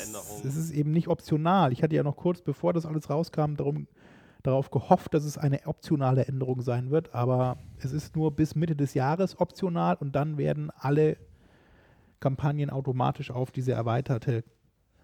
es 0.45 0.57
ist 0.57 0.71
eben 0.71 0.93
nicht 0.93 1.09
optional. 1.09 1.73
Ich 1.73 1.83
hatte 1.83 1.97
ja 1.97 2.03
noch 2.03 2.17
kurz 2.17 2.41
bevor 2.43 2.73
das 2.73 2.87
alles 2.87 3.11
rauskam, 3.11 3.55
darum, 3.57 3.89
darauf 4.43 4.71
gehofft, 4.71 5.15
dass 5.15 5.25
es 5.25 5.37
eine 5.37 5.67
optionale 5.67 6.27
Änderung 6.27 6.63
sein 6.63 6.91
wird, 6.91 7.15
aber 7.15 7.59
es 7.79 7.93
ist 7.93 8.17
nur 8.17 8.35
bis 8.35 8.55
Mitte 8.55 8.77
des 8.77 8.95
Jahres 8.95 9.39
optional 9.41 9.97
und 9.97 10.13
dann 10.13 10.39
werden 10.39 10.71
alle 10.77 11.17
Kampagnen 12.21 12.71
automatisch 12.71 13.31
auf 13.31 13.51
diese 13.51 13.73
erweiterte 13.73 14.45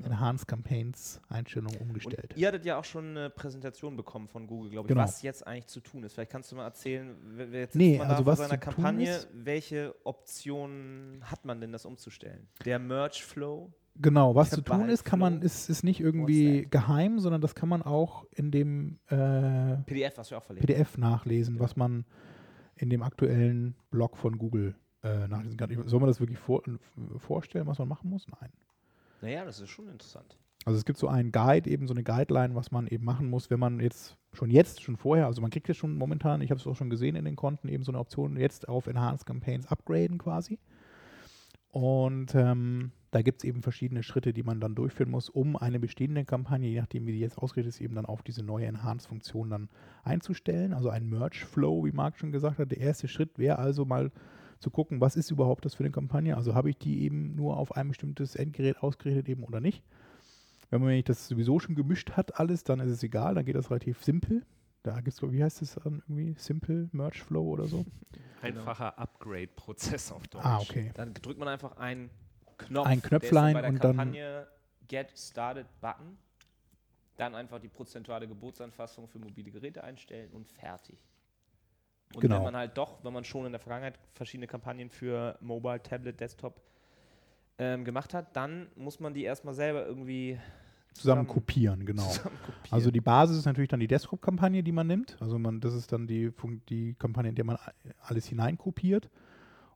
Enhanced 0.02 0.46
Campaigns 0.48 1.20
Einstellung 1.28 1.72
umgestellt. 1.80 2.32
Und 2.34 2.38
ihr 2.40 2.48
hattet 2.48 2.64
ja 2.64 2.78
auch 2.78 2.84
schon 2.84 3.10
eine 3.16 3.30
Präsentation 3.30 3.96
bekommen 3.96 4.28
von 4.28 4.46
Google, 4.46 4.70
glaube 4.70 4.86
ich, 4.86 4.88
Genau. 4.94 5.02
was 5.04 5.22
jetzt 5.22 5.46
eigentlich 5.46 5.66
zu 5.68 5.80
tun 5.80 6.02
ist. 6.02 6.14
Vielleicht 6.14 6.30
kannst 6.32 6.50
du 6.52 6.56
mal 6.56 6.64
erzählen, 6.64 7.14
wer 7.36 7.60
jetzt 7.60 7.74
Nee, 7.76 7.98
man 7.98 8.08
also 8.08 8.22
da 8.24 8.26
was 8.30 8.38
seiner 8.40 8.58
Kampagne, 8.58 9.08
ist- 9.16 9.28
welche 9.32 9.94
Optionen 10.04 11.20
hat 11.24 11.44
man 11.44 11.60
denn, 11.60 11.72
das 11.72 11.84
umzustellen? 11.86 12.48
Der 12.64 12.78
Merge 12.78 13.20
Flow? 13.22 13.72
Genau, 13.96 14.34
was 14.34 14.50
zu 14.50 14.60
tun 14.60 14.88
ist, 14.88 15.04
kann 15.04 15.20
man, 15.20 15.40
ist, 15.40 15.70
ist 15.70 15.84
nicht 15.84 16.00
irgendwie 16.00 16.66
geheim, 16.68 17.20
sondern 17.20 17.40
das 17.40 17.54
kann 17.54 17.68
man 17.68 17.80
auch 17.82 18.26
in 18.32 18.50
dem 18.50 18.98
äh, 19.08 19.76
PDF, 19.86 20.18
was 20.18 20.30
wir 20.32 20.38
auch 20.38 20.42
verlinken. 20.42 20.66
PDF 20.66 20.98
nachlesen, 20.98 21.60
was 21.60 21.76
man 21.76 22.04
in 22.76 22.90
dem 22.90 23.04
aktuellen 23.04 23.76
Blog 23.92 24.16
von 24.16 24.36
Google 24.36 24.74
äh, 25.04 25.28
nachlesen 25.28 25.56
kann. 25.56 25.86
Soll 25.88 26.00
man 26.00 26.08
das 26.08 26.18
wirklich 26.18 26.38
vor, 26.40 26.62
vorstellen, 27.18 27.68
was 27.68 27.78
man 27.78 27.86
machen 27.86 28.10
muss? 28.10 28.26
Nein. 28.40 28.50
Naja, 29.24 29.46
das 29.46 29.58
ist 29.58 29.70
schon 29.70 29.88
interessant. 29.88 30.36
Also 30.66 30.76
es 30.78 30.84
gibt 30.84 30.98
so 30.98 31.08
einen 31.08 31.32
Guide, 31.32 31.70
eben 31.70 31.86
so 31.86 31.94
eine 31.94 32.02
Guideline, 32.02 32.54
was 32.54 32.70
man 32.70 32.86
eben 32.86 33.06
machen 33.06 33.30
muss, 33.30 33.48
wenn 33.48 33.58
man 33.58 33.80
jetzt 33.80 34.18
schon 34.34 34.50
jetzt, 34.50 34.82
schon 34.82 34.98
vorher, 34.98 35.24
also 35.26 35.40
man 35.40 35.50
kriegt 35.50 35.66
jetzt 35.66 35.78
schon 35.78 35.96
momentan, 35.96 36.42
ich 36.42 36.50
habe 36.50 36.60
es 36.60 36.66
auch 36.66 36.76
schon 36.76 36.90
gesehen 36.90 37.16
in 37.16 37.24
den 37.24 37.34
Konten, 37.34 37.68
eben 37.68 37.84
so 37.84 37.90
eine 37.90 38.00
Option, 38.00 38.36
jetzt 38.36 38.68
auf 38.68 38.86
Enhanced 38.86 39.24
Campaigns 39.24 39.66
upgraden 39.66 40.18
quasi. 40.18 40.58
Und 41.70 42.34
ähm, 42.34 42.92
da 43.12 43.22
gibt 43.22 43.40
es 43.40 43.44
eben 43.44 43.62
verschiedene 43.62 44.02
Schritte, 44.02 44.34
die 44.34 44.42
man 44.42 44.60
dann 44.60 44.74
durchführen 44.74 45.10
muss, 45.10 45.30
um 45.30 45.56
eine 45.56 45.80
bestehende 45.80 46.26
Kampagne, 46.26 46.68
je 46.68 46.80
nachdem 46.80 47.06
wie 47.06 47.12
die 47.12 47.20
jetzt 47.20 47.38
ausgerichtet 47.38 47.76
ist, 47.76 47.80
eben 47.80 47.94
dann 47.94 48.06
auf 48.06 48.22
diese 48.22 48.42
neue 48.42 48.66
Enhanced-Funktion 48.66 49.48
dann 49.48 49.70
einzustellen. 50.02 50.74
Also 50.74 50.90
ein 50.90 51.08
Merge-Flow, 51.08 51.86
wie 51.86 51.92
Marc 51.92 52.18
schon 52.18 52.30
gesagt 52.30 52.58
hat. 52.58 52.70
Der 52.70 52.78
erste 52.78 53.08
Schritt 53.08 53.38
wäre 53.38 53.58
also 53.58 53.86
mal 53.86 54.12
zu 54.64 54.70
gucken, 54.70 55.00
was 55.00 55.14
ist 55.14 55.30
überhaupt 55.30 55.64
das 55.64 55.74
für 55.74 55.84
eine 55.84 55.92
Kampagne? 55.92 56.36
Also 56.36 56.54
habe 56.54 56.70
ich 56.70 56.78
die 56.78 57.02
eben 57.02 57.36
nur 57.36 57.58
auf 57.58 57.76
ein 57.76 57.88
bestimmtes 57.88 58.34
Endgerät 58.34 58.82
ausgerichtet 58.82 59.28
eben 59.28 59.44
oder 59.44 59.60
nicht? 59.60 59.84
Wenn 60.70 60.82
man 60.82 61.04
das 61.04 61.28
sowieso 61.28 61.60
schon 61.60 61.74
gemischt 61.74 62.12
hat, 62.12 62.40
alles, 62.40 62.64
dann 62.64 62.80
ist 62.80 62.90
es 62.90 63.02
egal, 63.02 63.34
dann 63.34 63.44
geht 63.44 63.54
das 63.54 63.70
relativ 63.70 64.02
simpel. 64.02 64.44
Da 64.82 65.00
gibt 65.00 65.16
es, 65.16 65.22
wie 65.22 65.44
heißt 65.44 65.62
es 65.62 65.74
dann 65.74 66.02
irgendwie? 66.08 66.34
Simple 66.38 66.88
Merge 66.92 67.18
Flow 67.18 67.44
oder 67.44 67.66
so? 67.66 67.84
Einfacher 68.42 68.98
Upgrade-Prozess 68.98 70.10
auf 70.12 70.26
Deutsch. 70.28 70.44
Ah, 70.44 70.58
okay. 70.58 70.90
Dann 70.94 71.12
drückt 71.14 71.38
man 71.38 71.48
einfach 71.48 71.76
einen 71.76 72.10
Knopf. 72.56 72.86
Ein 72.86 73.00
der 73.00 73.04
ist 73.04 73.08
Knöpflein 73.08 73.54
dann 73.54 73.54
bei 73.54 73.60
der 73.60 73.70
und 73.70 73.84
dann- 73.84 73.96
Kampagne 73.96 74.46
Get 74.88 75.18
Started 75.18 75.66
Button. 75.80 76.16
Dann 77.16 77.34
einfach 77.34 77.60
die 77.60 77.68
prozentuale 77.68 78.26
Gebotsanfassung 78.26 79.06
für 79.08 79.18
mobile 79.18 79.50
Geräte 79.50 79.84
einstellen 79.84 80.30
und 80.32 80.48
fertig. 80.48 80.98
Und 82.14 82.20
Genau. 82.20 82.36
wenn 82.36 82.44
man 82.44 82.56
halt 82.56 82.76
doch, 82.76 83.02
wenn 83.04 83.12
man 83.12 83.24
schon 83.24 83.46
in 83.46 83.52
der 83.52 83.60
Vergangenheit 83.60 83.98
verschiedene 84.12 84.46
Kampagnen 84.46 84.90
für 84.90 85.36
Mobile, 85.40 85.82
Tablet, 85.82 86.20
Desktop 86.20 86.60
ähm, 87.58 87.84
gemacht 87.84 88.14
hat, 88.14 88.34
dann 88.36 88.68
muss 88.76 89.00
man 89.00 89.14
die 89.14 89.24
erstmal 89.24 89.54
selber 89.54 89.86
irgendwie 89.86 90.38
Zusammen 90.94 91.26
kopieren, 91.26 91.84
genau. 91.84 92.08
zusammen 92.08 92.36
kopieren. 92.46 92.68
Also 92.70 92.90
die 92.92 93.00
Basis 93.00 93.38
ist 93.38 93.46
natürlich 93.46 93.68
dann 93.68 93.80
die 93.80 93.88
Desktop-Kampagne, 93.88 94.62
die 94.62 94.70
man 94.70 94.86
nimmt. 94.86 95.16
Also 95.20 95.38
man, 95.40 95.60
das 95.60 95.74
ist 95.74 95.90
dann 95.92 96.06
die, 96.06 96.30
die 96.68 96.94
Kampagne, 96.94 97.30
in 97.30 97.34
der 97.34 97.44
man 97.44 97.58
alles 98.00 98.26
hineinkopiert. 98.26 99.10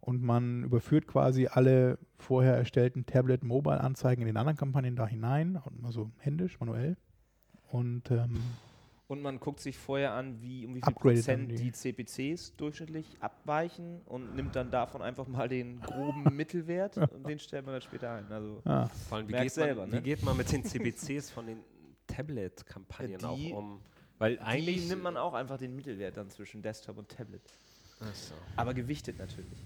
Und 0.00 0.22
man 0.22 0.62
überführt 0.62 1.06
quasi 1.08 1.48
alle 1.48 1.98
vorher 2.18 2.54
erstellten 2.54 3.04
Tablet-Mobile-Anzeigen 3.04 4.22
in 4.22 4.26
den 4.28 4.36
anderen 4.36 4.56
Kampagnen 4.56 4.96
da 4.96 5.06
hinein, 5.06 5.60
also 5.84 6.10
händisch, 6.18 6.58
manuell. 6.60 6.96
Und 7.70 8.10
ähm, 8.10 8.40
Und 9.08 9.22
man 9.22 9.40
guckt 9.40 9.60
sich 9.60 9.78
vorher 9.78 10.12
an, 10.12 10.40
wie, 10.42 10.66
um 10.66 10.74
wie 10.74 10.80
viel 10.82 10.88
Upgradet 10.88 11.26
dann 11.28 11.48
Prozent 11.48 11.52
die- 11.52 11.64
die 11.64 11.72
CPCs 11.72 12.56
durchschnittlich 12.56 13.06
abweichen 13.20 14.02
und 14.04 14.36
nimmt 14.36 14.54
dann 14.54 14.70
davon 14.70 15.00
einfach 15.00 15.26
mal 15.26 15.48
den 15.48 15.80
groben 15.80 16.24
Mittelwert 16.36 16.98
und 16.98 17.26
den 17.26 17.38
stellt 17.38 17.64
man 17.64 17.72
dann 17.74 17.80
später 17.82 18.12
ein. 18.12 18.30
Also 18.30 18.60
ja, 18.66 18.86
Vor 19.08 19.16
allem, 19.18 19.28
wie 19.28 19.32
geht, 19.32 19.40
man, 19.40 19.48
selber, 19.48 19.86
ne? 19.86 19.92
wie 19.94 20.00
geht 20.02 20.22
man 20.22 20.36
mit 20.36 20.52
den 20.52 20.62
CPCs 20.64 21.30
von 21.30 21.46
den 21.46 21.58
Tablet-Kampagnen 22.06 23.18
Ja, 23.20 23.28
auch 23.28 23.50
um? 23.56 23.80
Weil 24.18 24.38
eigentlich 24.40 24.86
nimmt 24.88 25.02
man 25.04 25.16
auch 25.16 25.32
einfach 25.32 25.56
den 25.56 25.74
Mittelwert 25.74 26.16
dann 26.18 26.28
zwischen 26.28 26.60
Desktop 26.60 26.98
und 26.98 27.08
Tablet. 27.08 27.40
Achso. 28.00 28.34
Aber 28.56 28.74
gewichtet 28.74 29.18
natürlich. 29.18 29.64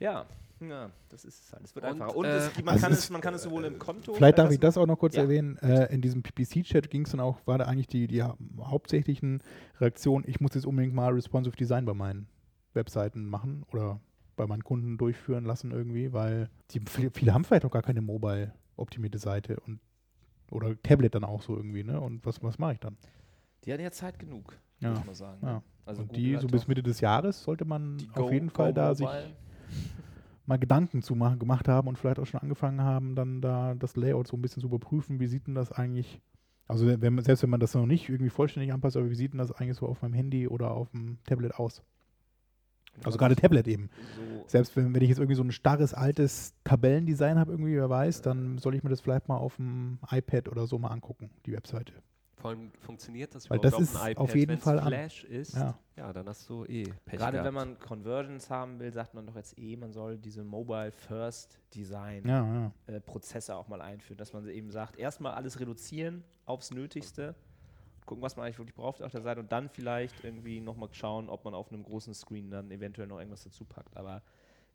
Ja, 0.00 0.24
ja 0.70 0.90
das 1.08 1.24
ist 1.24 1.44
es 1.44 1.52
halt. 1.52 1.64
Es 1.64 1.74
wird 1.74 1.84
Und, 1.84 1.92
einfacher. 1.92 2.16
Und 2.16 2.24
äh, 2.26 2.36
es, 2.36 2.56
man, 2.58 2.68
also 2.68 2.82
kann 2.84 2.92
es 2.92 2.98
es, 3.00 3.10
man 3.10 3.20
kann 3.20 3.34
es 3.34 3.42
sowohl 3.42 3.64
im 3.64 3.78
Konto. 3.78 4.14
Vielleicht 4.14 4.38
darf 4.38 4.50
ich 4.50 4.60
das 4.60 4.76
auch 4.78 4.86
noch 4.86 4.98
kurz 4.98 5.14
Ja. 5.16 5.22
erwähnen. 5.22 5.56
Äh, 5.58 5.92
in 5.94 6.00
diesem 6.02 6.22
PPC-Chat 6.22 6.90
ging 6.90 7.04
es 7.04 7.10
dann 7.12 7.20
auch, 7.20 7.38
war 7.46 7.58
da 7.58 7.64
eigentlich 7.64 7.86
die, 7.88 8.06
die 8.06 8.22
hau- 8.22 8.36
hauptsächlichen 8.60 9.42
Reaktionen, 9.80 10.24
ich 10.28 10.40
muss 10.40 10.54
jetzt 10.54 10.66
unbedingt 10.66 10.94
mal 10.94 11.12
responsive 11.12 11.56
Design 11.56 11.84
bei 11.84 11.94
meinen 11.94 12.26
Webseiten 12.74 13.26
machen 13.26 13.64
oder 13.72 14.00
bei 14.36 14.46
meinen 14.46 14.64
Kunden 14.64 14.96
durchführen 14.98 15.44
lassen 15.44 15.70
irgendwie, 15.72 16.12
weil 16.12 16.48
die, 16.70 16.80
viele, 17.12 17.34
haben 17.34 17.44
vielleicht 17.44 17.64
auch 17.66 17.70
gar 17.70 17.82
keine 17.82 18.00
mobile-optimierte 18.00 19.18
Seite 19.18 19.60
und 19.66 19.80
oder 20.50 20.74
Tablet 20.82 21.14
dann 21.14 21.24
auch 21.24 21.40
so 21.42 21.56
irgendwie, 21.56 21.82
ne? 21.82 21.98
Und 22.00 22.26
was, 22.26 22.42
was 22.42 22.58
mache 22.58 22.74
ich 22.74 22.80
dann? 22.80 22.96
Die 23.64 23.72
hatten 23.72 23.82
ja 23.82 23.90
Zeit 23.90 24.18
genug, 24.18 24.58
Ja, 24.80 24.90
muss 24.90 25.04
man 25.06 25.14
sagen. 25.14 25.38
ja. 25.46 25.62
Also 25.86 26.02
und 26.02 26.08
Google 26.08 26.22
die 26.22 26.36
so 26.38 26.46
bis 26.46 26.68
Mitte 26.68 26.82
des 26.82 27.00
Jahres 27.00 27.42
sollte 27.42 27.64
man 27.64 27.96
auf 28.12 28.26
Go- 28.26 28.30
jeden 28.30 28.50
Fall 28.50 28.68
Go 28.72 28.76
da 28.76 28.94
sich. 28.94 29.06
Mal 30.52 30.58
Gedanken 30.58 31.00
zu 31.00 31.14
machen, 31.14 31.38
gemacht 31.38 31.66
haben 31.66 31.88
und 31.88 31.98
vielleicht 31.98 32.18
auch 32.18 32.26
schon 32.26 32.40
angefangen 32.40 32.82
haben, 32.82 33.14
dann 33.14 33.40
da 33.40 33.74
das 33.74 33.96
Layout 33.96 34.28
so 34.28 34.36
ein 34.36 34.42
bisschen 34.42 34.60
zu 34.60 34.66
überprüfen, 34.66 35.18
wie 35.18 35.26
sieht 35.26 35.46
denn 35.46 35.54
das 35.54 35.72
eigentlich, 35.72 36.20
also 36.68 36.86
wenn, 36.86 37.18
selbst 37.22 37.42
wenn 37.42 37.50
man 37.50 37.60
das 37.60 37.74
noch 37.74 37.86
nicht 37.86 38.10
irgendwie 38.10 38.28
vollständig 38.28 38.72
anpasst, 38.72 38.98
aber 38.98 39.08
wie 39.08 39.14
sieht 39.14 39.32
denn 39.32 39.38
das 39.38 39.50
eigentlich 39.50 39.78
so 39.78 39.86
auf 39.86 40.02
meinem 40.02 40.12
Handy 40.12 40.46
oder 40.46 40.72
auf 40.72 40.90
dem 40.90 41.16
Tablet 41.24 41.54
aus? 41.54 41.82
Also 43.02 43.16
gerade 43.16 43.34
Tablet 43.34 43.66
eben. 43.66 43.88
So 44.14 44.44
Selbst 44.48 44.76
wenn, 44.76 44.94
wenn 44.94 45.00
ich 45.00 45.08
jetzt 45.08 45.18
irgendwie 45.18 45.36
so 45.36 45.42
ein 45.42 45.52
starres, 45.52 45.94
altes 45.94 46.52
Tabellendesign 46.64 47.38
habe, 47.38 47.52
irgendwie, 47.52 47.76
wer 47.76 47.88
weiß, 47.88 48.20
dann 48.20 48.58
soll 48.58 48.74
ich 48.74 48.82
mir 48.82 48.90
das 48.90 49.00
vielleicht 49.00 49.28
mal 49.28 49.38
auf 49.38 49.56
dem 49.56 49.98
iPad 50.10 50.50
oder 50.50 50.66
so 50.66 50.78
mal 50.78 50.88
angucken, 50.88 51.30
die 51.46 51.52
Webseite. 51.52 51.94
Vor 52.36 52.50
allem 52.50 52.72
funktioniert 52.80 53.34
das 53.34 53.48
Weil 53.48 53.58
überhaupt 53.58 53.80
das 53.82 53.88
ist 53.90 53.96
auf 53.96 54.02
dem 54.04 54.16
auf 54.18 54.24
iPad, 54.28 54.34
jeden 54.36 54.48
wenn's 54.52 54.64
Fall 54.64 54.78
an- 54.80 54.86
Flash 54.88 55.24
ist. 55.24 55.54
Ja. 55.54 55.78
Ja. 55.96 56.12
dann 56.12 56.26
hast 56.28 56.48
du 56.48 56.64
eh 56.64 56.84
Pech 57.04 57.18
Gerade 57.18 57.32
gehabt. 57.38 57.44
wenn 57.46 57.54
man 57.54 57.78
Conversions 57.78 58.50
haben 58.50 58.80
will, 58.80 58.92
sagt 58.92 59.14
man 59.14 59.26
doch 59.26 59.36
jetzt 59.36 59.56
eh, 59.58 59.76
man 59.76 59.92
soll 59.92 60.18
diese 60.18 60.42
Mobile 60.42 60.90
First 60.90 61.58
Design 61.74 62.26
Ja, 62.26 62.44
ja. 62.88 62.94
äh, 62.94 63.00
Prozesse 63.00 63.54
auch 63.54 63.68
mal 63.68 63.80
einführen, 63.80 64.18
dass 64.18 64.32
man 64.32 64.48
eben 64.48 64.70
sagt, 64.70 64.96
erstmal 64.98 65.34
alles 65.34 65.60
reduzieren 65.60 66.24
aufs 66.46 66.70
Nötigste, 66.72 67.34
gucken, 68.06 68.22
was 68.22 68.34
man 68.36 68.46
eigentlich 68.46 68.58
wirklich 68.58 68.74
braucht 68.74 69.02
auf 69.02 69.12
der 69.12 69.22
Seite 69.22 69.38
und 69.38 69.52
dann 69.52 69.68
vielleicht 69.68 70.24
irgendwie 70.24 70.60
nochmal 70.60 70.88
schauen, 70.92 71.28
ob 71.28 71.44
man 71.44 71.54
auf 71.54 71.70
einem 71.70 71.84
großen 71.84 72.14
Screen 72.14 72.50
dann 72.50 72.70
eventuell 72.72 73.06
noch 73.06 73.18
irgendwas 73.18 73.44
dazu 73.44 73.64
packt. 73.64 73.96
Aber 73.96 74.22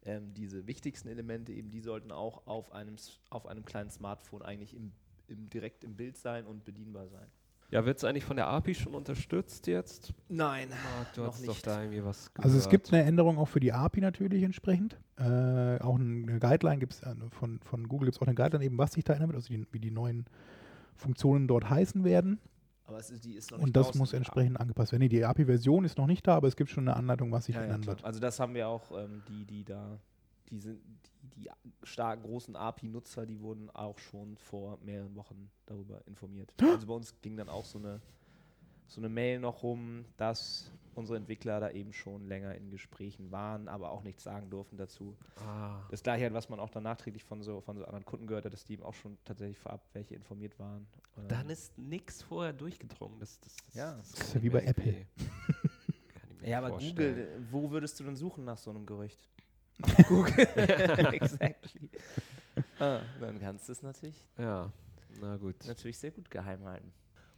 ähm, 0.06 0.34
diese 0.34 0.66
wichtigsten 0.68 1.10
Elemente 1.10 1.52
eben, 1.52 1.70
die 1.70 1.82
sollten 1.82 2.12
auch 2.14 2.48
auf 2.48 2.72
einem, 2.72 2.96
auf 3.30 3.46
einem 3.48 3.66
kleinen 3.66 3.90
Smartphone 3.90 4.44
eigentlich 4.44 4.74
im, 4.74 4.94
im, 5.28 5.50
direkt 5.50 5.84
im 5.84 5.96
Bild 5.98 6.16
sein 6.16 6.46
und 6.46 6.64
bedienbar 6.64 7.10
sein. 7.10 7.28
Ja, 7.70 7.86
wird 7.86 7.98
es 7.98 8.04
eigentlich 8.06 8.24
von 8.24 8.38
der 8.38 8.48
API 8.48 8.74
schon 8.76 8.96
unterstützt 8.96 9.68
jetzt? 9.68 10.14
Nein, 10.30 10.70
Marc, 10.70 11.14
du 11.14 11.22
noch 11.22 11.34
hast 11.34 11.46
doch 11.46 11.54
nicht. 11.54 11.68
da 11.68 11.82
irgendwie 11.82 12.04
was 12.04 12.34
gehört. 12.34 12.46
Also 12.46 12.58
es 12.58 12.70
gibt 12.70 12.94
eine 12.94 13.04
Änderung 13.04 13.38
auch 13.38 13.50
für 13.50 13.60
die 13.60 13.74
API 13.74 14.00
natürlich 14.00 14.44
entsprechend. 14.44 14.98
Äh, 15.18 15.78
auch 15.82 16.00
eine 16.00 16.40
Guideline 16.40 16.80
gibt 16.80 16.94
es 16.94 17.02
von, 17.32 17.60
von 17.60 17.88
Google 17.90 18.06
gibt 18.08 18.16
es 18.16 18.22
auch 18.22 18.28
eine 18.28 18.36
Guideline 18.36 18.64
eben, 18.64 18.78
was 18.78 18.94
sich 18.94 19.04
da 19.04 19.14
ändert, 19.14 19.36
also 19.36 19.50
die, 19.54 19.68
wie 19.72 19.80
die 19.80 19.92
neuen 19.92 20.26
Funktionen 20.96 21.48
dort 21.50 21.70
heißen 21.70 22.04
werden. 22.06 22.40
aber 22.86 23.00
es 23.00 23.10
ist, 23.10 23.26
die 23.26 23.34
ist 23.34 23.52
noch 23.52 23.58
nicht 23.58 23.68
Und 23.68 23.76
das 23.76 23.88
draußen, 23.88 24.00
muss 24.00 24.14
entsprechend 24.14 24.60
angepasst 24.62 24.94
werden. 24.94 25.02
Nee, 25.04 25.10
die 25.10 25.26
API-Version 25.26 25.84
ist 25.84 25.98
noch 25.98 26.08
nicht 26.08 26.26
da, 26.26 26.36
aber 26.36 26.48
es 26.48 26.56
gibt 26.56 26.70
schon 26.70 26.88
eine 26.88 26.96
Anleitung, 26.96 27.32
was 27.34 27.46
sich 27.46 27.56
Ja, 27.56 27.62
ja, 27.62 27.66
ändern 27.66 27.82
klar. 27.82 27.96
wird. 27.98 28.06
Also 28.06 28.20
das 28.22 28.40
haben 28.40 28.54
wir 28.54 28.70
auch, 28.70 28.92
ähm, 28.98 29.24
die, 29.28 29.46
die 29.46 29.66
da, 29.66 30.00
die 30.50 30.60
sind, 30.60 30.82
die, 31.36 31.42
die 31.44 31.50
starken 31.84 32.24
großen 32.24 32.56
API-Nutzer, 32.56 33.26
die 33.26 33.40
wurden 33.42 33.70
auch 33.72 33.98
schon 34.00 34.38
vor 34.38 34.78
mehreren 34.82 35.16
Wochen 35.16 35.50
darüber 35.66 36.06
informiert. 36.08 36.54
Also 36.62 36.88
bei 36.88 36.94
uns 36.94 37.20
ging 37.22 37.36
dann 37.38 37.50
auch 37.50 37.66
so 37.66 37.78
eine, 37.80 38.02
so 38.88 39.02
eine 39.02 39.10
Mail 39.10 39.40
noch 39.40 39.64
rum, 39.64 40.06
dass 40.18 40.72
unsere 40.96 41.18
Entwickler 41.18 41.60
da 41.60 41.70
eben 41.70 41.94
schon 41.94 42.28
länger 42.28 42.56
in 42.56 42.72
Gesprächen 42.72 43.30
waren, 43.32 43.68
aber 43.68 43.92
auch 43.92 44.02
nichts 44.02 44.24
sagen 44.24 44.50
durften 44.50 44.78
dazu. 44.78 45.16
Ah, 45.36 45.82
Das 45.92 46.02
gleiche, 46.02 46.34
was 46.34 46.50
man 46.50 46.60
auch 46.60 46.70
dann 46.72 46.84
nachträglich 46.84 47.24
von 47.24 47.44
so, 47.44 47.62
von 47.62 47.78
so 47.78 47.84
anderen 47.86 48.04
Kunden 48.06 48.26
gehört 48.26 48.46
hat, 48.46 48.54
dass 48.54 48.64
die 48.66 48.74
eben 48.74 48.84
auch 48.84 48.96
schon 48.96 49.16
tatsächlich 49.24 49.60
vorab 49.60 49.86
welche 49.94 50.16
informiert 50.16 50.58
waren. 50.58 50.88
dann 51.28 51.46
Ähm, 51.46 51.52
ist 51.52 51.78
nichts 51.78 52.24
vorher 52.24 52.52
durchgedrungen. 52.54 53.20
Das, 53.20 53.40
das, 53.42 53.56
das, 53.66 53.74
Ja. 53.76 53.96
Das 53.98 54.12
ist 54.14 54.34
ja 54.34 54.42
wie 54.42 54.50
bei 54.50 54.64
Apple. 54.64 54.94
Kann 55.18 56.32
ich 56.32 56.42
mir 56.42 56.50
Ja, 56.50 56.58
aber 56.60 56.70
vorstellen. 56.70 56.96
Google, 56.96 57.48
wo 57.52 57.70
würdest 57.70 58.00
du 58.00 58.04
denn 58.06 58.16
suchen 58.16 58.44
nach 58.46 58.58
so 58.58 58.72
einem 58.72 58.86
Gerücht? 58.88 59.30
Google. 60.08 60.34
exactly. 61.14 61.90
Ah, 62.80 63.00
dann 63.20 63.40
kannst 63.40 63.68
du 63.68 63.72
es 63.74 63.82
natürlich, 63.84 64.16
Ja, 64.38 64.72
na 65.22 65.38
gut. 65.38 65.56
natürlich 65.68 65.98
sehr 65.98 66.12
gut 66.12 66.30
geheim 66.32 66.64
halten. 66.66 66.92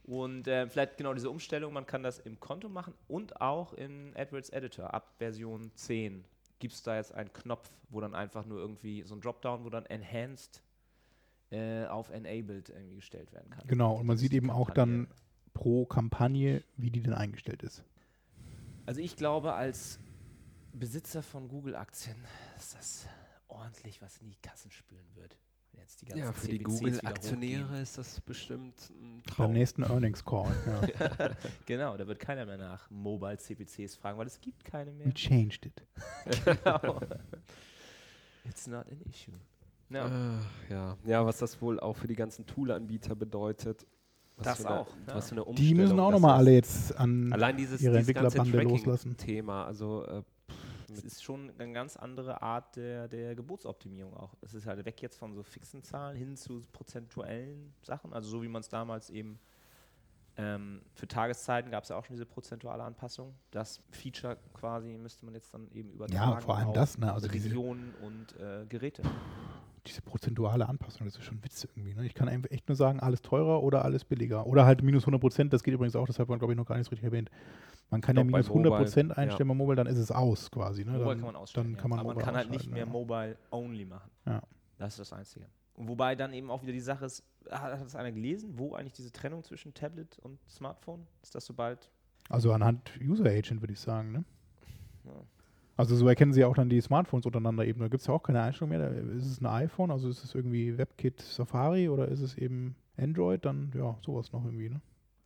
Und 0.04 0.48
äh, 0.48 0.66
vielleicht 0.68 0.96
genau 0.96 1.12
diese 1.14 1.30
Umstellung, 1.30 1.72
man 1.72 1.86
kann 1.86 2.02
das 2.02 2.18
im 2.18 2.40
Konto 2.40 2.68
machen 2.68 2.94
und 3.06 3.40
auch 3.40 3.74
in 3.74 4.12
AdWords 4.16 4.50
Editor. 4.50 4.92
Ab 4.94 5.14
Version 5.18 5.70
10 5.74 6.24
gibt 6.58 6.74
es 6.74 6.82
da 6.82 6.96
jetzt 6.96 7.14
einen 7.14 7.32
Knopf, 7.32 7.70
wo 7.90 8.00
dann 8.00 8.14
einfach 8.14 8.44
nur 8.46 8.58
irgendwie 8.58 9.02
so 9.02 9.14
ein 9.14 9.20
Dropdown, 9.20 9.64
wo 9.64 9.68
dann 9.70 9.86
Enhanced 9.86 10.62
äh, 11.50 11.84
auf 11.86 12.10
Enabled 12.10 12.70
irgendwie 12.70 12.96
gestellt 12.96 13.32
werden 13.32 13.50
kann. 13.50 13.66
Genau, 13.66 13.96
und 13.96 14.06
man 14.06 14.14
Das 14.16 14.20
sieht 14.22 14.32
eben 14.32 14.50
auch 14.50 14.68
Kampagne. 14.68 15.06
dann 15.06 15.14
pro 15.52 15.84
Kampagne, 15.84 16.64
wie 16.76 16.90
die 16.90 17.02
denn 17.02 17.14
eingestellt 17.14 17.62
ist. 17.62 17.84
Also 18.86 19.00
ich 19.00 19.16
glaube, 19.16 19.52
als 19.52 20.00
Besitzer 20.72 21.22
von 21.22 21.48
Google-Aktien 21.48 22.16
ist 22.58 22.74
das 22.74 23.06
ordentlich, 23.48 24.00
was 24.02 24.18
in 24.18 24.28
die 24.28 24.36
Kassen 24.36 24.70
spülen 24.70 25.06
wird. 25.14 25.36
Jetzt 25.72 26.02
die 26.02 26.06
ganzen 26.06 26.22
Ja, 26.24 26.32
für 26.32 26.48
die 26.48 26.58
CPCs 26.58 26.80
wieder 26.80 26.90
Google-Aktionäre 26.98 27.80
ist 27.80 27.98
das 27.98 28.20
bestimmt 28.20 28.74
ein 28.90 29.22
Beim 29.22 29.34
Traum. 29.34 29.52
nächsten 29.52 29.82
Earnings 29.82 30.24
Call. 30.24 30.50
Ja. 30.66 31.30
Genau, 31.66 31.96
da 31.96 32.06
wird 32.06 32.18
keiner 32.18 32.44
mehr 32.46 32.58
nach 32.58 32.90
Mobile 32.90 33.38
CPCs 33.38 33.96
fragen, 33.96 34.18
weil 34.18 34.26
es 34.26 34.40
gibt 34.40 34.64
keine 34.64 34.92
mehr. 34.92 35.06
We 35.06 35.14
changed 35.14 35.66
it. 35.66 35.82
genau. 36.44 37.00
It's 38.48 38.66
not 38.66 38.86
an 38.90 39.00
issue. 39.08 39.34
Ja, 39.90 40.06
Äh, 40.06 40.72
ja. 40.72 40.96
ja, 41.04 41.26
was 41.26 41.38
das 41.38 41.60
wohl 41.60 41.80
auch 41.80 41.96
für 41.96 42.06
die 42.06 42.14
ganzen 42.16 42.46
Tool-Anbieter 42.46 43.14
bedeutet. 43.16 43.86
Was 44.36 44.58
Das 44.58 44.66
eine, 44.66 44.80
auch, 44.80 44.88
ja. 45.06 45.14
Was 45.14 45.28
für 45.30 45.42
eine 45.44 45.54
Die 45.54 45.74
müssen 45.74 45.98
auch 46.00 46.10
nochmal 46.12 46.36
alle 46.36 46.52
jetzt 46.52 46.96
an 46.96 47.32
Allein 47.32 47.56
dieses, 47.56 47.80
ihre 47.82 47.98
dieses 47.98 48.14
ganze 48.14 48.38
Entwicklerbande 48.38 48.74
loslassen. 48.74 49.16
Tracking-Thema, 49.16 49.66
also 49.66 50.04
äh, 50.06 50.22
es 50.92 51.04
ist 51.04 51.22
schon 51.22 51.50
eine 51.58 51.72
ganz 51.72 51.96
andere 51.96 52.42
Art 52.42 52.76
der, 52.76 53.08
der 53.08 53.34
Gebotsoptimierung 53.34 54.14
auch. 54.16 54.34
Es 54.40 54.54
ist 54.54 54.66
halt 54.66 54.84
weg 54.84 55.00
jetzt 55.02 55.16
von 55.16 55.34
so 55.34 55.42
fixen 55.42 55.82
Zahlen 55.82 56.16
hin 56.16 56.36
zu 56.36 56.62
prozentuellen 56.72 57.72
Sachen. 57.82 58.12
Also 58.12 58.28
so 58.28 58.42
wie 58.42 58.48
man 58.48 58.60
es 58.60 58.68
damals 58.68 59.10
eben 59.10 59.38
ähm, 60.36 60.80
für 60.94 61.08
Tageszeiten 61.08 61.70
gab 61.70 61.82
es 61.82 61.90
ja 61.90 61.96
auch 61.96 62.04
schon 62.04 62.14
diese 62.14 62.26
prozentuale 62.26 62.82
Anpassung. 62.82 63.34
Das 63.50 63.82
Feature 63.90 64.38
quasi 64.54 64.96
müsste 64.96 65.24
man 65.24 65.34
jetzt 65.34 65.52
dann 65.52 65.70
eben 65.72 65.90
übertragen 65.90 66.40
vor 66.40 66.56
allem 66.56 66.72
das, 66.72 66.98
ne? 66.98 67.12
Also 67.12 67.28
Regionen 67.28 67.94
und 68.02 68.40
äh, 68.40 68.64
Geräte. 68.66 69.02
diese 69.86 70.02
prozentuale 70.02 70.68
Anpassung, 70.68 71.06
das 71.06 71.16
ist 71.16 71.24
schon 71.24 71.42
Witz 71.42 71.64
irgendwie. 71.64 71.94
Ne? 71.94 72.06
Ich 72.06 72.14
kann 72.14 72.28
einfach 72.28 72.50
echt 72.50 72.68
nur 72.68 72.76
sagen, 72.76 73.00
alles 73.00 73.22
teurer 73.22 73.62
oder 73.62 73.84
alles 73.84 74.04
billiger. 74.04 74.46
Oder 74.46 74.64
halt 74.64 74.82
minus 74.82 75.02
100 75.02 75.20
Prozent, 75.20 75.52
das 75.52 75.62
geht 75.62 75.74
übrigens 75.74 75.96
auch, 75.96 76.06
das 76.06 76.18
hat 76.18 76.28
man, 76.28 76.38
glaube 76.38 76.52
ich, 76.52 76.56
noch 76.56 76.66
gar 76.66 76.76
nicht 76.76 76.86
so 76.86 76.90
richtig 76.90 77.06
erwähnt. 77.06 77.30
Man 77.90 78.00
kann 78.00 78.16
ja 78.16 78.22
Doch, 78.22 78.30
minus 78.30 78.48
100 78.48 78.76
Prozent 78.76 79.18
einstellen 79.18 79.48
bei 79.48 79.54
Mobile, 79.54 79.76
dann 79.76 79.86
ist 79.86 79.98
es 79.98 80.12
aus 80.12 80.50
quasi. 80.50 80.84
Ne? 80.84 80.92
Mobile 80.92 81.06
dann, 81.06 81.16
kann 81.18 81.26
man 81.26 81.36
ausstellen. 81.36 81.66
Dann 81.66 81.74
ja. 81.74 81.80
kann 81.80 81.90
man 81.90 81.98
Aber 81.98 82.14
man 82.14 82.24
kann 82.24 82.36
halt 82.36 82.50
nicht 82.50 82.70
mehr 82.70 82.84
ja. 82.84 82.86
Mobile 82.86 83.36
only 83.50 83.84
machen. 83.84 84.10
Ja. 84.26 84.42
Das 84.78 84.94
ist 84.94 85.00
das 85.00 85.12
Einzige. 85.12 85.46
Und 85.74 85.88
wobei 85.88 86.14
dann 86.14 86.32
eben 86.32 86.50
auch 86.50 86.62
wieder 86.62 86.72
die 86.72 86.80
Sache 86.80 87.06
ist, 87.06 87.24
hat 87.50 87.72
hat 87.72 87.84
das 87.84 87.96
einer 87.96 88.12
gelesen, 88.12 88.58
wo 88.58 88.74
eigentlich 88.74 88.92
diese 88.92 89.12
Trennung 89.12 89.42
zwischen 89.42 89.74
Tablet 89.74 90.18
und 90.20 90.38
Smartphone? 90.48 91.06
Ist 91.22 91.34
das 91.34 91.46
sobald. 91.46 91.90
Also 92.28 92.52
anhand 92.52 92.92
User 93.02 93.24
Agent 93.26 93.60
würde 93.60 93.72
ich 93.72 93.80
sagen. 93.80 94.12
Ne? 94.12 94.24
Ja. 95.04 95.12
Also 95.76 95.96
so 95.96 96.06
erkennen 96.06 96.34
sie 96.34 96.44
auch 96.44 96.54
dann 96.54 96.68
die 96.68 96.80
Smartphones 96.80 97.24
untereinander 97.24 97.64
eben. 97.64 97.80
Da 97.80 97.88
gibt 97.88 98.02
es 98.02 98.06
ja 98.06 98.12
auch 98.12 98.22
keine 98.22 98.42
Einstellung 98.42 98.68
mehr. 98.68 98.78
Da 98.78 98.88
ist 99.16 99.26
es 99.26 99.40
ein 99.40 99.46
iPhone, 99.46 99.90
also 99.90 100.10
ist 100.10 100.22
es 100.22 100.34
irgendwie 100.34 100.76
WebKit 100.76 101.20
Safari 101.22 101.88
oder 101.88 102.08
ist 102.08 102.20
es 102.20 102.36
eben 102.36 102.76
Android, 102.98 103.44
dann 103.44 103.72
ja, 103.74 103.96
sowas 104.04 104.30
noch 104.32 104.44
irgendwie. 104.44 104.68
Ne? 104.68 104.80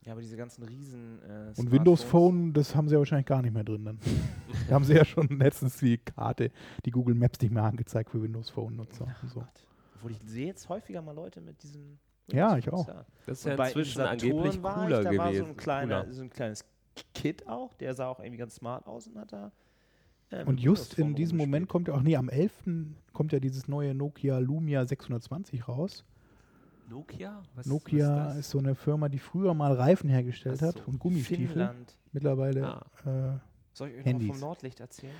Ja, 0.04 0.12
aber 0.12 0.20
diese 0.20 0.36
ganzen 0.36 0.62
riesen. 0.64 1.18
Äh, 1.22 1.58
Und 1.58 1.70
Windows 1.72 2.02
Phone, 2.02 2.52
das 2.52 2.74
haben 2.76 2.88
sie 2.88 2.94
ja 2.94 2.98
wahrscheinlich 2.98 3.26
gar 3.26 3.40
nicht 3.40 3.54
mehr 3.54 3.64
drin 3.64 3.84
dann. 3.86 3.98
da 4.68 4.74
haben 4.74 4.84
sie 4.84 4.94
ja 4.94 5.04
schon 5.04 5.28
letztens 5.38 5.78
die 5.78 5.96
Karte, 5.98 6.50
die 6.84 6.90
Google 6.90 7.14
Maps 7.14 7.40
nicht 7.40 7.52
mehr 7.52 7.62
angezeigt 7.64 8.10
für 8.10 8.22
Windows 8.22 8.50
Phone-Nutzer. 8.50 9.06
und 9.22 9.30
so. 9.30 9.40
Gott. 9.40 9.66
Obwohl 9.96 10.10
ich 10.12 10.20
sehe 10.26 10.46
jetzt 10.48 10.68
häufiger 10.68 11.00
mal 11.00 11.12
Leute 11.14 11.40
mit 11.40 11.62
diesem. 11.62 11.98
Ja, 12.30 12.56
ich 12.58 12.70
auch. 12.72 12.86
da. 12.86 13.06
das 13.26 13.38
ist 13.40 13.44
Und 13.46 13.50
ja 13.52 13.56
bei 13.56 13.66
inzwischen 13.68 14.00
angeblich 14.02 14.62
war 14.62 14.74
cooler 14.82 14.98
ich, 15.00 15.04
da 15.08 15.16
war 15.16 15.26
so 15.26 15.32
gewesen. 15.32 15.46
ein, 15.50 15.56
kleiner, 15.56 16.12
so 16.12 16.22
ein 16.22 16.30
kleines 16.30 16.64
Kit 17.14 17.46
auch, 17.48 17.74
der 17.74 17.94
sah 17.94 18.08
auch 18.08 18.20
irgendwie 18.20 18.38
ganz 18.38 18.54
smart 18.56 18.86
aus 18.86 19.06
und 19.08 19.18
hat 19.18 19.32
da. 19.32 19.52
äh, 20.30 20.38
mit 20.38 20.48
Und 20.48 20.60
just 20.60 20.92
Windows 20.92 20.98
in 20.98 21.04
Phone 21.06 21.14
diesem 21.16 21.38
Moment 21.38 21.68
kommt 21.68 21.88
ja 21.88 21.94
auch, 21.94 22.02
nee, 22.02 22.16
am 22.16 22.28
11. 22.28 22.52
kommt 23.12 23.32
ja 23.32 23.40
dieses 23.40 23.68
neue 23.68 23.94
Nokia 23.94 24.38
Lumia 24.38 24.84
620 24.86 25.66
raus. 25.68 26.04
Nokia? 26.88 27.42
Was, 27.54 27.66
Nokia 27.66 28.26
was 28.28 28.36
ist 28.36 28.50
so 28.50 28.58
eine 28.58 28.74
Firma, 28.74 29.08
die 29.08 29.18
früher 29.18 29.54
mal 29.54 29.72
Reifen 29.72 30.08
hergestellt 30.10 30.58
Ach 30.62 30.66
hat 30.68 30.78
so. 30.78 30.84
und 30.86 30.98
Gummistiefel. 30.98 31.46
Finnland. 31.48 31.96
Mittlerweile. 32.12 32.66
Ah. 32.66 33.34
Äh, 33.34 33.38
Soll 33.72 33.88
ich 33.88 33.94
euch 33.94 33.98
noch 34.00 34.06
Handys. 34.06 34.28
vom 34.28 34.40
Nordlicht 34.40 34.80
erzählen? 34.80 35.14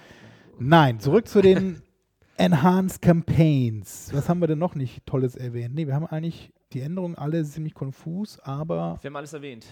nein, 0.58 1.00
zurück 1.00 1.26
zu 1.28 1.42
den 1.42 1.82
Enhanced 2.36 3.00
Campaigns. 3.02 4.10
Was 4.12 4.28
haben 4.28 4.40
wir 4.40 4.46
denn 4.48 4.58
noch 4.58 4.74
nicht 4.74 5.06
Tolles 5.06 5.36
erwähnt? 5.36 5.74
Nee, 5.74 5.86
wir 5.86 5.94
haben 5.94 6.06
eigentlich 6.06 6.52
die 6.72 6.80
Änderungen 6.80 7.14
alle 7.16 7.44
ziemlich 7.44 7.74
konfus, 7.74 8.38
aber 8.40 8.98
Wir 9.00 9.08
haben 9.08 9.16
alles 9.16 9.32
erwähnt. 9.32 9.66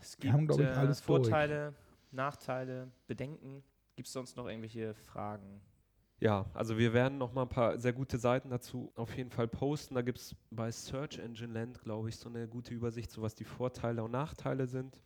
Es 0.00 0.16
Wir 0.20 0.32
haben, 0.32 0.46
gibt, 0.46 0.60
ich, 0.60 0.66
äh, 0.66 0.70
alles 0.70 1.02
durch. 1.02 1.22
Vorteile, 1.26 1.74
Nachteile, 2.12 2.88
Bedenken. 3.06 3.62
Gibt 3.96 4.06
es 4.06 4.12
sonst 4.12 4.36
noch 4.36 4.46
irgendwelche 4.48 4.94
Fragen? 4.94 5.60
Ja, 6.24 6.46
also 6.54 6.78
wir 6.78 6.94
werden 6.94 7.18
noch 7.18 7.34
mal 7.34 7.42
ein 7.42 7.48
paar 7.50 7.78
sehr 7.78 7.92
gute 7.92 8.16
Seiten 8.16 8.48
dazu 8.48 8.90
auf 8.96 9.14
jeden 9.14 9.28
Fall 9.30 9.46
posten. 9.46 9.94
Da 9.94 10.00
gibt 10.00 10.16
es 10.16 10.34
bei 10.50 10.72
Search 10.72 11.18
Engine 11.18 11.52
Land, 11.52 11.82
glaube 11.82 12.08
ich, 12.08 12.16
so 12.16 12.30
eine 12.30 12.48
gute 12.48 12.72
Übersicht, 12.72 13.10
so 13.10 13.20
was 13.20 13.34
die 13.34 13.44
Vorteile 13.44 14.02
und 14.02 14.10
Nachteile 14.12 14.66
sind, 14.66 15.02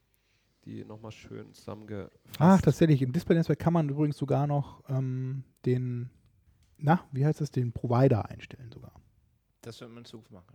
die 0.64 0.84
nochmal 0.84 1.10
schön 1.10 1.52
zusammengefasst. 1.52 2.16
ach, 2.38 2.60
tatsächlich, 2.60 3.02
im 3.02 3.10
Display-Netzwerk 3.12 3.58
kann 3.58 3.72
man 3.72 3.88
übrigens 3.88 4.16
sogar 4.16 4.46
noch 4.46 4.84
ähm, 4.88 5.42
den, 5.66 6.08
na, 6.76 7.04
wie 7.10 7.26
heißt 7.26 7.40
das, 7.40 7.50
den 7.50 7.72
Provider 7.72 8.26
einstellen 8.30 8.70
sogar. 8.70 8.92
Das 9.62 9.80
wird 9.80 9.90
man 9.90 9.98
in 9.98 10.04
Zukunft 10.04 10.30
machen. 10.30 10.54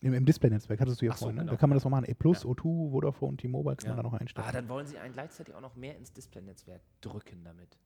Im, 0.00 0.12
im 0.12 0.24
Display-Netzwerk 0.26 0.80
hattest 0.80 1.02
du 1.02 1.06
ja 1.06 1.12
Ach 1.12 1.18
so, 1.18 1.26
vorhin, 1.26 1.36
ne? 1.36 1.42
genau. 1.42 1.52
Da 1.52 1.56
kann 1.56 1.70
man 1.70 1.76
das 1.76 1.84
noch 1.84 1.90
machen. 1.92 2.06
E 2.08 2.14
Plus, 2.14 2.42
Ja. 2.42 2.50
O2, 2.50 2.90
Vodafone, 2.90 3.36
T-Mobile 3.36 3.76
kann 3.76 3.90
Ja. 3.90 3.94
man 3.94 4.02
da 4.04 4.10
noch 4.10 4.20
einstellen. 4.20 4.44
Ah, 4.48 4.50
dann 4.50 4.68
wollen 4.68 4.88
sie 4.88 4.98
einen 4.98 5.12
gleichzeitig 5.14 5.54
auch 5.54 5.60
noch 5.60 5.76
mehr 5.76 5.96
ins 5.96 6.12
Display-Netzwerk 6.12 6.82
drücken 7.00 7.44
damit. 7.44 7.78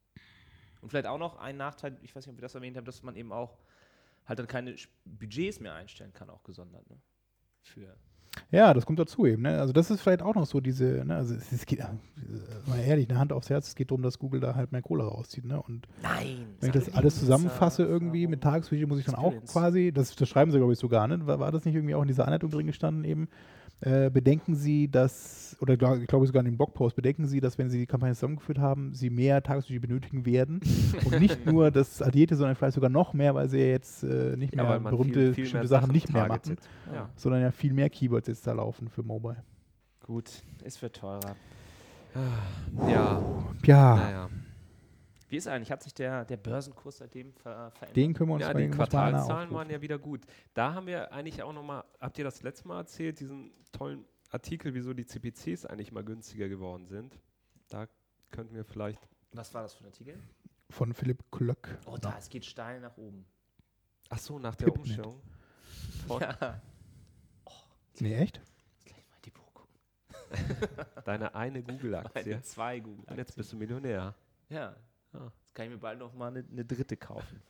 Und 0.81 0.91
vielleicht 0.91 1.07
auch 1.07 1.19
noch 1.19 1.39
ein 1.39 1.57
Nachteil, 1.57 1.97
ich 2.03 2.15
weiß 2.15 2.27
nicht, 2.27 2.33
ob 2.33 2.39
wir 2.39 2.43
das 2.43 2.55
erwähnt 2.55 2.77
haben, 2.77 2.85
dass 2.85 3.03
man 3.03 3.17
eben 3.17 3.33
auch 3.33 3.59
halt 4.27 4.39
dann 4.39 4.47
keine 4.47 4.75
Budgets 5.05 5.61
mehr 5.61 5.75
einstellen 5.75 6.13
kann, 6.13 6.31
auch 6.31 6.43
gesondert. 6.45 6.89
Ne? 6.89 6.97
Für 7.63 7.97
Ja, 8.51 8.75
das 8.75 8.87
kommt 8.87 8.99
dazu 8.99 9.27
eben. 9.27 9.43
Ne? 9.43 9.59
Also 9.59 9.73
das 9.73 9.91
ist 9.91 10.03
vielleicht 10.03 10.23
auch 10.23 10.35
noch 10.35 10.47
so 10.47 10.61
diese, 10.61 11.05
ne? 11.05 11.17
also 11.17 11.35
es, 11.35 11.51
es 11.51 11.67
geht, 11.67 11.81
äh, 11.81 11.87
mal 12.67 12.79
ehrlich, 12.79 13.09
eine 13.09 13.19
Hand 13.19 13.33
aufs 13.33 13.51
Herz, 13.51 13.69
es 13.69 13.75
geht 13.75 13.91
darum, 13.91 14.03
dass 14.03 14.19
Google 14.19 14.41
da 14.41 14.55
halt 14.55 14.71
mehr 14.71 14.83
Kohle 14.83 15.05
rauszieht. 15.05 15.45
Ne? 15.45 15.61
Und 15.61 15.89
Nein! 16.03 16.47
wenn 16.61 16.69
ich 16.69 16.75
das 16.75 16.95
alles 16.95 17.19
zusammenfasse 17.19 17.85
irgendwie 17.85 18.27
mit 18.27 18.43
Tagesbudget, 18.43 18.89
muss 18.89 19.01
ich 19.01 19.07
dann 19.07 19.17
auch 19.17 19.35
quasi, 19.47 19.93
das, 19.93 20.15
das 20.15 20.29
schreiben 20.29 20.51
sie 20.51 20.59
glaube 20.59 20.75
ich 20.75 20.79
sogar, 20.79 21.09
ne? 21.09 21.27
war, 21.27 21.41
war 21.41 21.51
das 21.51 21.65
nicht 21.65 21.75
irgendwie 21.75 21.95
auch 21.95 22.03
in 22.03 22.09
dieser 22.09 22.27
Anleitung 22.27 22.51
drin 22.51 22.67
gestanden 22.67 23.05
eben, 23.05 23.29
äh, 23.81 24.11
bedenken 24.11 24.55
Sie, 24.55 24.89
dass, 24.91 25.57
oder 25.61 25.77
glaub, 25.77 25.99
ich 25.99 26.07
glaube 26.07 26.27
sogar 26.27 26.41
in 26.41 26.47
dem 26.47 26.57
Blogpost, 26.57 26.97
bedenken 26.97 27.27
Sie, 27.27 27.41
dass 27.41 27.59
wenn 27.59 27.71
Sie 27.71 27.79
die 27.79 27.87
Kampagne 27.87 28.15
zusammengeführt 28.15 28.59
haben, 28.59 28.93
Sie 28.95 29.09
mehr 29.11 29.43
Tagesbudget 29.43 29.83
benötigen 29.83 30.27
werden 30.27 30.61
und 31.05 31.21
nicht 31.21 31.47
nur 31.47 31.71
das 31.71 32.03
Addierte, 32.03 32.35
sondern 32.37 32.57
vielleicht 32.57 32.75
sogar 32.75 32.91
noch 32.91 33.15
mehr, 33.15 33.35
weil 33.35 33.49
Sie 33.49 33.59
ja 33.59 33.67
jetzt 33.67 34.03
äh, 34.03 34.37
nicht 34.37 34.55
Ja, 34.55 34.65
mehr 34.65 34.81
berühmte 34.81 35.13
viel, 35.13 35.35
viel 35.35 35.45
bestimmte 35.45 35.59
mehr 35.69 35.69
Sachen 35.69 35.93
nicht 35.93 36.13
mehr 36.13 36.27
machen. 36.27 36.57
Ja. 36.93 37.09
sondern 37.17 37.43
ja 37.43 37.51
viel 37.53 37.73
mehr 37.73 37.89
Keywords 37.91 38.27
jetzt 38.29 38.47
da 38.47 38.53
laufen 38.53 38.89
für 38.89 39.03
Mobile. 39.03 39.43
Gut, 40.05 40.43
es 40.65 40.81
wird 40.83 40.97
teurer. 40.97 41.37
Ja, 42.89 43.21
Ja, 43.65 43.95
naja. 43.97 44.29
Wie 45.29 45.37
ist 45.37 45.47
eigentlich? 45.47 45.71
Hat 45.71 45.83
sich 45.83 45.95
der, 45.95 46.25
der 46.25 46.37
Börsenkurs 46.39 46.99
seitdem 46.99 47.33
ver 47.35 47.71
verändert? 47.73 47.97
den 47.97 48.15
können 48.15 48.31
wir 48.31 48.35
uns 48.35 48.43
Ja, 48.43 48.53
mal 48.53 48.63
die 48.63 48.71
Quartalszahlen 48.71 49.51
waren 49.53 49.69
ja 49.71 49.81
wieder 49.83 49.99
gut. 49.99 50.23
Da 50.55 50.73
haben 50.75 50.87
wir 50.87 51.13
eigentlich 51.13 51.43
auch 51.43 51.53
nochmal, 51.53 51.85
habt 52.01 52.17
ihr 52.19 52.25
das 52.25 52.43
letzte 52.43 52.67
Mal 52.69 52.79
erzählt, 52.79 53.21
diesen 53.21 53.53
tollen 53.73 54.05
Artikel, 54.31 54.75
wieso 54.75 54.95
die 54.95 55.05
CPCs 55.07 55.67
eigentlich 55.67 55.93
mal 55.93 56.05
günstiger 56.05 56.49
geworden 56.49 56.87
sind. 56.87 57.19
Da 57.69 57.87
könnten 58.31 58.55
wir 58.55 58.65
vielleicht, 58.65 59.01
Was 59.33 59.53
war 59.55 59.63
das 59.63 59.75
für 59.75 59.85
ein 59.85 59.87
Artikel? 59.87 60.19
von 60.71 60.93
Philipp 60.93 61.25
Klöck. 61.31 61.79
Oh, 61.87 61.97
da, 61.99 62.17
es 62.19 62.29
geht 62.29 62.45
steil 62.45 62.81
nach 62.81 62.97
oben. 62.99 63.25
ach 64.11 64.19
so, 64.19 64.39
nach 64.39 64.55
der. 64.55 64.71
Umstellung. 64.75 65.21
Ja. 66.09 66.61
Nee, 68.01 68.15
echt? 68.15 68.41
Gleich 68.85 69.05
mal 69.09 69.17
in 69.17 69.23
die 69.25 69.31
Buch 69.31 69.53
gucken. 69.55 69.75
deiner 71.05 71.35
eine 71.35 71.63
Google-Aktie. 71.63 72.41
Zwei 72.43 72.81
Google. 72.81 73.05
Und 73.09 73.17
jetzt 73.17 73.35
bist 73.35 73.53
du 73.53 73.57
Millionär. 73.57 74.15
Ja. 74.51 74.77
Ah. 75.13 75.31
Jetzt 75.41 75.55
kann 75.55 75.67
ich 75.67 75.73
mir 75.73 75.79
bald 75.79 75.99
noch 75.99 76.15
mal 76.15 76.29
eine, 76.29 76.45
eine 76.51 76.65
dritte 76.65 76.97
kaufen. 76.97 77.41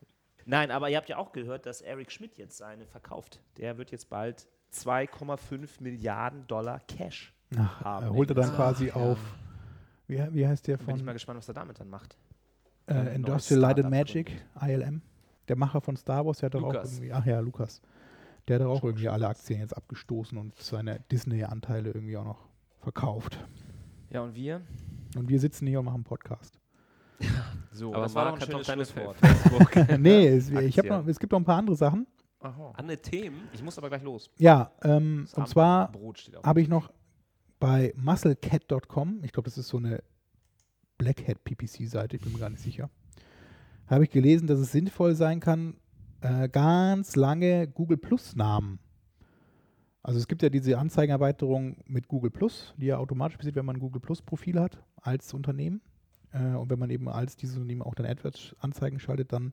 Nein, 0.46 0.70
aber 0.70 0.88
ihr 0.88 0.96
habt 0.96 1.08
ja 1.08 1.18
auch 1.18 1.32
gehört, 1.32 1.66
dass 1.66 1.80
Eric 1.82 2.10
Schmidt 2.10 2.38
jetzt 2.38 2.56
seine 2.56 2.86
verkauft. 2.86 3.40
Der 3.58 3.76
wird 3.76 3.90
jetzt 3.90 4.08
bald 4.08 4.46
2,5 4.72 5.82
Milliarden 5.82 6.46
Dollar 6.46 6.80
Cash 6.80 7.34
Ach, 7.56 7.80
haben. 7.84 8.06
äh, 8.06 8.10
holt 8.10 8.30
er 8.30 8.34
dann 8.34 8.50
Ach, 8.50 8.56
quasi 8.56 8.90
auf, 8.90 9.18
wie, 10.06 10.16
wie 10.32 10.46
heißt 10.46 10.66
der 10.66 10.78
Bin 10.78 10.96
ich 10.96 11.02
mal 11.02 11.04
von 11.06 11.14
gespannt, 11.14 11.38
was 11.38 11.48
er 11.48 11.54
damit 11.54 11.80
dann 11.80 11.90
macht. 11.90 12.16
äh, 12.86 13.14
Industrial 13.14 13.60
Light 13.60 13.80
and 13.80 13.90
Magic, 13.90 14.42
ILM? 14.60 15.02
Der 15.48 15.56
Macher 15.56 15.80
von 15.80 15.96
Star 15.96 16.24
Wars, 16.26 16.38
der 16.38 16.46
hat 16.46 16.54
doch 16.54 16.62
auch 16.62 16.74
irgendwie, 16.74 17.12
ach 17.12 17.24
ja, 17.26 17.40
Lukas. 17.40 17.80
Der 18.46 18.56
hat 18.56 18.62
doch 18.62 18.70
auch 18.70 18.84
irgendwie 18.84 19.08
alle 19.08 19.28
Aktien 19.28 19.60
jetzt 19.60 19.76
abgestoßen 19.76 20.38
und 20.38 20.58
seine 20.58 21.00
Disney-Anteile 21.10 21.90
irgendwie 21.90 22.16
auch 22.16 22.24
noch 22.24 22.48
verkauft. 22.80 23.38
Ja, 24.10 24.22
und 24.22 24.34
wir? 24.34 24.62
Und 25.16 25.28
wir 25.28 25.40
sitzen 25.40 25.66
hier 25.66 25.80
und 25.80 25.86
machen 25.86 26.04
Podcast. 26.04 26.57
So, 27.70 27.94
Aber 27.94 28.02
das 28.02 28.14
war 28.16 28.24
doch 28.24 28.30
Marc 28.32 28.42
ein 28.42 28.50
schönes 28.50 28.66
deine 28.66 28.84
Schlusswort. 28.84 29.16
Facebook. 29.18 29.88
nee, 30.00 30.26
es, 30.26 30.50
ich 30.50 30.76
noch, 30.82 31.06
es 31.06 31.20
gibt 31.20 31.30
noch 31.30 31.38
ein 31.38 31.44
paar 31.44 31.58
andere 31.58 31.76
Sachen. 31.76 32.08
Aha. 32.40 32.72
Anne 32.76 32.96
Themen. 32.96 33.42
Ich 33.52 33.62
muss 33.62 33.78
aber 33.78 33.88
gleich 33.88 34.02
los. 34.02 34.30
Ja, 34.36 34.72
ähm, 34.82 35.28
und 35.36 35.48
zwar 35.48 35.92
habe 36.42 36.60
ich 36.60 36.68
noch 36.68 36.90
bei 37.60 37.92
musclecat.com, 37.96 39.20
ich 39.22 39.32
glaube, 39.32 39.48
das 39.48 39.58
ist 39.58 39.68
so 39.68 39.76
eine 39.76 40.02
Black 40.96 41.28
Hat 41.28 41.44
PPC-Seite, 41.44 42.16
ich 42.16 42.22
bin 42.22 42.32
mir 42.32 42.40
gar 42.40 42.50
nicht 42.50 42.62
sicher, 42.62 42.90
habe 43.86 44.04
ich 44.04 44.10
gelesen, 44.10 44.48
dass 44.48 44.58
es 44.58 44.72
sinnvoll 44.72 45.14
sein 45.14 45.38
kann, 45.38 45.76
äh, 46.20 46.48
ganz 46.48 47.16
lange 47.16 47.68
Google 47.68 47.96
Plus-Namen. 47.96 48.80
Also 50.02 50.18
es 50.18 50.26
gibt 50.26 50.42
ja 50.42 50.48
diese 50.48 50.78
Anzeigenerweiterung 50.78 51.76
mit 51.86 52.08
Google 52.08 52.30
Plus, 52.30 52.74
die 52.76 52.86
ja 52.86 52.98
automatisch 52.98 53.36
passiert, 53.36 53.56
wenn 53.56 53.66
man 53.66 53.76
ein 53.76 53.80
Google 53.80 54.00
Plus-Profil 54.00 54.58
hat 54.60 54.82
als 54.96 55.34
Unternehmen. 55.34 55.80
Äh, 56.32 56.56
und 56.56 56.70
wenn 56.70 56.78
man 56.78 56.90
eben 56.90 57.08
als 57.08 57.36
dieses 57.36 57.56
Unternehmen 57.56 57.82
auch 57.82 57.94
dann 57.94 58.06
AdWords-Anzeigen 58.06 59.00
schaltet, 59.00 59.32
dann 59.32 59.52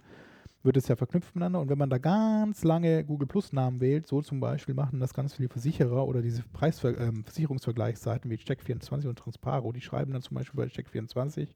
wird 0.65 0.77
es 0.77 0.87
ja 0.87 0.95
verknüpft 0.95 1.35
miteinander. 1.35 1.61
Und 1.61 1.69
wenn 1.69 1.77
man 1.77 1.89
da 1.89 1.97
ganz 1.97 2.63
lange 2.63 3.03
Google 3.03 3.27
Plus-Namen 3.27 3.79
wählt, 3.79 4.07
so 4.07 4.21
zum 4.21 4.39
Beispiel 4.39 4.73
machen 4.73 4.99
das 4.99 5.13
ganz 5.13 5.35
viele 5.35 5.49
Versicherer 5.49 6.07
oder 6.07 6.21
diese 6.21 6.43
Preisver 6.53 6.97
ähm, 6.99 7.23
Versicherungsvergleichsseiten 7.23 8.29
wie 8.31 8.35
Check24 8.35 9.07
und 9.07 9.19
Transparo, 9.19 9.71
die 9.71 9.81
schreiben 9.81 10.11
dann 10.11 10.23
zum 10.23 10.35
Beispiel 10.35 10.57
bei 10.57 10.65
Check24, 10.65 11.49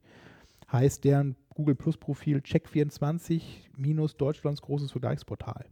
heißt 0.72 1.04
deren 1.04 1.36
Google 1.50 1.76
Plus-Profil 1.76 2.38
Check24 2.38 3.42
minus 3.76 4.16
Deutschlands 4.16 4.62
großes 4.62 4.92
Vergleichsportal. 4.92 5.66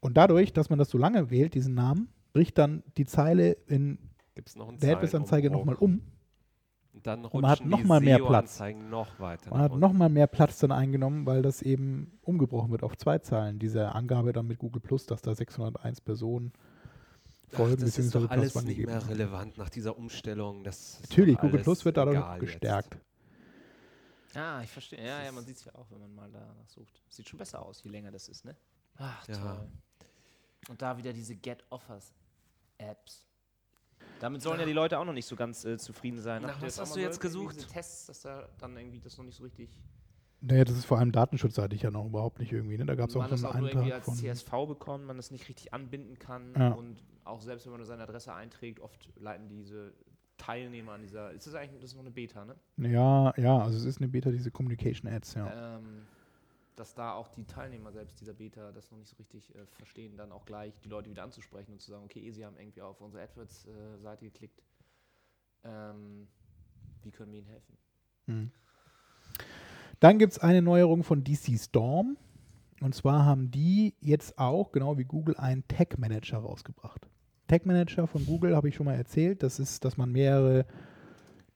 Und 0.00 0.16
dadurch, 0.16 0.52
dass 0.52 0.70
man 0.70 0.78
das 0.78 0.90
so 0.90 0.98
lange 0.98 1.30
wählt, 1.30 1.54
diesen 1.54 1.74
Namen, 1.74 2.08
bricht 2.32 2.56
dann 2.56 2.84
die 2.96 3.04
Zeile 3.04 3.52
in 3.66 3.98
Gibt 4.36 4.50
es 4.50 4.56
noch 4.56 4.72
der 4.76 4.96
AdWords-Anzeige 4.96 5.50
nochmal 5.50 5.74
um. 5.74 6.00
Und 6.98 7.06
dann 7.06 7.24
Und 7.26 7.42
man 7.42 7.50
hat 7.52 7.58
rutschen 7.60 7.70
noch 7.70 7.78
die 7.78 7.84
mal 7.84 8.00
mehr 8.00 8.18
Platz. 8.18 8.60
Noch 8.90 9.20
weiter. 9.20 9.50
Man 9.50 9.60
hat 9.60 9.70
unten. 9.70 9.80
nochmal 9.80 10.08
mehr 10.08 10.26
Platz 10.26 10.58
dann 10.58 10.72
eingenommen, 10.72 11.26
weil 11.26 11.42
das 11.42 11.62
eben 11.62 12.18
umgebrochen 12.22 12.72
wird 12.72 12.82
auf 12.82 12.96
zwei 12.96 13.18
Zeilen. 13.20 13.60
Diese 13.60 13.92
Angabe 13.94 14.32
dann 14.32 14.48
mit 14.48 14.58
Google 14.58 14.80
Plus, 14.82 15.06
dass 15.06 15.22
da 15.22 15.32
601 15.32 16.00
Personen 16.00 16.52
Ach, 17.52 17.56
folgen, 17.56 17.80
das 17.82 17.96
ist 17.98 18.16
doch 18.16 18.28
alles 18.28 18.50
Plus 18.52 18.64
nicht 18.64 18.84
mehr 18.84 19.08
relevant 19.08 19.56
nach 19.58 19.68
dieser 19.68 19.96
Umstellung. 19.96 20.62
Natürlich, 20.62 21.38
Google 21.38 21.60
Plus 21.62 21.84
wird 21.84 21.96
dadurch 21.96 22.16
egal 22.16 22.32
jetzt. 22.40 22.40
gestärkt. 22.46 22.96
Ah, 24.34 24.60
ich 24.64 24.70
verstehe. 24.70 24.98
Ja, 25.06 25.22
ja, 25.22 25.30
man 25.30 25.44
sieht 25.44 25.56
es 25.58 25.64
ja 25.66 25.74
auch, 25.76 25.86
wenn 25.92 26.00
man 26.00 26.14
mal 26.16 26.28
danach 26.32 26.68
sucht. 26.68 27.00
Sieht 27.08 27.28
schon 27.28 27.38
besser 27.38 27.64
aus, 27.64 27.80
je 27.84 27.90
länger 27.90 28.10
das 28.10 28.28
ist, 28.28 28.44
ne? 28.44 28.56
Ach, 28.96 29.26
Ja. 29.28 29.36
toll. 29.36 29.68
Und 30.68 30.82
da 30.82 30.98
wieder 30.98 31.12
diese 31.12 31.36
Get 31.36 31.64
Offers 31.70 32.12
Apps. 32.78 33.24
Damit 34.20 34.42
sollen 34.42 34.60
ja 34.60 34.66
die 34.66 34.72
Leute 34.72 34.98
auch 34.98 35.04
noch 35.04 35.12
nicht 35.12 35.26
so 35.26 35.36
ganz 35.36 35.64
äh, 35.64 35.78
zufrieden 35.78 36.20
sein. 36.20 36.42
Nach 36.42 36.60
was 36.60 36.80
hast 36.80 36.96
du 36.96 37.00
jetzt 37.00 37.20
gesucht? 37.20 37.68
Tests, 37.68 38.06
dass 38.06 38.20
da 38.22 38.48
dann 38.58 38.76
irgendwie 38.76 39.00
das 39.00 39.16
noch 39.18 39.24
nicht 39.24 39.36
so 39.36 39.44
richtig. 39.44 39.68
Naja, 40.40 40.64
das 40.64 40.76
ist 40.76 40.84
vor 40.84 40.98
allem 40.98 41.10
datenschutzseitig 41.10 41.82
ja 41.82 41.90
noch 41.90 42.06
überhaupt 42.06 42.38
nicht 42.38 42.52
irgendwie. 42.52 42.78
Ne? 42.78 42.86
Da 42.86 42.94
gab 42.94 43.08
es 43.08 43.16
auch 43.16 43.20
man 43.20 43.30
so 43.30 43.34
das 43.36 43.44
einen 43.44 43.52
auch 43.54 43.60
nur 43.60 43.68
irgendwie 43.70 43.92
Eintrag 43.92 44.08
als. 44.08 44.18
CSV 44.18 44.50
bekommt, 44.68 45.06
man 45.06 45.16
das 45.16 45.30
nicht 45.30 45.48
richtig 45.48 45.74
anbinden 45.74 46.18
kann. 46.18 46.54
Ja. 46.56 46.70
Und 46.70 47.02
auch 47.24 47.40
selbst 47.40 47.66
wenn 47.66 47.72
man 47.72 47.80
nur 47.80 47.86
seine 47.86 48.04
Adresse 48.04 48.32
einträgt, 48.32 48.80
oft 48.80 49.08
leiten 49.16 49.48
diese 49.48 49.92
Teilnehmer 50.36 50.92
an 50.92 51.02
dieser. 51.02 51.32
Ist 51.32 51.46
das 51.46 51.54
eigentlich 51.54 51.80
das 51.80 51.90
ist 51.90 51.96
noch 51.96 52.02
eine 52.02 52.12
Beta, 52.12 52.44
ne? 52.44 52.54
Ja, 52.76 53.34
ja, 53.36 53.58
also 53.58 53.76
es 53.76 53.84
ist 53.84 53.98
eine 53.98 54.08
Beta, 54.08 54.30
diese 54.30 54.50
Communication 54.50 55.12
Ads, 55.12 55.34
ja. 55.34 55.76
ähm, 55.76 56.06
dass 56.78 56.94
da 56.94 57.12
auch 57.14 57.28
die 57.28 57.44
Teilnehmer 57.44 57.92
selbst 57.92 58.20
dieser 58.20 58.34
Beta 58.34 58.72
das 58.72 58.90
noch 58.90 58.98
nicht 58.98 59.08
so 59.08 59.16
richtig 59.16 59.54
äh, 59.54 59.66
verstehen, 59.66 60.16
dann 60.16 60.32
auch 60.32 60.44
gleich 60.44 60.78
die 60.80 60.88
Leute 60.88 61.10
wieder 61.10 61.22
anzusprechen 61.22 61.72
und 61.72 61.80
zu 61.80 61.90
sagen, 61.90 62.04
okay, 62.04 62.30
Sie 62.30 62.44
haben 62.44 62.56
irgendwie 62.56 62.82
auf 62.82 63.00
unsere 63.00 63.22
AdWords-Seite 63.24 64.24
geklickt. 64.24 64.62
Ähm, 65.64 66.28
wie 67.02 67.10
können 67.10 67.32
wir 67.32 67.38
Ihnen 67.40 67.48
helfen? 67.48 67.76
Hm. 68.26 68.50
Dann 70.00 70.18
gibt 70.18 70.32
es 70.32 70.38
eine 70.38 70.62
Neuerung 70.62 71.02
von 71.02 71.24
DC 71.24 71.58
Storm. 71.58 72.16
Und 72.80 72.94
zwar 72.94 73.24
haben 73.24 73.50
die 73.50 73.94
jetzt 74.00 74.38
auch, 74.38 74.70
genau 74.70 74.98
wie 74.98 75.04
Google, 75.04 75.36
einen 75.36 75.66
Tag 75.66 75.98
Manager 75.98 76.38
rausgebracht. 76.38 77.08
Tag 77.48 77.66
Manager 77.66 78.06
von 78.06 78.24
Google 78.24 78.54
habe 78.54 78.68
ich 78.68 78.76
schon 78.76 78.86
mal 78.86 78.94
erzählt. 78.94 79.42
Das 79.42 79.58
ist, 79.58 79.84
dass 79.84 79.96
man 79.96 80.12
mehrere 80.12 80.64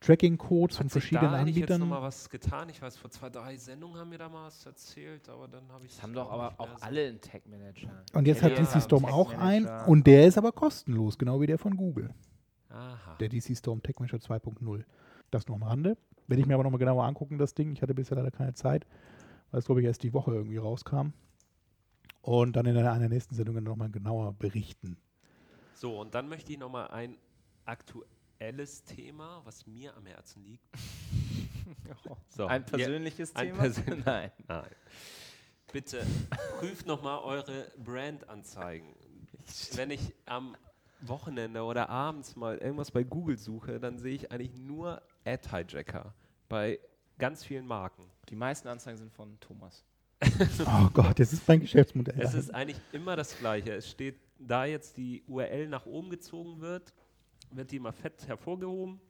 Tracking-Codes 0.03 0.77
von 0.77 0.87
Hat 0.87 0.93
verschiedenen 0.93 1.31
da 1.33 1.39
jetzt 1.39 1.49
Anbietern. 1.49 1.81
noch 1.81 1.87
mal 1.87 2.03
was 2.03 2.29
getan? 2.29 2.69
Ich 2.69 2.83
weiß, 2.83 2.97
vor 2.97 3.11
zwei, 3.11 3.31
drei 3.31 3.57
Sendungen 3.57 3.97
haben 3.99 4.11
wir 4.11 4.19
da 4.19 4.29
mal 4.29 4.47
was 4.47 4.67
erzählt, 4.67 5.29
aber 5.29 5.49
dann 5.49 5.71
habe 5.71 5.87
ich 5.87 5.93
Das 5.95 6.03
haben 6.03 6.13
doch 6.15 6.31
aber 6.31 6.55
auch 6.59 6.69
alle 6.81 7.07
einen 7.09 7.21
Tag 7.21 7.47
Manager. 7.47 8.05
Und 8.13 8.27
jetzt 8.27 8.43
hat 8.43 8.59
Ja, 8.59 8.65
DC 8.65 8.83
Storm 8.83 9.05
auch 9.05 9.33
einen 9.35 9.67
und 9.87 10.07
der 10.07 10.27
ist 10.27 10.39
aber 10.39 10.53
kostenlos, 10.53 11.19
genau 11.19 11.41
wie 11.41 11.47
der 11.47 11.59
von 11.59 11.77
Google. 11.77 12.11
Aha. 12.69 13.17
Der 13.21 13.29
DC 13.29 13.57
Storm 13.57 13.83
Tech 13.83 13.97
Manager 13.99 14.19
2.0. 14.19 14.85
Das 15.31 15.47
noch 15.47 15.57
am 15.57 15.63
Rande. 15.63 15.97
Werde 16.27 16.41
ich 16.41 16.47
mir 16.47 16.55
aber 16.55 16.65
nochmal 16.65 16.79
genauer 16.79 17.05
angucken, 17.05 17.39
das 17.39 17.55
Ding. 17.55 17.73
Ich 17.73 17.83
hatte 17.83 17.95
bisher 17.95 18.17
leider 18.17 18.31
keine 18.31 18.55
Zeit, 18.55 18.87
weil 19.51 19.59
es, 19.61 19.67
glaube 19.67 19.81
ich, 19.81 19.87
erst 19.87 20.03
die 20.03 20.13
Woche 20.13 20.33
irgendwie 20.33 20.57
rauskam. 20.57 21.13
Und 22.23 22.55
dann 22.57 22.67
in 22.67 22.77
einer, 22.77 22.93
einer 22.93 23.09
nächsten 23.09 23.35
Sendung 23.35 23.63
nochmal 23.63 23.91
genauer 23.91 24.33
berichten. 24.33 24.97
So, 25.75 26.01
und 26.01 26.15
dann 26.15 26.29
möchte 26.29 26.53
ich 26.53 26.59
noch 26.59 26.71
mal 26.71 26.87
ein 26.87 27.17
aktuelles 27.65 28.09
Thema, 28.85 29.41
was 29.45 29.67
mir 29.67 29.97
am 29.97 30.07
Herzen 30.07 30.45
liegt. 30.45 30.65
So, 32.29 32.47
Ein 32.47 32.65
persönliches 32.67 33.35
ein 33.37 33.49
Thema? 33.49 33.59
persönlich- 33.63 34.05
Nein. 34.05 34.31
Nein. 34.49 34.69
Bitte 35.73 36.05
prüft 36.59 36.87
noch 36.87 37.03
mal 37.03 37.19
eure 37.21 37.71
Brandanzeigen. 37.79 38.95
Wenn 39.75 39.91
ich 39.91 40.13
am 40.27 40.57
Wochenende 41.03 41.63
oder 41.63 41.89
abends 41.89 42.37
mal 42.37 42.59
irgendwas 42.59 42.91
bei 42.91 43.05
Google 43.05 43.39
suche, 43.39 43.79
dann 43.81 43.99
sehe 43.99 44.15
ich 44.15 44.33
eigentlich 44.33 44.55
nur 44.55 45.03
Ad-Hijacker 45.25 46.15
bei 46.49 46.79
ganz 47.19 47.45
vielen 47.45 47.67
Marken. 47.67 48.11
Die 48.29 48.37
meisten 48.37 48.69
Anzeigen 48.69 48.99
sind 48.99 49.13
von 49.13 49.39
Thomas. 49.41 49.85
Oh 50.67 50.89
Gott, 50.93 51.19
das 51.19 51.33
ist 51.33 51.47
mein 51.49 51.61
Geschäftsmodell. 51.61 52.21
Es 52.21 52.35
ist 52.35 52.53
eigentlich 52.55 52.81
immer 52.93 53.17
das 53.17 53.39
Gleiche. 53.39 53.73
Es 53.75 53.91
steht, 53.91 54.17
da 54.39 54.65
jetzt 54.65 54.97
die 54.97 55.23
URL 55.27 55.69
nach 55.69 55.87
oben 55.87 56.11
gezogen 56.11 56.61
wird, 56.61 56.93
wird 57.57 57.71
die 57.71 57.79
mal 57.79 57.93
fett 57.93 58.27
hervorgehoben 58.27 59.01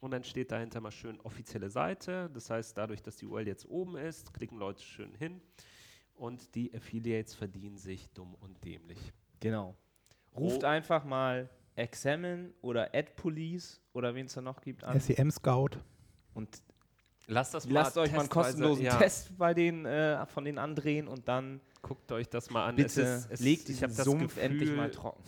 und 0.00 0.10
dann 0.10 0.24
steht 0.24 0.52
dahinter 0.52 0.80
mal 0.80 0.90
schön 0.90 1.20
offizielle 1.20 1.70
Seite. 1.70 2.30
Das 2.32 2.50
heißt, 2.50 2.76
dadurch, 2.76 3.02
dass 3.02 3.16
die 3.16 3.26
URL 3.26 3.46
jetzt 3.46 3.66
oben 3.68 3.96
ist, 3.96 4.32
klicken 4.32 4.58
Leute 4.58 4.82
schön 4.82 5.14
hin 5.14 5.40
und 6.14 6.54
die 6.54 6.74
Affiliates 6.74 7.34
verdienen 7.34 7.76
sich 7.76 8.10
dumm 8.10 8.34
und 8.40 8.64
dämlich. 8.64 8.98
Genau. 9.40 9.76
Ruft 10.36 10.64
Oh. 10.64 10.66
einfach 10.66 11.04
mal 11.04 11.48
Examine 11.74 12.52
oder 12.60 12.94
AdPolice 12.94 13.80
oder 13.92 14.14
wen 14.14 14.26
es 14.26 14.34
da 14.34 14.40
noch 14.40 14.60
gibt 14.60 14.84
an 14.84 14.98
SEM 15.00 15.30
Scout. 15.30 15.78
und 16.34 16.62
Lasst 17.30 17.52
das 17.52 17.68
lasst 17.68 17.96
mal 17.96 18.02
euch 18.02 18.12
mal 18.12 18.20
einen 18.20 18.28
kostenlosen 18.30 18.84
ja, 18.86 18.96
Test 18.96 19.36
bei 19.36 19.52
den, 19.52 19.84
äh, 19.84 20.24
von 20.26 20.46
denen 20.46 20.56
andrehen 20.56 21.06
und 21.06 21.28
dann 21.28 21.60
Guckt 21.82 22.10
euch 22.10 22.28
das 22.28 22.50
mal 22.50 22.66
an. 22.66 22.76
bitte 22.76 22.86
es 23.02 23.24
ist, 23.24 23.30
es, 23.30 23.40
legt 23.40 23.60
ich 23.60 23.66
diesen 23.66 23.82
habe 23.84 23.94
das 23.94 24.04
Sumpf 24.04 24.22
Gefühl, 24.34 24.42
endlich 24.42 24.70
mal 24.72 24.90
trocken. 24.90 25.22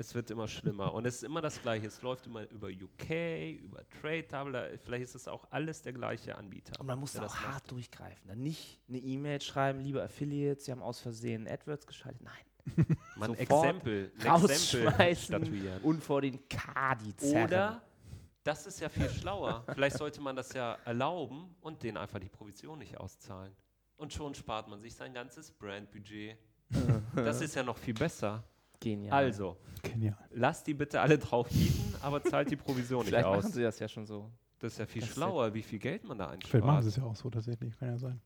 Es 0.00 0.14
wird 0.14 0.30
immer 0.30 0.48
schlimmer 0.48 0.94
und 0.94 1.04
es 1.04 1.16
ist 1.16 1.24
immer 1.24 1.42
das 1.42 1.60
Gleiche. 1.60 1.86
Es 1.86 2.00
läuft 2.00 2.26
immer 2.26 2.48
über 2.50 2.68
UK, 2.68 3.58
über 3.60 3.86
Trade 4.00 4.24
da- 4.30 4.64
Vielleicht 4.82 5.04
ist 5.04 5.14
es 5.14 5.28
auch 5.28 5.46
alles 5.50 5.82
der 5.82 5.92
gleiche 5.92 6.36
Anbieter. 6.38 6.80
Und 6.80 6.86
man 6.86 6.98
muss 6.98 7.12
da 7.12 7.20
das 7.20 7.32
auch 7.32 7.36
macht. 7.36 7.52
hart 7.52 7.70
durchgreifen. 7.70 8.26
Dann 8.26 8.42
nicht 8.42 8.80
eine 8.88 8.96
E-Mail 8.96 9.42
schreiben, 9.42 9.80
liebe 9.80 10.02
Affiliates, 10.02 10.64
sie 10.64 10.72
haben 10.72 10.80
aus 10.80 11.00
Versehen 11.00 11.46
AdWords 11.46 11.86
geschaltet. 11.86 12.22
Nein, 12.22 12.86
Man 13.16 13.34
Exempel, 13.34 14.10
rausschmeißen 14.24 15.16
statuieren. 15.44 15.82
und 15.82 16.02
vor 16.02 16.22
den 16.22 16.48
Kadi 16.48 17.14
zerren. 17.16 17.44
Oder, 17.44 17.82
das 18.42 18.66
ist 18.66 18.80
ja 18.80 18.88
viel 18.88 19.10
schlauer, 19.10 19.64
vielleicht 19.74 19.98
sollte 19.98 20.22
man 20.22 20.34
das 20.34 20.54
ja 20.54 20.78
erlauben 20.86 21.54
und 21.60 21.82
denen 21.82 21.98
einfach 21.98 22.20
die 22.20 22.30
Provision 22.30 22.78
nicht 22.78 22.96
auszahlen. 22.98 23.54
Und 23.98 24.14
schon 24.14 24.34
spart 24.34 24.66
man 24.66 24.80
sich 24.80 24.94
sein 24.94 25.12
ganzes 25.12 25.50
Brandbudget. 25.52 26.38
Das 27.14 27.42
ist 27.42 27.54
ja 27.54 27.62
noch 27.62 27.76
viel 27.76 27.92
besser. 27.92 28.42
Genial. 28.80 29.12
Also, 29.12 29.56
Genial. 29.82 30.16
lasst 30.32 30.66
die 30.66 30.74
bitte 30.74 31.00
alle 31.00 31.18
drauf 31.18 31.48
bieten, 31.48 31.94
aber 32.02 32.22
zahlt 32.22 32.50
die 32.50 32.56
Provision 32.56 33.00
nicht 33.04 33.08
Vielleicht 33.08 33.26
aus. 33.26 33.44
machen 33.44 33.52
sie 33.52 33.62
das 33.62 33.78
ja 33.78 33.88
schon 33.88 34.06
so. 34.06 34.30
Das 34.58 34.72
ist 34.72 34.78
ja 34.78 34.86
viel 34.86 35.02
Das 35.02 35.10
schlauer, 35.10 35.54
wie 35.54 35.62
viel 35.62 35.78
Geld 35.78 36.04
man 36.04 36.18
da 36.18 36.28
Vielleicht 36.28 36.52
machen 36.64 36.76
einspart. 36.76 36.82
sie 36.84 36.88
es 36.90 36.96
ja 36.96 37.04
auch 37.04 37.16
so 37.16 37.30
tatsächlich, 37.30 37.78
kann 37.78 37.88
ja 37.88 37.98
sein. 37.98 38.20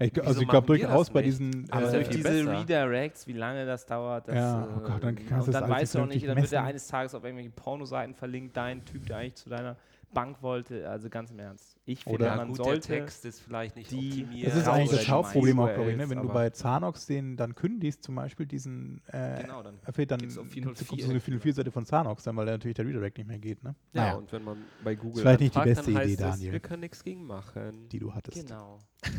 Ich, 0.00 0.10
Wieso 0.14 0.26
also 0.26 0.40
ich 0.42 0.48
glaube 0.48 0.66
durchaus 0.66 1.10
bei 1.10 1.22
diesen 1.22 1.70
Aber 1.70 1.82
äh, 1.82 1.86
ja 1.86 1.92
durch 1.92 2.08
diese 2.08 2.22
besser. 2.24 2.60
Redirects, 2.60 3.26
wie 3.28 3.32
lange 3.32 3.64
das 3.64 3.86
dauert, 3.86 4.26
das, 4.26 4.34
Ja, 4.34 4.64
äh, 4.64 4.68
oh 4.76 4.80
Gott, 4.80 5.02
dann 5.04 5.14
kannst 5.26 5.46
du 5.48 5.52
und 5.52 5.60
dann 5.60 5.70
weißt 5.70 5.94
du 5.94 5.98
auch 6.00 6.06
nicht, 6.06 6.26
dann 6.26 6.36
wird 6.36 6.52
er 6.52 6.64
eines 6.64 6.86
Tages 6.88 7.14
auf 7.14 7.22
irgendwelche 7.24 7.50
Pornoseiten 7.50 8.14
verlinkt, 8.14 8.56
dein 8.56 8.84
Typ, 8.84 9.06
der 9.06 9.18
eigentlich 9.18 9.36
zu 9.36 9.48
deiner 9.50 9.76
Bank 10.14 10.40
wollte, 10.42 10.88
also 10.88 11.10
ganz 11.10 11.30
im 11.30 11.38
Ernst. 11.38 11.76
Ich 11.84 12.04
finde, 12.04 12.14
Oder- 12.20 12.26
Ja, 12.28 12.36
man 12.36 12.48
gut, 12.48 12.56
sollte 12.56 12.88
der 12.88 12.98
Text 13.00 13.24
ist 13.24 13.40
vielleicht 13.40 13.76
nicht 13.76 13.90
die- 13.90 14.22
optimiert. 14.22 14.46
Das 14.46 14.56
ist 14.56 14.68
eigentlich 14.68 14.90
das 14.90 15.04
die 15.04 15.10
Hauptproblem 15.10 15.58
auch, 15.60 15.74
glaube 15.74 15.90
ich. 15.90 15.96
Ne? 15.96 16.08
Wenn 16.08 16.22
du 16.22 16.28
bei 16.28 16.50
Zanox 16.50 17.06
den 17.06 17.36
dann 17.36 17.54
kündigst, 17.54 18.02
zum 18.02 18.14
Beispiel 18.14 18.46
diesen 18.46 19.02
äh, 19.08 19.42
Genau, 19.42 19.62
dann 19.62 19.74
Affiliate, 19.84 20.06
dann 20.06 20.20
gibt's 20.20 20.38
auf 20.38 20.46
404 20.48 20.96
du 20.96 21.04
so 21.04 21.10
eine 21.10 21.20
404-Seite 21.20 21.70
von 21.70 21.84
Zanox, 21.84 22.22
dann, 22.22 22.36
weil 22.36 22.46
da 22.46 22.52
natürlich 22.52 22.76
der 22.76 22.86
Redirect 22.86 23.18
nicht 23.18 23.26
mehr 23.26 23.38
geht. 23.38 23.62
Ne? 23.62 23.74
Ja, 23.92 24.00
Naja, 24.02 24.14
und 24.14 24.32
wenn 24.32 24.44
man 24.44 24.58
bei 24.82 24.94
Google 24.94 25.22
vielleicht 25.22 25.40
nicht 25.40 25.54
die 25.54 25.58
anfragt, 25.58 25.76
beste 25.76 25.92
dann 25.92 26.00
heißt 26.00 26.12
Idee, 26.14 26.22
es, 26.24 26.30
Daniel. 26.30 26.52
wir 26.52 26.60
können 26.60 26.80
nichts 26.80 27.04
gegen 27.04 27.26
machen. 27.26 27.88
die 27.90 27.98
du 27.98 28.14
hattest. 28.14 28.46
Genau. 28.46 28.78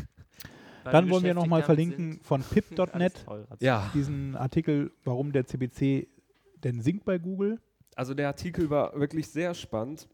Dann 0.84 1.10
wollen 1.10 1.24
wir 1.24 1.34
nochmal 1.34 1.62
verlinken 1.64 2.20
von 2.22 2.42
pip.net 2.50 3.24
Ja, 3.58 3.90
diesen 3.92 4.36
Artikel, 4.36 4.92
warum 5.04 5.32
der 5.32 5.44
CPC 5.44 6.06
denn 6.62 6.80
sinkt 6.80 7.04
bei 7.04 7.18
Google. 7.18 7.60
also 7.96 8.14
der 8.14 8.28
Artikel 8.28 8.70
war 8.70 8.98
wirklich 8.98 9.26
sehr 9.28 9.52
spannend. 9.54 10.08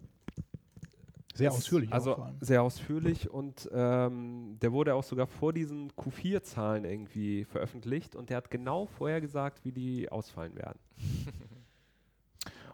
Sehr 1.34 1.50
ausführlich. 1.50 1.92
Also 1.92 2.26
sehr 2.40 2.62
ausführlich 2.62 3.30
und 3.30 3.68
ähm, 3.72 4.58
der 4.60 4.72
wurde 4.72 4.94
auch 4.94 5.02
sogar 5.02 5.26
vor 5.26 5.52
diesen 5.52 5.90
Q4-Zahlen 5.92 6.84
irgendwie 6.84 7.44
veröffentlicht 7.44 8.14
und 8.14 8.28
der 8.30 8.36
hat 8.38 8.50
genau 8.50 8.86
vorher 8.86 9.20
gesagt, 9.20 9.64
wie 9.64 9.72
die 9.72 10.10
ausfallen 10.10 10.54
werden. 10.56 10.78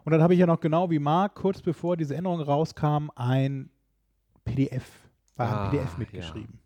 Und 0.05 0.13
dann 0.13 0.21
habe 0.23 0.33
ich 0.33 0.39
ja 0.39 0.47
noch 0.47 0.61
genau 0.61 0.89
wie 0.89 0.97
Marc, 0.97 1.35
kurz 1.35 1.61
bevor 1.61 1.97
diese 1.97 2.15
Änderung 2.15 2.41
rauskam, 2.41 3.09
ein 3.15 3.69
PDF, 4.45 4.85
war 5.35 5.47
Ah, 5.49 5.65
ein 5.65 5.71
PDF 5.71 5.91
ja. 5.91 5.99
mitgeschrieben. 5.99 6.59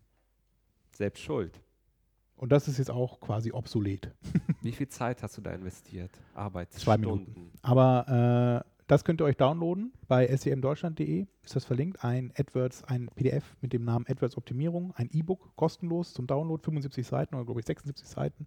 Selbst 0.92 1.20
schuld. 1.20 1.60
Und 2.36 2.52
das 2.52 2.68
ist 2.68 2.78
jetzt 2.78 2.90
auch 2.90 3.20
quasi 3.20 3.52
obsolet. 3.52 4.12
Wie 4.62 4.72
viel 4.72 4.88
Zeit 4.88 5.22
hast 5.22 5.36
du 5.36 5.42
da 5.42 5.50
investiert? 5.52 6.12
Zwei 6.32 6.40
Arbeitsstunden. 6.40 7.00
Minuten. 7.34 7.50
Aber 7.62 8.64
äh, 8.64 8.73
das 8.86 9.04
könnt 9.04 9.20
ihr 9.20 9.24
euch 9.24 9.36
downloaden 9.36 9.92
bei 10.08 10.26
semdeutschland.de. 10.26 11.26
Ist 11.42 11.56
das 11.56 11.64
verlinkt? 11.64 12.04
Ein 12.04 12.32
AdWords, 12.36 12.84
ein 12.84 13.08
PDF 13.14 13.56
mit 13.60 13.72
dem 13.72 13.84
Namen 13.84 14.04
AdWords 14.06 14.36
Optimierung, 14.36 14.92
ein 14.96 15.08
E-Book 15.12 15.52
kostenlos 15.56 16.12
zum 16.12 16.26
Download, 16.26 16.62
75 16.62 17.06
Seiten 17.06 17.34
oder 17.34 17.44
glaube 17.44 17.60
ich 17.60 17.66
76 17.66 18.06
Seiten. 18.06 18.46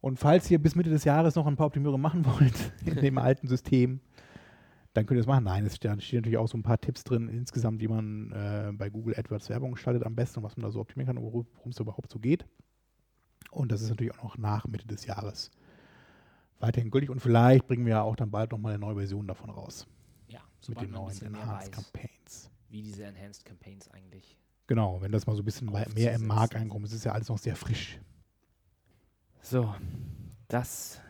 Und 0.00 0.18
falls 0.18 0.50
ihr 0.50 0.58
bis 0.58 0.74
Mitte 0.74 0.90
des 0.90 1.04
Jahres 1.04 1.36
noch 1.36 1.46
ein 1.46 1.56
paar 1.56 1.66
Optimierungen 1.66 2.02
machen 2.02 2.24
wollt 2.40 2.72
in 2.84 2.96
dem 2.96 3.18
alten 3.18 3.46
System, 3.46 4.00
dann 4.94 5.06
könnt 5.06 5.18
ihr 5.18 5.22
es 5.22 5.26
machen. 5.26 5.44
Nein, 5.44 5.64
es 5.66 5.76
steht 5.76 6.02
steht 6.02 6.20
natürlich 6.20 6.38
auch 6.38 6.48
so 6.48 6.56
ein 6.56 6.62
paar 6.62 6.80
Tipps 6.80 7.04
drin, 7.04 7.28
insgesamt, 7.28 7.80
wie 7.80 7.88
man 7.88 8.32
äh, 8.32 8.72
bei 8.72 8.90
Google 8.90 9.14
AdWords 9.16 9.48
Werbung 9.48 9.76
schaltet 9.76 10.04
am 10.04 10.16
besten 10.16 10.40
und 10.40 10.44
was 10.44 10.56
man 10.56 10.64
da 10.64 10.70
so 10.70 10.80
optimieren 10.80 11.14
kann 11.14 11.22
und 11.22 11.32
worum 11.32 11.70
es 11.70 11.78
überhaupt 11.78 12.10
so 12.10 12.18
geht. 12.18 12.46
Und 13.50 13.70
das 13.70 13.82
ist 13.82 13.90
natürlich 13.90 14.12
auch 14.18 14.24
noch 14.24 14.38
nach 14.38 14.66
Mitte 14.66 14.86
des 14.86 15.06
Jahres 15.06 15.50
weiterhin 16.60 16.90
gültig. 16.90 17.10
Und 17.10 17.20
vielleicht 17.20 17.66
bringen 17.66 17.84
wir 17.86 17.92
ja 17.92 18.02
auch 18.02 18.16
dann 18.16 18.30
bald 18.30 18.52
nochmal 18.52 18.72
eine 18.74 18.80
neue 18.80 18.96
Version 18.96 19.26
davon 19.26 19.50
raus. 19.50 19.86
Ja, 20.28 20.40
mit 20.68 20.80
den 20.80 20.90
neuen 20.90 21.20
Enhanced 21.22 21.48
weiß, 21.48 21.70
Campaigns. 21.70 22.50
wie 22.68 22.82
diese 22.82 23.04
Enhanced 23.04 23.44
Campaigns 23.44 23.90
eigentlich. 23.90 24.36
Genau, 24.66 25.00
wenn 25.00 25.12
das 25.12 25.26
mal 25.26 25.36
so 25.36 25.42
ein 25.42 25.44
bisschen 25.44 25.70
mehr 25.94 26.14
im. 26.14 26.26
Markt 26.26 26.56
einkommt. 26.56 26.86
Es 26.86 26.92
ist 26.92 27.04
ja 27.04 27.12
alles 27.12 27.28
noch 27.28 27.38
sehr 27.38 27.54
frisch. 27.54 28.00
So, 29.42 29.72
das 30.48 31.00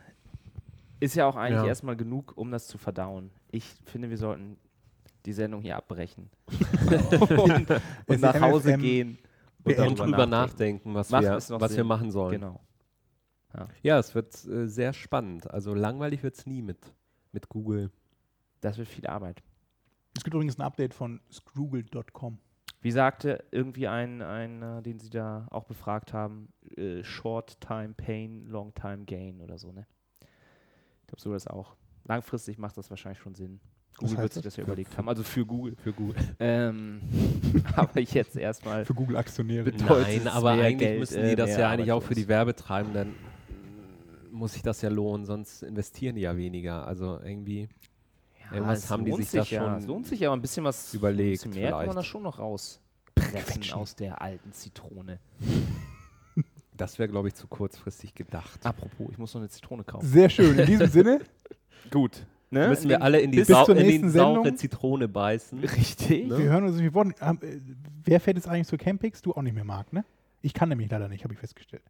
ist 0.99 1.15
ja 1.15 1.25
auch 1.25 1.35
eigentlich 1.35 1.63
Ja. 1.63 1.67
erstmal 1.67 1.95
genug, 1.95 2.33
um 2.37 2.51
das 2.51 2.67
zu 2.67 2.77
verdauen. 2.77 3.31
Ich 3.49 3.63
finde, 3.85 4.09
wir 4.09 4.17
sollten 4.17 4.57
die 5.25 5.33
Sendung 5.33 5.61
hier 5.61 5.75
abbrechen 5.75 6.29
und, 7.37 7.67
und 8.05 8.21
nach 8.21 8.39
Hause 8.39 8.73
MFM 8.73 8.81
gehen 8.81 9.17
Und 9.63 9.77
Und 9.79 9.99
drüber 9.99 10.25
nachdenken, 10.25 10.93
was, 10.93 11.09
Macht 11.09 11.23
wir, 11.23 11.59
was 11.59 11.75
wir 11.75 11.83
machen 11.83 12.11
sollen. 12.11 12.39
Genau. 12.39 12.59
Ja, 13.81 13.99
es 13.99 14.15
wird 14.15 14.45
äh, 14.45 14.67
sehr 14.67 14.93
spannend. 14.93 15.49
Also 15.49 15.73
langweilig 15.73 16.23
wird 16.23 16.35
es 16.35 16.45
nie 16.45 16.61
mit, 16.61 16.79
mit 17.31 17.49
Google. 17.49 17.91
Das 18.61 18.77
wird 18.77 18.87
viel 18.87 19.07
Arbeit. 19.07 19.43
Es 20.15 20.23
gibt 20.23 20.33
übrigens 20.33 20.57
ein 20.57 20.63
Update 20.63 20.93
von 20.93 21.21
Scroogle.com. 21.31 22.39
Wie 22.81 22.91
sagte 22.91 23.43
irgendwie 23.51 23.87
ein, 23.87 24.21
ein 24.21 24.61
äh, 24.61 24.81
den 24.81 24.99
Sie 24.99 25.09
da 25.09 25.47
auch 25.51 25.65
befragt 25.65 26.13
haben, 26.13 26.53
äh, 26.75 27.03
Short 27.03 27.59
Time 27.59 27.93
Pain, 27.95 28.45
Long 28.45 28.73
Time 28.73 29.05
Gain 29.05 29.41
oder 29.41 29.57
so, 29.57 29.71
ne? 29.71 29.85
Ich 31.01 31.07
glaube, 31.07 31.21
so 31.21 31.33
ist 31.33 31.49
auch. 31.49 31.75
Langfristig 32.05 32.57
macht 32.57 32.77
das 32.77 32.89
wahrscheinlich 32.89 33.19
schon 33.19 33.35
Sinn. 33.35 33.59
Google 33.97 34.11
wird 34.11 34.21
heißt 34.21 34.33
sich 34.35 34.43
das? 34.43 34.53
das 34.53 34.57
ja 34.57 34.63
überlegt 34.63 34.97
haben. 34.97 35.09
Also 35.09 35.23
für 35.23 35.45
Google. 35.45 35.75
Für 35.77 35.91
Google. 35.91 36.15
Ähm, 36.39 37.01
aber 37.75 37.99
jetzt 37.99 38.35
erstmal. 38.35 38.85
Für 38.85 38.93
Google-Aktionäre. 38.93 39.71
Nein, 39.71 40.27
aber 40.27 40.51
eigentlich 40.51 40.77
Geld, 40.77 40.99
müssen 40.99 41.19
äh, 41.19 41.29
die 41.31 41.35
das 41.35 41.57
ja 41.57 41.69
eigentlich 41.69 41.91
auch 41.91 42.03
für 42.03 42.13
die 42.13 42.27
Werbetreibenden, 42.27 43.15
muss 44.37 44.53
sich 44.53 44.61
das 44.63 44.81
ja 44.81 44.89
lohnen, 44.89 45.25
sonst 45.25 45.63
investieren 45.63 46.15
die 46.15 46.21
ja 46.21 46.35
weniger. 46.37 46.85
Also 46.87 47.19
irgendwie 47.23 47.67
Ja, 48.45 48.55
Irgendwas 48.57 48.89
haben 48.89 49.05
die 49.05 49.11
lohnt 49.11 49.25
sich 49.27 49.49
da 49.49 49.55
ja. 49.55 49.63
schon 49.65 49.77
Es 49.79 49.85
lohnt 49.87 50.07
sich 50.07 50.19
ja 50.19 50.29
aber 50.29 50.37
ein 50.37 50.41
bisschen 50.41 50.63
was 50.63 50.93
überlegt 50.93 51.45
Ein 51.45 51.49
bisschen 51.51 51.61
mehr 51.61 51.69
kann 51.71 51.77
man 51.79 51.85
vielleicht. 51.85 51.97
da 51.97 52.03
schon 52.03 52.23
noch 52.23 52.39
rauspressen 52.39 53.73
aus 53.73 53.95
der 53.95 54.21
alten 54.21 54.51
Zitrone. 54.53 55.19
Das 56.75 56.99
wäre, 56.99 57.09
glaube 57.09 57.27
ich, 57.27 57.33
zu 57.33 57.47
kurzfristig 57.47 58.13
gedacht. 58.13 58.63
Apropos, 58.63 59.07
ich 59.09 59.17
muss 59.17 59.33
noch 59.33 59.41
eine 59.41 59.49
Zitrone 59.49 59.83
kaufen. 59.83 60.05
Sehr 60.05 60.29
schön. 60.29 60.59
In 60.59 60.65
diesem 60.67 60.87
Sinne, 60.87 61.21
Gut. 61.91 62.23
Ne? 62.51 62.67
Müssen 62.69 62.87
wir 62.87 63.01
alle 63.01 63.19
in 63.19 63.31
die, 63.31 63.43
Sau 63.43 63.65
in 63.65 64.03
die 64.03 64.09
saure. 64.09 64.53
Zitrone 64.53 65.07
beißen. 65.07 65.57
Richtig. 65.59 66.29
wir 66.29 66.37
hören 66.37 66.65
uns. 66.65 66.77
Wir 66.79 66.93
wollen, 66.93 67.15
ähm, 67.19 67.39
äh, 67.41 67.59
wer 68.05 68.19
fährt 68.19 68.37
jetzt 68.37 68.47
eigentlich 68.47 68.67
zu 68.67 68.77
Campix? 68.77 69.23
Du 69.23 69.33
auch 69.33 69.41
nicht 69.41 69.55
mehr, 69.55 69.63
Marc, 69.63 69.91
ne? 69.91 70.05
Ich 70.43 70.53
kann 70.53 70.69
nämlich 70.69 70.89
leider 70.91 71.09
nicht, 71.09 71.23
habe 71.23 71.33
ich 71.33 71.39
festgestellt. 71.39 71.81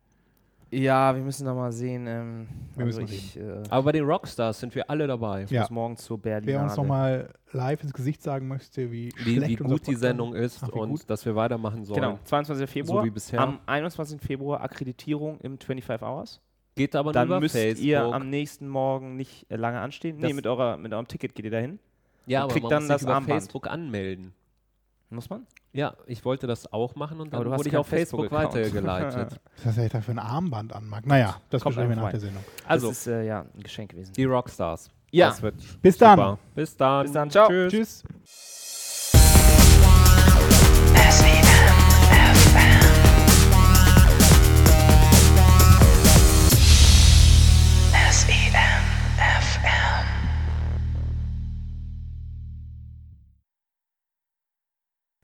Ja, 0.69 1.15
wir 1.15 1.23
müssen 1.23 1.45
noch 1.45 1.55
mal 1.55 1.71
sehen. 1.71 2.05
Ähm, 2.07 2.47
Wir 2.75 2.85
also 2.85 3.01
müssen 3.01 3.13
ich 3.13 3.37
äh, 3.39 3.63
Aber 3.69 3.83
bei 3.83 3.91
den 3.93 4.03
Rockstars 4.03 4.59
sind 4.59 4.75
wir 4.75 4.89
alle 4.89 5.07
dabei. 5.07 5.45
Ja. 5.49 5.61
muss 5.61 5.69
morgen 5.69 5.95
zur 5.97 6.17
Wer 6.23 6.41
Berlinale. 6.41 6.65
uns 6.67 6.75
nochmal 6.75 7.29
live 7.53 7.83
ins 7.83 7.93
Gesicht 7.93 8.21
sagen 8.21 8.47
möchte, 8.49 8.91
wie, 8.91 9.11
Wie, 9.23 9.35
schlecht 9.37 9.49
wie 9.59 9.63
gut 9.63 9.87
die 9.87 9.95
Sendung 9.95 10.35
ist 10.35 10.61
Ach, 10.63 10.69
und 10.69 10.89
gut. 10.89 11.09
dass 11.09 11.25
wir 11.25 11.35
weitermachen 11.35 11.85
sollen. 11.85 12.01
Genau, 12.01 12.19
22. 12.25 12.69
Februar. 12.69 13.05
wie 13.05 13.09
bisher. 13.09 13.39
Am 13.39 13.59
21. 13.65 14.19
Februar 14.21 14.61
Akkreditierung 14.61 15.39
im 15.39 15.57
25 15.57 16.05
Hours. 16.05 16.41
Geht 16.75 16.95
aber 16.95 17.11
Dann 17.13 17.27
nur 17.29 17.37
über 17.37 17.41
müsst 17.43 17.55
Facebook. 17.55 17.85
ihr 17.85 18.03
am 18.03 18.29
nächsten 18.29 18.67
Morgen 18.67 19.15
nicht 19.15 19.49
äh, 19.49 19.55
lange 19.55 19.79
anstehen. 19.79 20.17
Nee, 20.17 20.23
Das- 20.27 20.33
mit, 20.33 20.45
eurer, 20.45 20.77
mit 20.77 20.93
eurem 20.93 21.07
Ticket 21.07 21.33
geht 21.33 21.45
ihr 21.45 21.51
dahin. 21.51 21.79
ja, 22.25 22.39
und 22.39 22.43
aber 22.43 22.51
kriegt 22.53 22.63
man 22.63 22.69
dann 22.71 22.83
muss 22.83 22.87
das 22.89 23.01
sich 23.01 23.07
über 23.07 23.15
Armband. 23.15 23.31
Facebook 23.41 23.67
anmelden. 23.67 24.33
Muss 25.09 25.29
man? 25.29 25.47
Ja, 25.71 25.95
ich 26.05 26.25
wollte 26.25 26.47
das 26.47 26.71
auch 26.73 26.95
machen 26.95 27.21
und 27.21 27.31
dann 27.33 27.45
wurde 27.45 27.69
ich 27.69 27.77
auf 27.77 27.87
Facebook, 27.87 28.29
Facebook 28.29 28.31
weitergeleitet. 28.31 29.39
Was 29.63 29.77
er 29.77 29.87
da 29.87 30.01
für 30.01 30.11
ein 30.11 30.19
Armband 30.19 30.73
an, 30.73 30.85
Marc? 30.87 31.05
Naja, 31.05 31.39
das 31.49 31.61
kommt 31.61 31.77
mir 31.77 31.87
nach 31.95 32.11
der 32.11 32.19
Sendung. 32.19 32.43
Also, 32.65 32.89
das 32.89 32.99
ist 32.99 33.07
äh, 33.07 33.25
ja 33.25 33.45
ein 33.53 33.63
Geschenk 33.63 33.91
gewesen. 33.91 34.11
Die 34.13 34.25
Rockstars. 34.25 34.89
Ja. 35.11 35.33
Bis 35.81 35.97
dann. 35.97 36.37
Bis 36.55 36.75
dann. 36.75 37.03
Bis 37.03 37.13
dann. 37.13 37.29
Ciao. 37.29 37.47
Tschüss. 37.47 38.03
Tschüss. 38.03 38.03